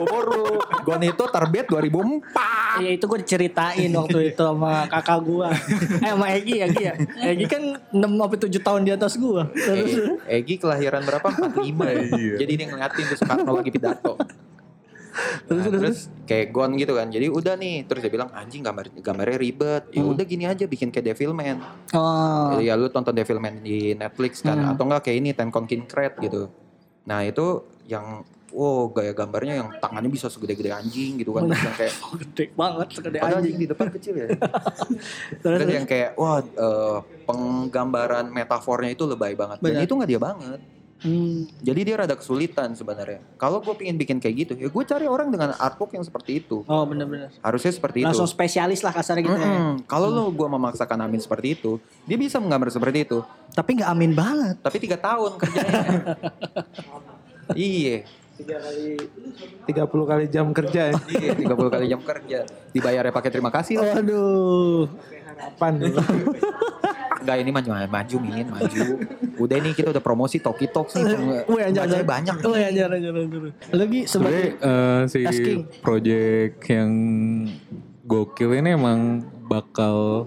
umur 0.00 0.24
lu. 0.26 0.44
Gon 0.82 1.02
itu 1.02 1.24
terbit 1.26 1.66
2004. 1.66 2.78
Iya 2.78 2.90
itu 2.92 3.04
gue 3.04 3.18
diceritain 3.18 3.90
waktu 3.90 4.30
itu 4.30 4.38
sama 4.40 4.86
kakak 4.86 5.18
gue 5.20 5.48
Eh 5.98 6.06
sama 6.08 6.26
Egi 6.30 6.54
ya 6.56 6.70
Egi 6.70 6.82
ya 6.86 6.94
Egi 7.26 7.44
kan 7.44 7.62
6 7.90 7.98
sampai 7.98 8.38
7 8.38 8.62
tahun 8.62 8.80
di 8.86 8.92
atas 8.94 9.18
gue 9.18 9.42
Terus 9.50 9.92
Egi 10.24 10.54
kelahiran 10.54 11.02
berapa? 11.02 11.28
45. 11.50 12.38
Jadi 12.38 12.52
dia 12.54 12.66
ngeliatin 12.66 13.04
tuh 13.04 13.18
Soekarno 13.18 13.50
lagi 13.52 13.74
pidato. 13.74 14.14
Nah, 15.50 15.66
terus 15.66 16.06
kayak 16.22 16.50
Gon 16.50 16.74
gitu 16.74 16.94
kan. 16.94 17.06
Jadi 17.06 17.26
udah 17.26 17.54
nih, 17.54 17.82
terus 17.84 18.00
dia 18.00 18.08
bilang 18.08 18.30
anjing 18.30 18.60
gambar 18.60 18.94
gambarnya 18.96 19.36
ribet. 19.36 19.82
Ya 19.90 20.00
Hmm. 20.00 20.12
udah 20.14 20.24
gini 20.24 20.44
aja 20.44 20.64
bikin 20.64 20.88
kayak 20.88 21.10
Devilman. 21.10 21.58
Oh 21.92 22.56
Ya 22.56 22.74
lu 22.74 22.86
tonton 22.86 23.10
Devilman 23.10 23.58
di 23.58 23.92
Netflix 23.92 24.40
kan 24.40 24.56
Hmm. 24.56 24.70
atau 24.70 24.84
enggak 24.84 25.04
kayak 25.04 25.18
ini 25.18 25.30
Tenkon 25.32 25.64
King 25.64 25.84
Crate 25.84 26.16
gitu. 26.20 26.46
Nah, 27.02 27.22
itu 27.22 27.46
yang 27.84 28.22
wow 28.50 28.86
gaya 28.88 29.10
gambarnya 29.10 29.54
yang 29.56 29.68
tangannya 29.76 30.06
bisa 30.08 30.26
segede-gede 30.26 30.70
anjing 30.70 31.18
gitu 31.18 31.30
kan. 31.32 31.46
Terus 31.46 31.62
yang 31.64 31.76
kayak 31.76 31.94
gede 32.22 32.44
banget 32.52 32.86
segede 32.92 33.18
padahal 33.18 33.38
anjing 33.38 33.56
di 33.56 33.66
depan 33.66 33.86
kecil 33.90 34.14
ya. 34.16 34.26
Terus, 35.42 35.58
Terus 35.60 35.70
yang 35.72 35.86
kayak 35.86 36.10
wah 36.14 36.38
eh, 36.38 36.98
penggambaran 37.24 38.26
metafornya 38.28 38.90
itu 38.90 39.04
lebay 39.04 39.34
banget. 39.34 39.58
Dan 39.58 39.66
Benar. 39.72 39.82
itu 39.82 39.92
nggak 39.94 40.10
dia 40.10 40.20
banget. 40.20 40.60
Hmm, 41.00 41.48
Jadi 41.64 41.80
dia 41.80 41.96
rada 41.96 42.12
kesulitan 42.12 42.76
sebenarnya. 42.76 43.24
Kalau 43.40 43.64
gue 43.64 43.72
pengen 43.72 43.96
bikin 43.96 44.20
kayak 44.20 44.34
gitu, 44.36 44.52
ya 44.54 44.68
gue 44.68 44.84
cari 44.84 45.08
orang 45.08 45.32
dengan 45.32 45.56
artwork 45.56 45.96
yang 45.96 46.04
seperti 46.04 46.44
itu. 46.44 46.60
Oh 46.68 46.84
bener-bener 46.84 47.32
Harusnya 47.40 47.72
seperti 47.72 48.04
Langsung 48.04 48.28
itu. 48.28 48.36
spesialis 48.36 48.84
lah 48.84 48.92
kasarnya 48.92 49.24
gitu 49.24 49.32
ya 49.34 49.48
Mm-mm. 49.48 49.88
Kalau 49.88 50.12
lo 50.12 50.28
gue 50.28 50.44
memaksakan 50.44 51.00
Amin 51.00 51.16
seperti 51.16 51.56
itu, 51.56 51.80
dia 52.04 52.20
bisa 52.20 52.36
menggambar 52.36 52.68
seperti 52.68 53.08
itu. 53.08 53.24
Tapi 53.50 53.80
gak 53.80 53.88
amin 53.88 54.12
banget 54.12 54.60
Tapi 54.60 54.76
tiga 54.76 55.00
tahun 55.00 55.40
kerjanya. 55.40 55.88
iya, 57.56 58.04
Tiga 58.40 58.56
kali 58.64 58.96
30 59.68 60.10
kali 60.10 60.24
jam 60.32 60.46
kerja 60.56 60.82
ya. 60.90 60.96
iya 61.12 61.32
30 61.36 61.74
kali 61.74 61.84
jam 61.92 62.00
kerja. 62.00 62.38
Dibayarnya 62.72 63.12
pakai 63.12 63.30
terima 63.30 63.50
kasih 63.52 63.84
lah. 63.84 64.00
Waduh 64.00 64.88
Harapan 65.40 65.72
dulu. 65.80 66.00
Enggak 67.20 67.36
ini 67.36 67.50
maju 67.52 67.68
maju 67.84 68.16
min 68.24 68.46
maju. 68.48 68.82
Udah 69.36 69.56
nih 69.60 69.72
kita 69.76 69.92
udah 69.92 70.00
promosi 70.04 70.40
Toki 70.40 70.72
Talk 70.72 70.88
sih. 70.88 71.04
Wih 71.04 71.62
anjir 71.68 71.84
anjir. 71.84 72.04
banyak. 72.04 72.36
Wih 72.40 72.64
anjir 72.64 72.88
anjir 72.88 73.12
anjir 73.12 73.42
Lagi 73.72 74.00
Sebenarnya 74.08 74.44
sebagai 74.56 74.68
eh, 74.68 75.00
si 75.12 75.20
Asking. 75.28 75.60
project 75.84 76.56
yang 76.64 76.90
gokil 78.08 78.56
ini 78.56 78.72
emang 78.72 79.24
bakal 79.46 80.26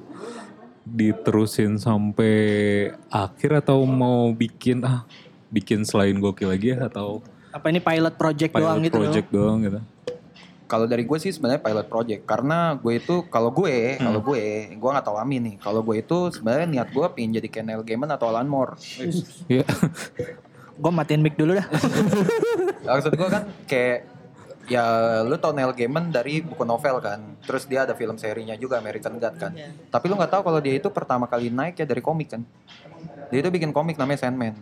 diterusin 0.85 1.81
sampai 1.81 2.35
akhir 3.09 3.65
atau 3.65 3.81
mau 3.89 4.29
bikin 4.35 4.85
ah 4.85 5.07
bikin 5.49 5.81
selain 5.87 6.17
gokil 6.21 6.53
lagi 6.53 6.77
ya 6.77 6.85
atau 6.85 7.25
Apa 7.53 7.69
ini 7.69 7.77
pilot 7.77 8.13
project 8.13 8.51
pilot 8.51 8.65
doang 8.65 8.79
gitu 8.81 8.97
project 8.97 9.27
doang 9.29 9.59
gitu. 9.61 9.79
Kalau 10.63 10.83
dari 10.83 11.03
gue 11.03 11.17
sih 11.17 11.29
sebenarnya 11.29 11.61
pilot 11.61 11.85
project 11.85 12.21
karena 12.23 12.73
gue 12.75 12.93
itu 12.95 13.21
kalau 13.27 13.53
gue 13.53 13.93
Hmm. 13.93 14.09
kalau 14.09 14.19
gue 14.23 14.41
gue 14.73 14.89
nggak 14.89 15.05
tahu 15.05 15.17
Amin 15.17 15.41
nih 15.43 15.55
kalau 15.57 15.79
gue 15.79 15.95
itu 15.97 16.17
sebenarnya 16.31 16.65
niat 16.65 16.89
gue 16.89 17.05
pengen 17.07 17.37
jadi 17.37 17.47
Ken 17.47 17.63
Neil 17.63 17.81
Gaiman 17.81 18.09
atau 18.09 18.27
Alan 18.27 18.47
Moore 18.47 18.73
Iya. 19.45 19.61
Gue 20.73 20.89
matiin 20.91 21.21
mic 21.21 21.37
dulu 21.37 21.53
dah 21.53 21.67
maksud 22.89 23.13
gue 23.13 23.29
kan 23.29 23.45
kayak 23.63 24.09
ya 24.65 24.85
lu 25.21 25.35
tau 25.35 25.51
Neil 25.51 25.71
Gaiman 25.71 26.09
dari 26.09 26.39
buku 26.39 26.63
novel 26.63 26.97
kan 26.99 27.21
terus 27.39 27.63
dia 27.63 27.83
ada 27.83 27.93
film 27.93 28.15
serinya 28.15 28.55
juga 28.55 28.79
American 28.79 29.13
God 29.15 29.35
kan 29.37 29.51
Iya. 29.53 29.69
tapi 29.87 30.07
lu 30.07 30.15
nggak 30.15 30.31
tahu 30.31 30.41
kalau 30.41 30.57
dia 30.57 30.73
itu 30.73 30.89
pertama 30.89 31.27
kali 31.27 31.47
naik 31.47 31.75
ya 31.75 31.85
dari 31.85 32.01
komik 32.01 32.31
kan 32.31 32.41
dia 33.29 33.39
itu 33.39 33.49
bikin 33.51 33.69
komik 33.69 33.93
namanya 33.93 34.25
Sandman 34.25 34.57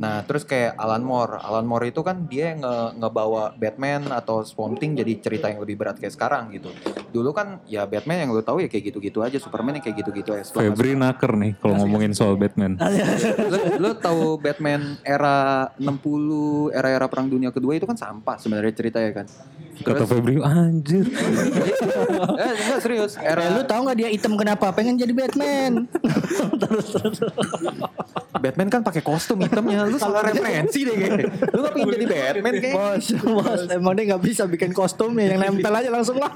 Nah 0.00 0.24
terus 0.24 0.48
kayak 0.48 0.80
Alan 0.80 1.04
Moore, 1.04 1.36
Alan 1.44 1.68
Moore 1.68 1.92
itu 1.92 2.00
kan 2.00 2.24
dia 2.24 2.56
yang 2.56 2.64
nge 2.64 2.76
ngebawa 2.96 3.52
Batman 3.52 4.08
atau 4.08 4.40
Swamp 4.48 4.80
Thing 4.80 4.96
jadi 4.96 5.12
cerita 5.20 5.52
yang 5.52 5.60
lebih 5.60 5.76
berat 5.76 6.00
kayak 6.00 6.16
sekarang 6.16 6.48
gitu. 6.56 6.72
Dulu 7.12 7.36
kan 7.36 7.60
ya 7.68 7.84
Batman 7.84 8.24
yang 8.24 8.32
lu 8.32 8.40
tahu 8.40 8.64
ya 8.64 8.68
kayak 8.72 8.96
gitu-gitu 8.96 9.20
aja, 9.20 9.36
Superman 9.36 9.76
yang 9.76 9.84
kayak 9.84 10.00
gitu-gitu 10.00 10.32
aja. 10.32 10.48
Febri 10.48 10.96
naker 10.96 11.36
nih 11.36 11.52
kalau 11.60 11.84
ngomongin 11.84 12.16
soal 12.16 12.40
Batman. 12.40 12.80
lu, 13.52 13.58
lu 13.76 13.90
tahu 14.00 14.40
Batman 14.40 14.96
era 15.04 15.68
60 15.76 16.72
era-era 16.72 17.04
perang 17.04 17.28
dunia 17.28 17.52
kedua 17.52 17.76
itu 17.76 17.84
kan 17.84 18.00
sampah 18.00 18.40
sebenarnya 18.40 18.72
ceritanya 18.72 19.12
kan. 19.20 19.26
Kata 19.80 20.04
Febri 20.04 20.36
anjir. 20.44 21.08
eh 22.44 22.52
enggak 22.52 22.80
serius, 22.84 23.16
era 23.16 23.40
Eh, 23.40 23.50
lu 23.56 23.62
tahu 23.64 23.80
nggak 23.88 23.96
dia 23.96 24.08
hitam 24.12 24.36
kenapa? 24.36 24.68
Pengen 24.76 25.00
jadi 25.00 25.12
Batman. 25.16 25.88
terus 26.62 26.86
terus. 26.92 27.18
Batman 28.36 28.68
kan 28.68 28.80
pakai 28.84 29.00
kostum 29.00 29.40
hitamnya. 29.40 29.88
Lu 29.88 29.96
salah 29.96 30.20
referensi 30.28 30.84
deh 30.84 30.94
kayaknya. 30.96 31.24
Lu 31.56 31.58
gak 31.64 31.72
pengen 31.72 31.88
jadi 31.96 32.06
Batman 32.06 32.54
kayak. 32.60 32.76
bos, 32.76 33.06
bos, 33.24 33.60
emang 33.72 33.92
dia 33.96 34.04
nggak 34.12 34.22
bisa 34.22 34.42
bikin 34.44 34.70
kostumnya 34.76 35.32
yang 35.32 35.40
nempel 35.40 35.72
aja 35.72 35.88
langsung 35.88 36.20
lah. 36.20 36.32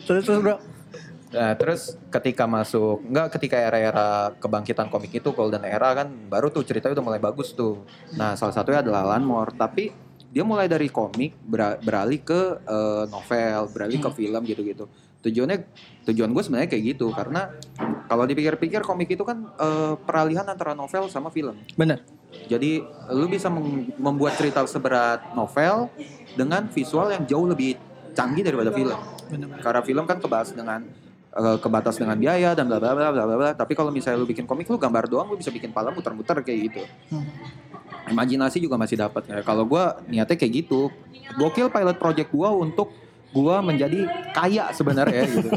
Terus 0.00 0.24
terus 0.24 0.40
bro. 0.40 0.56
Nah, 1.36 1.52
terus 1.58 2.00
ketika 2.08 2.48
masuk 2.48 3.04
enggak 3.12 3.36
ketika 3.36 3.60
era-era 3.60 4.32
kebangkitan 4.40 4.88
komik 4.88 5.12
itu 5.20 5.36
golden 5.36 5.68
era 5.68 5.92
kan 5.92 6.08
baru 6.08 6.48
tuh 6.48 6.64
ceritanya 6.64 6.96
udah 6.96 7.06
mulai 7.12 7.20
bagus 7.20 7.52
tuh. 7.52 7.84
Nah, 8.16 8.38
salah 8.38 8.56
satunya 8.56 8.80
adalah 8.80 9.04
Alan 9.04 9.26
Moore, 9.26 9.52
tapi 9.52 9.92
dia 10.36 10.44
mulai 10.44 10.68
dari 10.68 10.92
komik 10.92 11.32
ber- 11.40 11.80
beralih 11.80 12.20
ke 12.20 12.60
eh, 12.60 13.04
novel, 13.08 13.72
beralih 13.72 13.96
ke 13.96 14.10
film 14.12 14.44
gitu-gitu. 14.44 14.84
Tujuannya 15.24 15.64
tujuan 16.04 16.28
gue 16.28 16.42
sebenarnya 16.44 16.68
kayak 16.68 16.84
gitu 16.92 17.08
karena 17.08 17.56
kalau 18.04 18.28
dipikir-pikir 18.28 18.84
komik 18.84 19.08
itu 19.08 19.24
kan 19.24 19.48
eh, 19.56 19.96
peralihan 19.96 20.44
antara 20.44 20.76
novel 20.76 21.08
sama 21.08 21.32
film. 21.32 21.56
Bener. 21.72 22.04
Jadi 22.52 22.84
lu 23.16 23.32
bisa 23.32 23.48
mem- 23.48 23.88
membuat 23.96 24.36
cerita 24.36 24.60
seberat 24.68 25.24
novel 25.32 25.88
dengan 26.36 26.68
visual 26.68 27.08
yang 27.08 27.24
jauh 27.24 27.48
lebih 27.48 27.80
canggih 28.12 28.44
daripada 28.44 28.68
film. 28.68 28.98
Karena 29.64 29.80
film 29.80 30.04
kan 30.04 30.20
kebahas 30.20 30.52
dengan 30.52 30.84
eh, 31.32 31.58
kebatas 31.64 31.96
dengan 31.96 32.12
biaya 32.14 32.52
dan 32.52 32.68
bla 32.68 32.76
bla 32.76 32.92
bla 32.92 33.08
bla 33.08 33.24
bla 33.24 33.36
bla. 33.40 33.50
Tapi 33.56 33.72
kalau 33.72 33.88
misalnya 33.88 34.20
lu 34.20 34.28
bikin 34.28 34.44
komik 34.44 34.68
lu 34.68 34.76
gambar 34.76 35.08
doang 35.08 35.32
lu 35.32 35.40
bisa 35.40 35.48
bikin 35.48 35.72
pala 35.72 35.88
muter-muter 35.88 36.44
kayak 36.44 36.58
gitu. 36.68 36.82
Imajinasi 38.06 38.62
juga 38.62 38.78
masih 38.78 38.96
dapat 39.00 39.26
ya. 39.26 39.42
Kalau 39.42 39.66
gua 39.66 40.00
niatnya 40.06 40.36
kayak 40.38 40.52
gitu. 40.66 40.88
Gokil 41.36 41.68
pilot 41.68 41.96
project 41.98 42.30
gua 42.30 42.54
untuk 42.54 42.94
gua 43.34 43.60
menjadi 43.60 44.06
kaya 44.32 44.70
sebenarnya 44.70 45.26
gitu. 45.26 45.50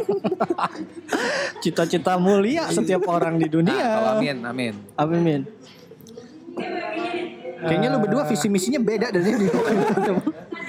Cita-cita 1.63 2.17
mulia 2.17 2.67
setiap 2.73 3.05
orang 3.05 3.37
di 3.37 3.47
dunia. 3.47 3.77
Nah, 3.77 3.89
kalau 3.95 4.11
amin, 4.19 4.37
amin. 4.43 4.73
Amin. 4.97 5.21
Min. 5.21 5.41
Kayaknya 7.59 7.87
lu 7.91 7.99
berdua 7.99 8.23
visi 8.23 8.47
misinya 8.47 8.79
beda 8.79 9.11
dari 9.11 9.29
ini. 9.35 9.47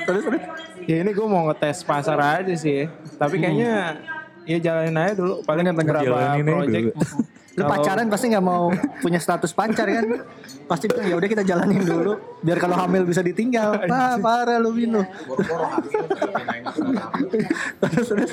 terus 0.07 0.22
terus. 0.26 0.43
Ya 0.91 1.07
ini 1.07 1.11
gue 1.14 1.26
mau 1.26 1.47
ngetes 1.47 1.87
pasar 1.87 2.18
aja 2.18 2.55
sih. 2.59 2.91
Tapi 3.14 3.39
kayaknya 3.39 4.03
ya 4.43 4.59
jalanin 4.59 4.99
aja 4.99 5.14
dulu. 5.14 5.35
Paling 5.47 5.70
aja 5.70 6.43
project. 6.43 6.95
Lu 7.51 7.62
Kalau- 7.62 7.72
pacaran 7.72 8.07
pasti 8.07 8.26
nggak 8.28 8.46
mau 8.46 8.70
punya 9.01 9.18
status 9.18 9.51
pacar 9.51 9.84
kan? 9.84 10.07
Pasti 10.64 10.86
bilang 10.86 11.03
ya 11.05 11.14
udah 11.18 11.28
kita 11.28 11.42
jalanin 11.42 11.82
dulu 11.82 12.14
biar 12.40 12.59
kalau 12.59 12.78
hamil 12.78 13.03
bisa 13.03 13.20
ditinggal. 13.20 13.74
Wah, 13.84 14.14
parah 14.16 14.57
lu 14.57 14.70
Min 14.70 14.94
lu. 14.94 15.03
terus 17.80 18.07
terus. 18.09 18.30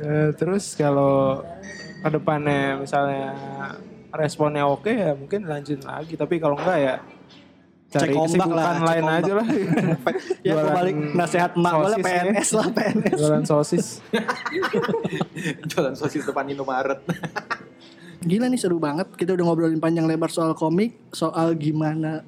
Eh, 0.00 0.28
terus 0.32 0.64
kalau 0.74 1.44
ke 2.00 2.08
depannya 2.08 2.78
misalnya 2.78 3.34
responnya 4.10 4.64
oke 4.64 4.88
ya 4.88 5.12
mungkin 5.12 5.44
lanjut 5.44 5.82
lagi. 5.82 6.14
Tapi 6.14 6.38
kalau 6.38 6.56
enggak 6.56 6.78
ya 6.78 6.94
cari 7.90 8.14
Cek 8.14 8.22
ombak 8.22 8.46
lah, 8.46 8.54
kesibukan 8.54 8.76
cek 8.78 8.86
lain 8.86 9.02
ombak. 9.02 9.18
aja 9.18 9.32
lah. 9.34 9.46
Ya 10.40 10.54
Jualan 10.54 10.72
balik 10.72 10.94
nasihat 11.12 11.50
emak 11.52 11.72
gue 11.74 11.82
lah. 11.84 11.98
PNS 12.00 12.48
lah 12.54 12.66
PNS. 12.70 13.16
Jualan 13.18 13.44
sosis. 13.44 13.86
Jualan 15.68 15.94
sosis 15.94 16.22
depan 16.22 16.46
Indomaret. 16.46 17.02
Gila 18.20 18.46
nih 18.52 18.60
seru 18.60 18.76
banget. 18.76 19.08
Kita 19.16 19.32
udah 19.32 19.44
ngobrolin 19.48 19.80
panjang 19.80 20.04
lebar 20.04 20.28
soal 20.28 20.52
komik, 20.52 20.96
soal 21.10 21.56
gimana 21.56 22.20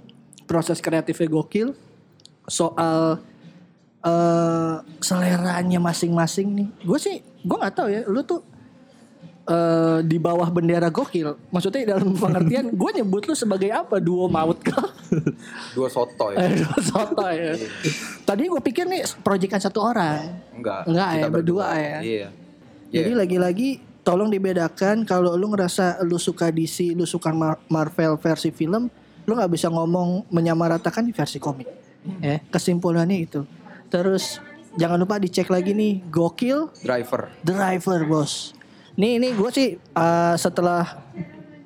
proses 0.48 0.80
kreatifnya 0.80 1.28
gokil, 1.28 1.76
soal 2.48 3.20
eh 4.02 4.74
seleranya 4.98 5.78
masing-masing 5.78 6.48
nih. 6.56 6.68
Gue 6.82 6.98
sih, 6.98 7.20
gue 7.20 7.56
nggak 7.56 7.74
tahu 7.76 7.88
ya. 7.92 8.02
Lu 8.08 8.24
tuh 8.24 8.40
eh 9.42 10.00
di 10.02 10.16
bawah 10.16 10.48
bendera 10.48 10.88
gokil. 10.88 11.36
Maksudnya 11.52 11.94
dalam 11.94 12.16
pengertian, 12.16 12.72
gue 12.80 12.90
nyebut 12.96 13.28
lu 13.28 13.36
sebagai 13.36 13.68
apa? 13.70 14.00
Duo 14.00 14.26
maut 14.32 14.58
kah? 14.58 14.88
Dua 15.76 15.92
soto 15.92 16.32
ya. 16.32 16.40
Eh, 16.40 16.56
duo 16.64 16.78
soto 16.80 17.26
ya. 17.28 17.52
Tadi 18.24 18.42
gue 18.48 18.60
pikir 18.64 18.88
nih 18.88 19.04
proyekan 19.20 19.60
satu 19.60 19.84
orang. 19.84 20.40
Enggak. 20.56 20.88
Enggak 20.88 21.08
kita 21.14 21.20
ya, 21.20 21.28
berdua 21.28 21.66
ya. 21.76 21.98
Iya. 22.00 22.28
Jadi 22.92 23.10
Iya. 23.12 23.18
lagi-lagi 23.24 23.70
tolong 24.02 24.28
dibedakan 24.28 25.02
kalau 25.02 25.34
lu 25.34 25.50
ngerasa 25.50 26.02
lu 26.02 26.18
suka 26.18 26.50
DC, 26.50 26.92
lu 26.92 27.06
suka 27.06 27.30
Mar- 27.30 27.62
Marvel 27.66 28.18
versi 28.18 28.50
film, 28.50 28.90
lu 29.22 29.32
nggak 29.32 29.50
bisa 29.50 29.66
ngomong 29.66 30.26
menyamaratakan 30.28 31.02
di 31.02 31.14
versi 31.14 31.38
komik. 31.38 31.66
Ya, 32.18 32.42
kesimpulannya 32.50 33.14
itu. 33.16 33.46
Terus 33.86 34.42
jangan 34.74 34.98
lupa 34.98 35.22
dicek 35.22 35.46
lagi 35.46 35.70
nih 35.70 36.02
Gokil 36.10 36.66
driver. 36.82 37.30
Driver, 37.40 38.00
Bos. 38.04 38.50
Nih 38.98 39.16
ini 39.16 39.30
gue 39.32 39.50
sih 39.54 39.68
uh, 39.94 40.34
setelah 40.34 40.98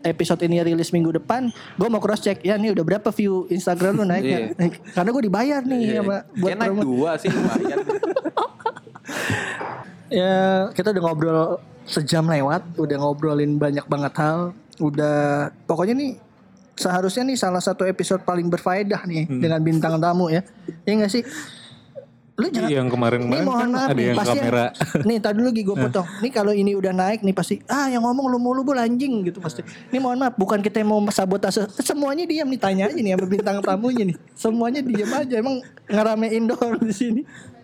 episode 0.04 0.38
ini 0.44 0.62
rilis 0.62 0.92
minggu 0.92 1.16
depan, 1.16 1.48
gue 1.74 1.88
mau 1.88 1.98
cross 1.98 2.20
check 2.20 2.38
ya 2.44 2.54
nih 2.54 2.70
udah 2.70 2.84
berapa 2.84 3.08
view 3.10 3.48
Instagram 3.48 3.98
lu 3.98 4.04
naiknya. 4.04 4.52
Karena 4.92 5.10
gue 5.10 5.22
dibayar 5.24 5.60
nih 5.64 5.80
Iya. 5.82 6.02
sama 6.04 6.16
buat 6.36 6.50
Kayak 6.52 6.58
naik 6.60 6.78
dua 6.84 7.10
sih 7.16 7.30
lumayan. 7.32 7.78
Ya 10.06 10.70
kita 10.70 10.94
udah 10.94 11.02
ngobrol 11.02 11.58
sejam 11.86 12.26
lewat, 12.26 12.76
udah 12.76 12.96
ngobrolin 12.98 13.56
banyak 13.56 13.86
banget 13.86 14.12
hal, 14.18 14.52
udah 14.82 15.50
pokoknya 15.64 15.94
nih 15.94 16.12
seharusnya 16.76 17.24
nih 17.24 17.38
salah 17.40 17.62
satu 17.64 17.88
episode 17.88 18.20
paling 18.22 18.52
berfaedah 18.52 19.08
nih 19.08 19.24
dengan 19.30 19.60
bintang 19.64 19.96
tamu 19.96 20.28
ya. 20.28 20.44
Ya 20.84 20.92
enggak 20.92 21.12
sih? 21.14 21.24
Lu 22.36 22.52
jangan 22.52 22.68
Iya, 22.68 22.84
yang 22.84 22.92
kemarin-kemarin 22.92 23.40
Nih 23.40 23.48
mohon 23.48 23.60
kan 23.64 23.70
maaf 23.72 23.88
ada 23.88 23.96
nih, 23.96 24.04
yang 24.12 24.18
pasti 24.20 24.38
kamera. 24.44 24.66
nih 25.08 25.18
tadi 25.24 25.36
dulu 25.40 25.50
gue 25.56 25.76
potong. 25.88 26.06
Nih 26.20 26.32
kalau 26.36 26.52
ini 26.52 26.72
udah 26.76 26.92
naik 26.92 27.24
nih 27.24 27.32
pasti 27.32 27.64
ah 27.64 27.88
yang 27.88 28.04
ngomong 28.04 28.28
lu 28.28 28.36
mulu 28.36 28.60
bul 28.60 28.76
anjing 28.76 29.24
gitu 29.24 29.40
pasti. 29.40 29.64
Nih 29.88 30.00
mohon 30.04 30.20
maaf 30.20 30.36
bukan 30.36 30.60
kita 30.60 30.84
yang 30.84 30.92
mau 30.92 31.00
sabotase. 31.08 31.64
Semuanya 31.80 32.28
diam 32.28 32.44
nih 32.52 32.60
tanya 32.60 32.92
aja 32.92 33.00
nih 33.00 33.16
sama 33.16 33.24
bintang 33.24 33.56
tamunya 33.64 34.04
nih. 34.12 34.16
Semuanya 34.36 34.80
diam 34.84 35.10
aja 35.16 35.34
emang 35.40 35.64
ngeramein 35.88 36.44
doang 36.44 36.76
di 36.84 36.92
sini. 36.92 37.20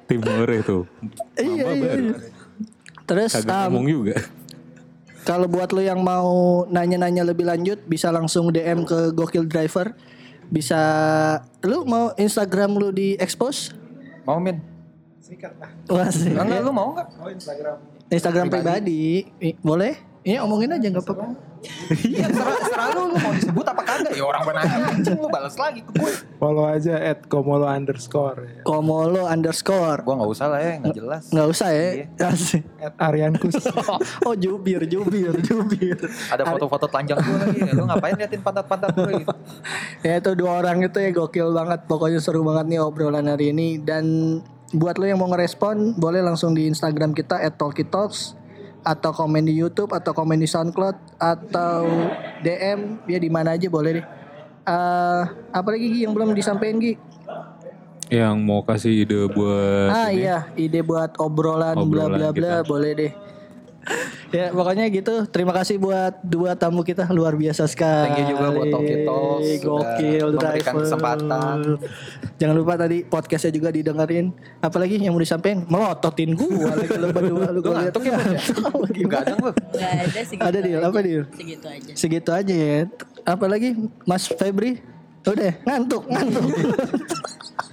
Timur 0.09 0.49
itu. 0.49 0.89
Iya 1.37 1.67
iya. 1.77 1.93
iya. 1.93 2.17
Terus 3.13 3.33
Kagak 3.37 3.53
um, 3.53 3.63
ngomong 3.69 3.87
juga. 3.93 4.17
kalau 5.29 5.47
buat 5.47 5.69
lo 5.71 5.85
yang 5.85 6.01
mau 6.01 6.65
nanya-nanya 6.67 7.23
lebih 7.23 7.45
lanjut 7.45 7.79
bisa 7.85 8.09
langsung 8.09 8.49
DM 8.49 8.89
ke 8.89 9.13
Gokil 9.13 9.45
Driver. 9.45 9.93
Bisa 10.53 10.81
lu 11.65 11.85
mau 11.85 12.13
Instagram 12.17 12.77
lu 12.77 12.89
di 12.93 13.17
expose? 13.17 13.73
Mau 14.29 14.37
min? 14.37 14.61
Wah, 15.89 16.13
sih. 16.13 16.29
Enggak 16.29 16.61
lu 16.61 16.73
mau 16.73 16.93
enggak? 16.93 17.09
Instagram 18.13 18.47
pribadi. 18.53 19.33
I- 19.41 19.57
Boleh? 19.61 20.12
Iya 20.23 20.47
omongin 20.47 20.71
aja 20.71 20.87
nggak 20.87 21.03
apa-apa. 21.03 21.27
Iya 21.93 22.27
serah, 22.27 22.59
serah 22.67 22.87
lu, 22.91 23.15
lu 23.15 23.17
mau 23.23 23.31
disebut 23.39 23.63
apa 23.63 23.83
kagak? 23.87 24.19
Ya 24.19 24.27
orang 24.27 24.43
benanya 24.43 24.77
anjing 24.91 25.15
lu 25.15 25.31
balas 25.31 25.55
lagi 25.55 25.79
ke 25.87 25.95
gue. 25.95 26.15
Follow 26.43 26.67
aja 26.67 26.95
at 26.99 27.31
komolo 27.31 27.71
underscore. 27.71 28.39
ya. 28.51 28.63
Komolo 28.67 29.31
underscore. 29.31 30.03
Gua 30.03 30.15
nggak 30.19 30.31
usah 30.31 30.47
lah 30.51 30.59
ya, 30.59 30.73
nggak 30.83 30.95
jelas. 30.99 31.23
Nggak 31.31 31.49
usah 31.55 31.69
ya. 31.71 31.83
Asik. 32.19 32.63
At 32.83 32.95
Aryankus. 32.99 33.63
oh 34.27 34.35
jubir, 34.35 34.83
jubir, 34.91 35.35
jubir. 35.39 35.99
Ada 36.35 36.43
foto-foto 36.51 36.91
telanjang 36.91 37.19
gue 37.23 37.37
lagi. 37.39 37.59
Lu 37.79 37.87
ngapain 37.87 38.15
liatin 38.19 38.43
pantat-pantat 38.43 38.91
gue? 38.99 39.23
gitu? 39.23 39.35
ya 40.07 40.19
itu 40.19 40.31
dua 40.35 40.67
orang 40.67 40.83
itu 40.83 40.99
ya 40.99 41.11
gokil 41.15 41.55
banget. 41.55 41.87
Pokoknya 41.87 42.19
seru 42.19 42.43
banget 42.43 42.75
nih 42.75 42.79
obrolan 42.83 43.31
hari 43.31 43.55
ini. 43.55 43.79
Dan 43.79 44.39
buat 44.75 44.99
lo 44.99 45.07
yang 45.07 45.23
mau 45.23 45.31
ngerespon, 45.31 45.95
boleh 45.95 46.27
langsung 46.27 46.59
di 46.59 46.67
Instagram 46.67 47.15
kita 47.15 47.39
@talkitalks 47.55 48.42
atau 48.83 49.11
komen 49.15 49.47
di 49.47 49.55
YouTube 49.55 49.95
atau 49.95 50.11
komen 50.11 50.43
di 50.43 50.47
SoundCloud 50.51 51.23
atau 51.23 51.87
DM 52.43 53.07
ya 53.07 53.19
di 53.19 53.31
mana 53.31 53.55
aja 53.55 53.71
boleh 53.71 54.03
deh. 54.03 54.07
Eh 54.63 55.23
apa 55.51 55.69
lagi 55.75 55.87
Gi, 55.91 56.01
yang 56.07 56.15
belum 56.15 56.35
disampaikan 56.35 56.79
Gi? 56.83 56.95
Yang 58.13 58.37
mau 58.45 58.61
kasih 58.61 59.09
ide 59.09 59.25
buat 59.33 59.89
ah 59.89 60.13
ini. 60.13 60.29
iya, 60.29 60.51
ide 60.59 60.85
buat 60.85 61.17
obrolan 61.17 61.79
bla 61.89 62.11
bla 62.11 62.29
bla 62.35 62.61
boleh 62.63 62.93
deh. 62.93 63.13
Ya 64.31 64.55
pokoknya 64.55 64.87
gitu. 64.89 65.27
Terima 65.29 65.53
kasih 65.53 65.77
buat 65.79 66.23
dua 66.23 66.55
tamu 66.55 66.87
kita 66.87 67.11
luar 67.11 67.35
biasa 67.35 67.67
sekali. 67.67 68.09
Thank 68.09 68.19
you 68.23 68.27
juga 68.37 68.47
buat 68.55 68.69
sudah 68.71 69.59
Gokil 69.63 70.27
memberikan 70.33 70.39
driver. 70.39 70.73
kesempatan. 70.87 71.59
Jangan 72.39 72.55
lupa 72.57 72.73
tadi 72.79 72.99
podcastnya 73.07 73.53
juga 73.53 73.69
didengerin. 73.75 74.27
Apalagi 74.63 74.99
yang 75.03 75.15
mau 75.15 75.23
disampaikan 75.23 75.67
melototin 75.67 76.35
gua 76.39 76.73
lagi 76.75 76.97
lu 76.97 77.09
berdua 77.11 77.47
lu 77.51 77.61
gua 77.61 77.75
lihat. 77.87 77.95
ya, 77.99 78.17
Bos, 78.19 78.91
ya? 78.91 79.01
Lu. 79.43 79.51
Gak 79.75 79.91
ada 79.99 80.21
segitu 80.23 80.43
Ada 80.47 80.59
deal, 80.63 80.81
apa 80.83 80.99
deal? 81.03 81.23
Segitu 81.35 81.67
aja. 81.67 81.93
Segitu 81.99 82.31
aja 82.31 82.55
ya. 82.55 82.81
Apalagi 83.27 83.75
Mas 84.07 84.27
Febri? 84.31 84.83
Udah 85.23 85.55
ngantuk, 85.63 86.03
ngantuk. 86.11 86.45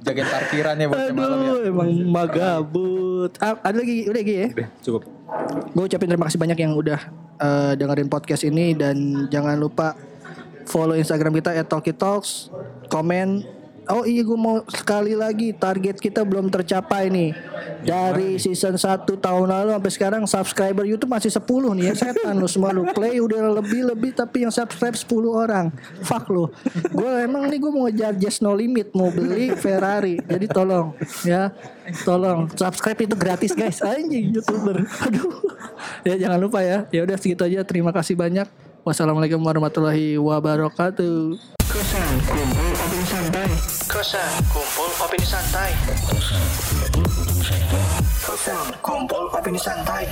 Jagain 0.00 0.28
parkiran 0.32 0.74
ya 0.80 0.86
buat 0.88 1.12
malam 1.12 1.38
ya. 1.44 1.50
Aduh, 1.52 1.68
emang 1.68 1.90
magabut. 2.08 3.30
Ah, 3.36 3.60
ada 3.60 3.76
lagi, 3.76 4.08
udah 4.08 4.20
lagi 4.24 4.34
ya. 4.34 4.48
Udah, 4.48 4.68
cukup. 4.80 5.02
Gue 5.76 5.84
ucapin 5.86 6.08
terima 6.08 6.26
kasih 6.26 6.40
banyak 6.40 6.58
yang 6.58 6.72
udah 6.72 7.00
eh, 7.36 7.72
dengerin 7.76 8.08
podcast 8.08 8.42
ini 8.48 8.72
dan 8.72 9.28
jangan 9.28 9.60
lupa 9.60 9.94
follow 10.64 10.96
Instagram 10.96 11.36
kita 11.36 11.52
@talkitalks, 11.68 12.48
komen. 12.88 13.59
Oh 13.90 14.06
iya 14.06 14.22
gue 14.22 14.38
mau 14.38 14.62
sekali 14.70 15.18
lagi 15.18 15.50
target 15.50 15.98
kita 15.98 16.22
belum 16.22 16.46
tercapai 16.46 17.10
nih. 17.10 17.34
Dari 17.80 18.38
season 18.38 18.78
1 18.78 19.08
tahun 19.08 19.46
lalu 19.50 19.70
sampai 19.74 19.92
sekarang 19.92 20.22
subscriber 20.30 20.86
YouTube 20.86 21.10
masih 21.10 21.32
10 21.32 21.42
nih 21.74 21.84
ya 21.90 21.94
setan 21.98 22.38
lu 22.38 22.46
semua 22.46 22.70
lu. 22.70 22.86
Play 22.94 23.18
udah 23.18 23.58
lebih-lebih 23.58 24.14
tapi 24.14 24.46
yang 24.46 24.54
subscribe 24.54 24.94
10 24.94 25.10
orang. 25.26 25.74
Fuck 26.06 26.30
lu. 26.30 26.46
Gue 26.94 27.10
emang 27.26 27.50
nih 27.50 27.58
gue 27.58 27.70
mau 27.72 27.90
ngejar 27.90 28.14
just 28.14 28.44
no 28.46 28.54
limit 28.54 28.94
mau 28.94 29.10
beli 29.10 29.50
Ferrari. 29.58 30.22
Jadi 30.22 30.46
tolong 30.46 30.94
ya. 31.26 31.50
Tolong 32.06 32.46
subscribe 32.54 33.00
itu 33.02 33.16
gratis 33.18 33.52
guys. 33.56 33.82
Anjing 33.82 34.30
YouTuber. 34.38 34.86
Aduh. 35.10 35.34
Ya 36.06 36.14
jangan 36.14 36.38
lupa 36.38 36.62
ya. 36.62 36.86
Ya 36.94 37.02
udah 37.02 37.18
segitu 37.18 37.42
aja. 37.42 37.66
Terima 37.66 37.90
kasih 37.90 38.14
banyak. 38.14 38.46
Wassalamualaikum 38.86 39.42
warahmatullahi 39.42 40.16
wabarakatuh. 40.16 41.36
Kosan 41.70 42.14
kumpul 42.26 42.69
opini 45.00 45.26
santai. 45.26 45.72
Kosan 45.80 46.40
kumpul 46.70 47.26
opini 47.26 47.26
santai. 47.44 47.70
Kosan 48.26 48.66
kumpul 48.82 49.24
opini 49.34 49.58
santai. 49.58 50.04